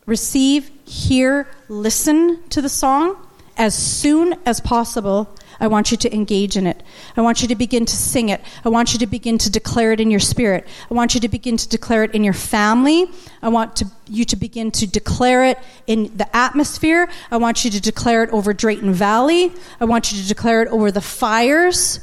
receive, 0.07 0.71
hear, 0.87 1.47
listen 1.69 2.43
to 2.49 2.63
the 2.63 2.69
song 2.69 3.17
as 3.57 3.75
soon 3.75 4.37
as 4.47 4.61
possible 4.61 5.37
I 5.61 5.67
want 5.67 5.91
you 5.91 5.97
to 5.99 6.15
engage 6.15 6.57
in 6.57 6.67
it. 6.67 6.83
I 7.17 7.21
want 7.21 7.43
you 7.43 7.49
to 7.49 7.55
begin 7.55 7.85
to 7.85 7.95
sing 7.95 8.31
it. 8.31 8.41
I 8.65 8.71
want 8.71 8.95
you 8.95 8.99
to 9.01 9.07
begin 9.07 9.37
to 9.39 9.51
declare 9.51 9.93
it 9.93 10.01
in 10.01 10.11
your 10.11 10.21
spirit. 10.21 10.67
I 10.91 10.95
want 10.95 11.15
you 11.15 11.21
to 11.21 11.29
begin 11.29 11.59
to 11.59 11.69
declare 11.69 12.03
it 12.03 12.15
in 12.15 12.25
your 12.25 12.33
family. 12.33 13.07
I 13.43 13.51
want 13.51 13.77
to, 13.77 13.87
you 14.09 14.25
to 14.25 14.37
begin 14.37 14.71
to 14.73 14.87
declare 14.87 15.45
it 15.45 15.59
in 15.87 16.17
the 16.17 16.35
atmosphere. 16.35 17.11
I 17.31 17.37
want 17.37 17.65
you 17.65 17.71
to 17.73 17.81
declare 17.81 18.25
it 18.25 18.31
over 18.31 18.55
Drayton 18.55 18.95
Valley. 18.95 19.53
I 19.81 19.85
want 19.85 20.11
you 20.11 20.23
to 20.23 20.27
declare 20.27 20.63
it 20.63 20.69
over 20.69 20.91
the 20.91 21.03
fires. 21.03 22.01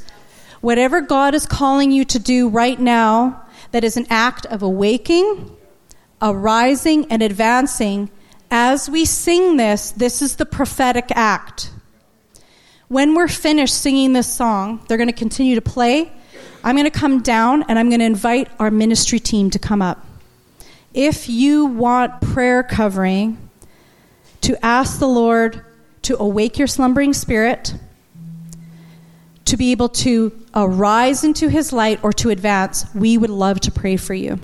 Whatever 0.60 1.00
God 1.00 1.34
is 1.34 1.46
calling 1.46 1.90
you 1.90 2.04
to 2.06 2.18
do 2.18 2.48
right 2.48 2.78
now, 2.78 3.44
that 3.72 3.84
is 3.84 3.96
an 3.96 4.06
act 4.08 4.46
of 4.46 4.62
awaking, 4.62 5.56
arising, 6.22 7.06
and 7.10 7.22
advancing. 7.22 8.10
As 8.50 8.88
we 8.88 9.04
sing 9.04 9.56
this, 9.56 9.90
this 9.90 10.22
is 10.22 10.36
the 10.36 10.46
prophetic 10.46 11.10
act. 11.10 11.70
When 12.88 13.14
we're 13.14 13.28
finished 13.28 13.74
singing 13.74 14.14
this 14.14 14.32
song, 14.32 14.82
they're 14.88 14.96
going 14.96 15.08
to 15.08 15.14
continue 15.14 15.54
to 15.54 15.60
play. 15.60 16.10
I'm 16.64 16.74
going 16.74 16.90
to 16.90 16.98
come 16.98 17.20
down 17.20 17.64
and 17.68 17.78
I'm 17.78 17.90
going 17.90 18.00
to 18.00 18.06
invite 18.06 18.48
our 18.58 18.70
ministry 18.70 19.20
team 19.20 19.50
to 19.50 19.58
come 19.58 19.82
up. 19.82 20.06
If 20.94 21.28
you 21.28 21.66
want 21.66 22.22
prayer 22.22 22.62
covering, 22.62 23.36
to 24.40 24.64
ask 24.64 24.98
the 24.98 25.08
Lord 25.08 25.62
to 26.02 26.16
awake 26.18 26.58
your 26.58 26.66
slumbering 26.66 27.12
spirit, 27.12 27.74
to 29.44 29.56
be 29.58 29.72
able 29.72 29.90
to 29.90 30.32
arise 30.54 31.24
into 31.24 31.48
his 31.48 31.74
light 31.74 32.00
or 32.02 32.12
to 32.14 32.30
advance, 32.30 32.86
we 32.94 33.18
would 33.18 33.30
love 33.30 33.60
to 33.60 33.70
pray 33.70 33.96
for 33.96 34.14
you. 34.14 34.38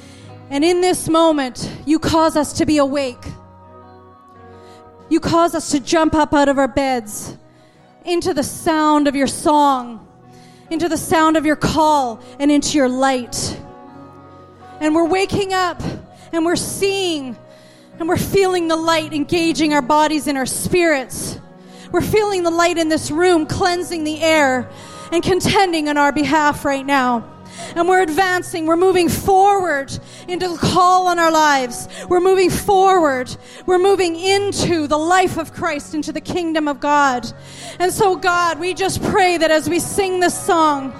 And 0.50 0.62
in 0.62 0.82
this 0.82 1.08
moment, 1.08 1.70
you 1.86 1.98
cause 1.98 2.36
us 2.36 2.52
to 2.54 2.66
be 2.66 2.76
awake. 2.76 3.24
You 5.08 5.20
cause 5.20 5.54
us 5.54 5.70
to 5.70 5.80
jump 5.80 6.14
up 6.14 6.34
out 6.34 6.50
of 6.50 6.58
our 6.58 6.68
beds 6.68 7.38
into 8.04 8.34
the 8.34 8.42
sound 8.42 9.08
of 9.08 9.16
your 9.16 9.26
song, 9.26 10.06
into 10.70 10.88
the 10.88 10.96
sound 10.96 11.36
of 11.36 11.46
your 11.46 11.56
call, 11.56 12.20
and 12.38 12.50
into 12.50 12.76
your 12.76 12.88
light. 12.88 13.58
And 14.80 14.94
we're 14.94 15.08
waking 15.08 15.52
up 15.52 15.82
and 16.32 16.44
we're 16.44 16.56
seeing 16.56 17.36
and 17.98 18.08
we're 18.08 18.16
feeling 18.16 18.68
the 18.68 18.76
light 18.76 19.12
engaging 19.12 19.72
our 19.72 19.82
bodies 19.82 20.26
and 20.26 20.36
our 20.36 20.46
spirits. 20.46 21.38
We're 21.92 22.00
feeling 22.00 22.42
the 22.42 22.50
light 22.50 22.76
in 22.76 22.88
this 22.88 23.10
room 23.10 23.46
cleansing 23.46 24.02
the 24.04 24.20
air 24.20 24.68
and 25.12 25.22
contending 25.22 25.88
on 25.88 25.96
our 25.96 26.12
behalf 26.12 26.64
right 26.64 26.84
now 26.84 27.33
and 27.76 27.88
we're 27.88 28.02
advancing. 28.02 28.66
We're 28.66 28.76
moving 28.76 29.08
forward 29.08 29.96
into 30.28 30.48
the 30.48 30.56
call 30.56 31.08
on 31.08 31.18
our 31.18 31.32
lives. 31.32 31.88
We're 32.08 32.20
moving 32.20 32.50
forward. 32.50 33.34
We're 33.66 33.78
moving 33.78 34.16
into 34.16 34.86
the 34.86 34.98
life 34.98 35.36
of 35.36 35.52
Christ, 35.52 35.94
into 35.94 36.12
the 36.12 36.20
kingdom 36.20 36.68
of 36.68 36.80
God. 36.80 37.26
And 37.78 37.92
so, 37.92 38.16
God, 38.16 38.58
we 38.58 38.74
just 38.74 39.02
pray 39.02 39.38
that 39.38 39.50
as 39.50 39.68
we 39.68 39.80
sing 39.80 40.20
this 40.20 40.38
song, 40.38 40.92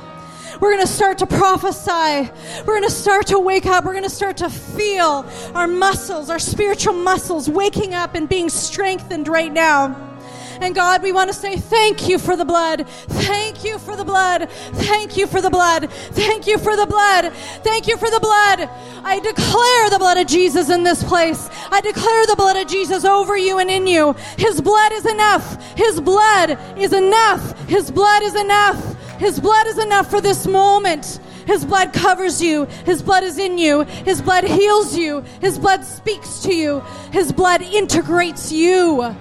we're 0.60 0.72
going 0.72 0.86
to 0.86 0.92
start 0.92 1.18
to 1.18 1.26
prophesy. 1.26 2.30
We're 2.60 2.78
going 2.78 2.84
to 2.84 2.90
start 2.90 3.26
to 3.28 3.38
wake 3.38 3.66
up. 3.66 3.84
We're 3.84 3.92
going 3.92 4.04
to 4.04 4.10
start 4.10 4.36
to 4.38 4.48
feel 4.48 5.26
our 5.54 5.66
muscles, 5.66 6.30
our 6.30 6.38
spiritual 6.38 6.94
muscles, 6.94 7.50
waking 7.50 7.94
up 7.94 8.14
and 8.14 8.28
being 8.28 8.48
strengthened 8.48 9.28
right 9.28 9.52
now. 9.52 10.13
And 10.60 10.74
God, 10.74 11.02
we 11.02 11.12
want 11.12 11.30
to 11.30 11.34
say 11.34 11.56
thank 11.56 12.08
you 12.08 12.18
for 12.18 12.36
the 12.36 12.44
blood. 12.44 12.88
Thank 12.88 13.64
you 13.64 13.78
for 13.78 13.96
the 13.96 14.04
blood. 14.04 14.48
Thank 14.50 15.16
you 15.16 15.26
for 15.26 15.40
the 15.40 15.50
blood. 15.50 15.90
Thank 15.90 16.46
you 16.46 16.58
for 16.58 16.76
the 16.76 16.86
blood. 16.86 17.32
Thank 17.62 17.86
you 17.86 17.96
for 17.96 18.10
the 18.10 18.20
blood. 18.20 18.68
I 19.04 19.20
declare 19.20 19.90
the 19.90 19.98
blood 19.98 20.18
of 20.18 20.26
Jesus 20.26 20.70
in 20.70 20.82
this 20.82 21.02
place. 21.02 21.48
I 21.70 21.80
declare 21.80 22.26
the 22.26 22.36
blood 22.36 22.56
of 22.56 22.66
Jesus 22.66 23.04
over 23.04 23.36
you 23.36 23.58
and 23.58 23.70
in 23.70 23.86
you. 23.86 24.14
His 24.38 24.60
blood 24.60 24.92
is 24.92 25.06
enough. 25.06 25.62
His 25.76 26.00
blood 26.00 26.58
is 26.76 26.92
enough. 26.92 27.58
His 27.68 27.90
blood 27.90 28.22
is 28.22 28.34
enough. 28.34 29.18
His 29.18 29.40
blood 29.40 29.66
is 29.66 29.78
enough 29.78 30.10
for 30.10 30.20
this 30.20 30.46
moment. 30.46 31.20
His 31.46 31.64
blood 31.64 31.92
covers 31.92 32.42
you. 32.42 32.64
His 32.84 33.02
blood 33.02 33.22
is 33.22 33.38
in 33.38 33.58
you. 33.58 33.82
His 33.82 34.22
blood 34.22 34.44
heals 34.44 34.96
you. 34.96 35.24
His 35.40 35.58
blood 35.58 35.84
speaks 35.84 36.40
to 36.40 36.54
you. 36.54 36.80
His 37.12 37.32
blood 37.32 37.62
integrates 37.62 38.50
you. 38.50 39.14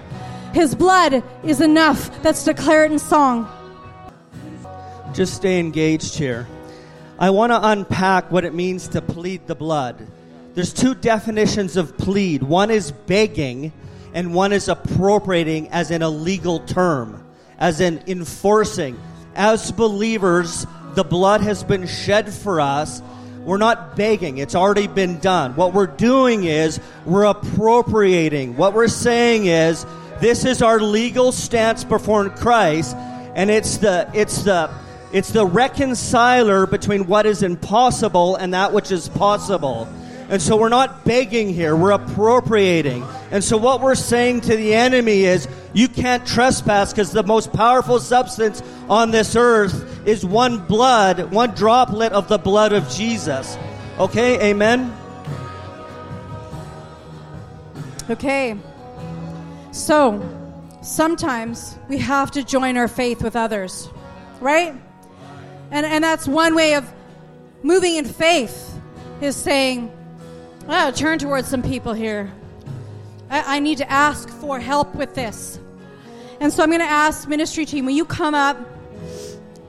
His 0.54 0.76
blood 0.76 1.24
is 1.44 1.62
enough. 1.62 2.22
That's 2.22 2.44
declared 2.44 2.92
in 2.92 3.00
song. 3.00 3.50
Just 5.14 5.34
stay 5.34 5.60
engaged 5.60 6.16
here. 6.16 6.48
I 7.20 7.32
want 7.32 7.52
to 7.52 7.68
unpack 7.70 8.32
what 8.32 8.46
it 8.46 8.54
means 8.54 8.88
to 8.90 9.02
plead 9.02 9.48
the 9.48 9.56
blood. 9.56 10.08
There's 10.54 10.74
two 10.74 10.94
definitions 10.94 11.78
of 11.78 11.98
plead 11.98 12.44
one 12.44 12.70
is 12.70 12.92
begging, 12.92 13.72
and 14.14 14.34
one 14.34 14.54
is 14.54 14.68
appropriating 14.68 15.70
as 15.70 15.90
in 15.90 16.04
a 16.04 16.10
legal 16.10 16.60
term, 16.60 17.24
as 17.58 17.82
in 17.82 18.04
enforcing. 18.06 19.00
As 19.36 19.72
believers, 19.72 20.68
the 20.94 21.04
blood 21.04 21.42
has 21.42 21.64
been 21.64 21.88
shed 21.88 22.32
for 22.32 22.62
us. 22.62 23.02
We're 23.44 23.58
not 23.58 23.96
begging, 23.96 24.38
it's 24.38 24.56
already 24.56 24.88
been 24.88 25.20
done. 25.20 25.56
What 25.56 25.74
we're 25.74 25.88
doing 25.88 26.44
is 26.44 26.80
we're 27.06 27.26
appropriating. 27.26 28.56
What 28.56 28.74
we're 28.74 28.88
saying 28.88 29.48
is, 29.48 29.86
this 30.20 30.46
is 30.46 30.62
our 30.62 30.80
legal 30.80 31.32
stance 31.32 31.84
before 31.84 32.30
Christ, 32.30 32.96
and 33.36 33.50
it's 33.50 33.78
the 33.78 34.10
it's 34.14 34.44
the 34.44 34.70
it's 35.12 35.30
the 35.30 35.46
reconciler 35.46 36.66
between 36.66 37.06
what 37.06 37.26
is 37.26 37.44
impossible 37.44 38.36
and 38.36 38.54
that 38.54 38.74
which 38.74 38.92
is 38.92 39.10
possible. 39.10 39.88
And 40.30 40.42
so 40.42 40.58
we're 40.58 40.70
not 40.70 41.06
begging 41.06 41.54
here, 41.54 41.76
we're 41.76 41.92
appropriating. 41.92 43.04
And 43.30 43.44
so 43.44 43.58
what 43.58 43.82
we're 43.82 43.94
saying 43.94 44.42
to 44.42 44.56
the 44.56 44.74
enemy 44.74 45.26
is 45.26 45.48
you 45.74 45.88
can't 45.88 46.26
trespass 46.26 46.92
because 46.92 47.12
the 47.12 47.22
most 47.22 47.54
powerful 47.54 48.00
substance 48.00 48.64
on 48.90 49.12
this 49.12 49.36
earth 49.36 50.08
is 50.08 50.26
one 50.26 50.58
blood, 50.66 51.32
one 51.32 51.52
droplet 51.52 52.14
of 52.14 52.28
the 52.30 52.40
blood 52.40 52.74
of 52.74 52.90
Jesus. 52.90 53.58
Okay, 54.00 54.50
amen? 54.50 54.92
Okay. 58.10 58.58
So, 59.74 60.22
sometimes 60.84 61.76
we 61.90 61.98
have 61.98 62.30
to 62.32 62.44
join 62.44 62.78
our 62.78 62.88
faith 62.88 63.24
with 63.24 63.36
others, 63.36 63.90
right? 64.40 64.76
And, 65.72 65.84
and 65.84 66.04
that's 66.04 66.28
one 66.28 66.54
way 66.54 66.76
of 66.76 66.88
moving 67.64 67.96
in 67.96 68.06
faith 68.06 68.80
is 69.20 69.36
saying, 69.36 69.92
oh, 70.70 70.92
turn 70.92 71.18
towards 71.18 71.48
some 71.48 71.64
people 71.64 71.92
here. 71.94 72.32
I, 73.32 73.56
I 73.56 73.60
need 73.60 73.80
to 73.80 73.92
ask 73.92 74.30
for 74.30 74.60
help 74.60 74.94
with 74.94 75.16
this. 75.16 75.60
And 76.40 76.54
so 76.54 76.62
I'm 76.62 76.70
going 76.70 76.80
to 76.80 76.86
ask 76.86 77.28
ministry 77.28 77.66
team, 77.66 77.88
will 77.88 77.94
you 77.94 78.06
come 78.06 78.36
up? 78.36 78.58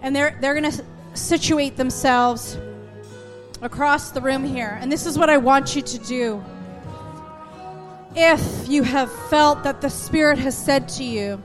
And 0.02 0.14
they're, 0.14 0.36
they're 0.42 0.54
going 0.54 0.70
to 0.70 0.84
situate 1.14 1.78
themselves 1.78 2.58
across 3.62 4.10
the 4.10 4.20
room 4.20 4.44
here. 4.44 4.76
And 4.82 4.92
this 4.92 5.06
is 5.06 5.16
what 5.16 5.30
I 5.30 5.38
want 5.38 5.74
you 5.74 5.80
to 5.80 5.98
do. 6.00 6.44
If 8.16 8.68
you 8.68 8.84
have 8.84 9.10
felt 9.28 9.64
that 9.64 9.80
the 9.80 9.90
Spirit 9.90 10.38
has 10.38 10.56
said 10.56 10.88
to 10.90 11.02
you, 11.02 11.42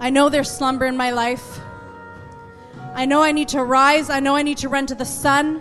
I 0.00 0.08
know 0.08 0.30
there's 0.30 0.50
slumber 0.50 0.86
in 0.86 0.96
my 0.96 1.10
life. 1.10 1.60
I 2.94 3.04
know 3.04 3.22
I 3.22 3.32
need 3.32 3.48
to 3.48 3.62
rise. 3.62 4.08
I 4.08 4.20
know 4.20 4.34
I 4.34 4.42
need 4.42 4.56
to 4.58 4.70
run 4.70 4.86
to 4.86 4.94
the 4.94 5.04
sun. 5.04 5.60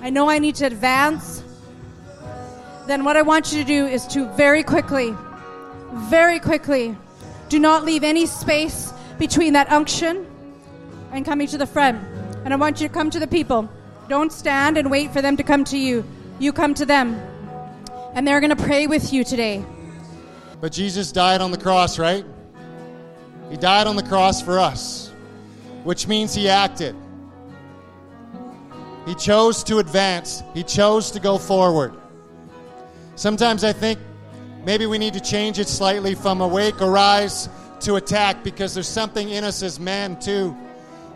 I 0.00 0.10
know 0.10 0.30
I 0.30 0.38
need 0.38 0.54
to 0.56 0.66
advance. 0.66 1.42
Then 2.86 3.02
what 3.02 3.16
I 3.16 3.22
want 3.22 3.52
you 3.52 3.58
to 3.58 3.66
do 3.66 3.86
is 3.86 4.06
to 4.08 4.28
very 4.34 4.62
quickly, 4.62 5.16
very 5.94 6.38
quickly, 6.38 6.96
do 7.48 7.58
not 7.58 7.84
leave 7.84 8.04
any 8.04 8.24
space 8.24 8.92
between 9.18 9.54
that 9.54 9.72
unction 9.72 10.26
and 11.10 11.24
coming 11.24 11.48
to 11.48 11.58
the 11.58 11.66
front. 11.66 12.00
And 12.44 12.54
I 12.54 12.56
want 12.56 12.80
you 12.80 12.86
to 12.86 12.94
come 12.94 13.10
to 13.10 13.18
the 13.18 13.26
people. 13.26 13.68
Don't 14.08 14.32
stand 14.32 14.78
and 14.78 14.92
wait 14.92 15.12
for 15.12 15.20
them 15.20 15.36
to 15.38 15.42
come 15.42 15.64
to 15.64 15.76
you. 15.76 16.04
You 16.38 16.52
come 16.52 16.74
to 16.74 16.86
them. 16.86 17.20
And 18.14 18.26
they're 18.26 18.40
going 18.40 18.56
to 18.56 18.62
pray 18.62 18.86
with 18.86 19.12
you 19.12 19.24
today. 19.24 19.64
But 20.60 20.70
Jesus 20.70 21.10
died 21.10 21.40
on 21.40 21.50
the 21.50 21.58
cross, 21.58 21.98
right? 21.98 22.24
He 23.50 23.56
died 23.56 23.86
on 23.86 23.96
the 23.96 24.02
cross 24.02 24.40
for 24.40 24.58
us, 24.58 25.12
which 25.82 26.06
means 26.06 26.32
he 26.34 26.48
acted. 26.48 26.94
He 29.04 29.14
chose 29.16 29.62
to 29.64 29.78
advance, 29.78 30.42
he 30.54 30.62
chose 30.62 31.10
to 31.10 31.20
go 31.20 31.36
forward. 31.38 31.92
Sometimes 33.16 33.64
I 33.64 33.72
think 33.72 33.98
maybe 34.64 34.86
we 34.86 34.96
need 34.96 35.12
to 35.14 35.20
change 35.20 35.58
it 35.58 35.68
slightly 35.68 36.14
from 36.14 36.40
awake, 36.40 36.80
arise 36.80 37.48
to 37.80 37.96
attack 37.96 38.42
because 38.42 38.72
there's 38.74 38.88
something 38.88 39.28
in 39.28 39.44
us 39.44 39.62
as 39.62 39.78
men, 39.78 40.18
too, 40.20 40.56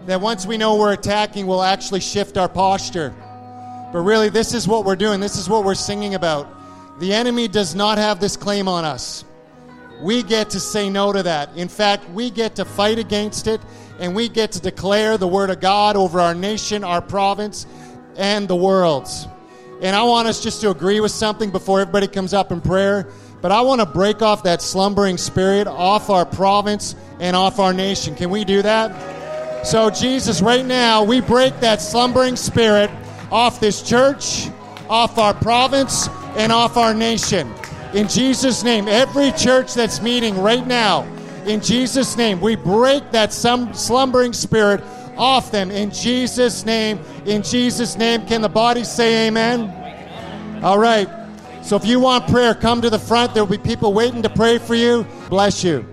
that 0.06 0.20
once 0.20 0.44
we 0.44 0.58
know 0.58 0.76
we're 0.76 0.92
attacking, 0.92 1.46
we'll 1.46 1.62
actually 1.62 2.00
shift 2.00 2.36
our 2.36 2.48
posture. 2.48 3.14
But 3.92 4.00
really, 4.00 4.28
this 4.28 4.52
is 4.52 4.68
what 4.68 4.84
we're 4.84 4.96
doing, 4.96 5.20
this 5.20 5.36
is 5.36 5.48
what 5.48 5.64
we're 5.64 5.74
singing 5.74 6.14
about. 6.14 6.57
The 6.98 7.12
enemy 7.12 7.48
does 7.48 7.74
not 7.74 7.98
have 7.98 8.20
this 8.20 8.36
claim 8.36 8.68
on 8.68 8.84
us. 8.84 9.24
We 10.00 10.22
get 10.22 10.50
to 10.50 10.60
say 10.60 10.90
no 10.90 11.12
to 11.12 11.22
that. 11.22 11.56
In 11.56 11.68
fact, 11.68 12.08
we 12.10 12.30
get 12.30 12.56
to 12.56 12.64
fight 12.64 12.98
against 12.98 13.46
it 13.46 13.60
and 13.98 14.14
we 14.14 14.28
get 14.28 14.52
to 14.52 14.60
declare 14.60 15.18
the 15.18 15.26
word 15.26 15.50
of 15.50 15.60
God 15.60 15.96
over 15.96 16.20
our 16.20 16.34
nation, 16.34 16.84
our 16.84 17.02
province, 17.02 17.66
and 18.16 18.46
the 18.48 18.56
world. 18.56 19.08
And 19.80 19.94
I 19.94 20.02
want 20.02 20.28
us 20.28 20.42
just 20.42 20.60
to 20.62 20.70
agree 20.70 21.00
with 21.00 21.12
something 21.12 21.50
before 21.50 21.80
everybody 21.80 22.08
comes 22.08 22.34
up 22.34 22.50
in 22.50 22.60
prayer. 22.60 23.06
But 23.40 23.52
I 23.52 23.60
want 23.60 23.80
to 23.80 23.86
break 23.86 24.20
off 24.22 24.42
that 24.42 24.60
slumbering 24.60 25.16
spirit 25.16 25.68
off 25.68 26.10
our 26.10 26.26
province 26.26 26.96
and 27.20 27.36
off 27.36 27.60
our 27.60 27.72
nation. 27.72 28.16
Can 28.16 28.30
we 28.30 28.44
do 28.44 28.62
that? 28.62 29.66
So, 29.66 29.90
Jesus, 29.90 30.40
right 30.40 30.64
now, 30.64 31.04
we 31.04 31.20
break 31.20 31.58
that 31.60 31.80
slumbering 31.80 32.36
spirit 32.36 32.90
off 33.30 33.60
this 33.60 33.82
church, 33.82 34.48
off 34.88 35.18
our 35.18 35.34
province, 35.34 36.08
and 36.36 36.52
off 36.52 36.76
our 36.76 36.94
nation. 36.94 37.52
In 37.94 38.06
Jesus' 38.06 38.62
name, 38.62 38.86
every 38.86 39.32
church 39.32 39.74
that's 39.74 40.00
meeting 40.02 40.38
right 40.40 40.66
now, 40.66 41.02
in 41.46 41.60
Jesus' 41.60 42.16
name, 42.16 42.40
we 42.40 42.56
break 42.56 43.10
that 43.10 43.32
some 43.32 43.72
slumbering 43.72 44.34
spirit 44.34 44.82
off 45.16 45.50
them. 45.50 45.70
In 45.70 45.90
Jesus' 45.90 46.66
name, 46.66 47.00
in 47.24 47.42
Jesus' 47.42 47.96
name, 47.96 48.26
can 48.26 48.42
the 48.42 48.48
body 48.48 48.84
say 48.84 49.26
amen? 49.26 50.62
All 50.62 50.78
right. 50.78 51.08
So 51.62 51.76
if 51.76 51.86
you 51.86 52.00
want 52.00 52.28
prayer, 52.28 52.54
come 52.54 52.82
to 52.82 52.90
the 52.90 52.98
front. 52.98 53.32
There 53.32 53.44
will 53.44 53.56
be 53.56 53.58
people 53.58 53.94
waiting 53.94 54.22
to 54.22 54.30
pray 54.30 54.58
for 54.58 54.74
you. 54.74 55.06
Bless 55.30 55.64
you. 55.64 55.88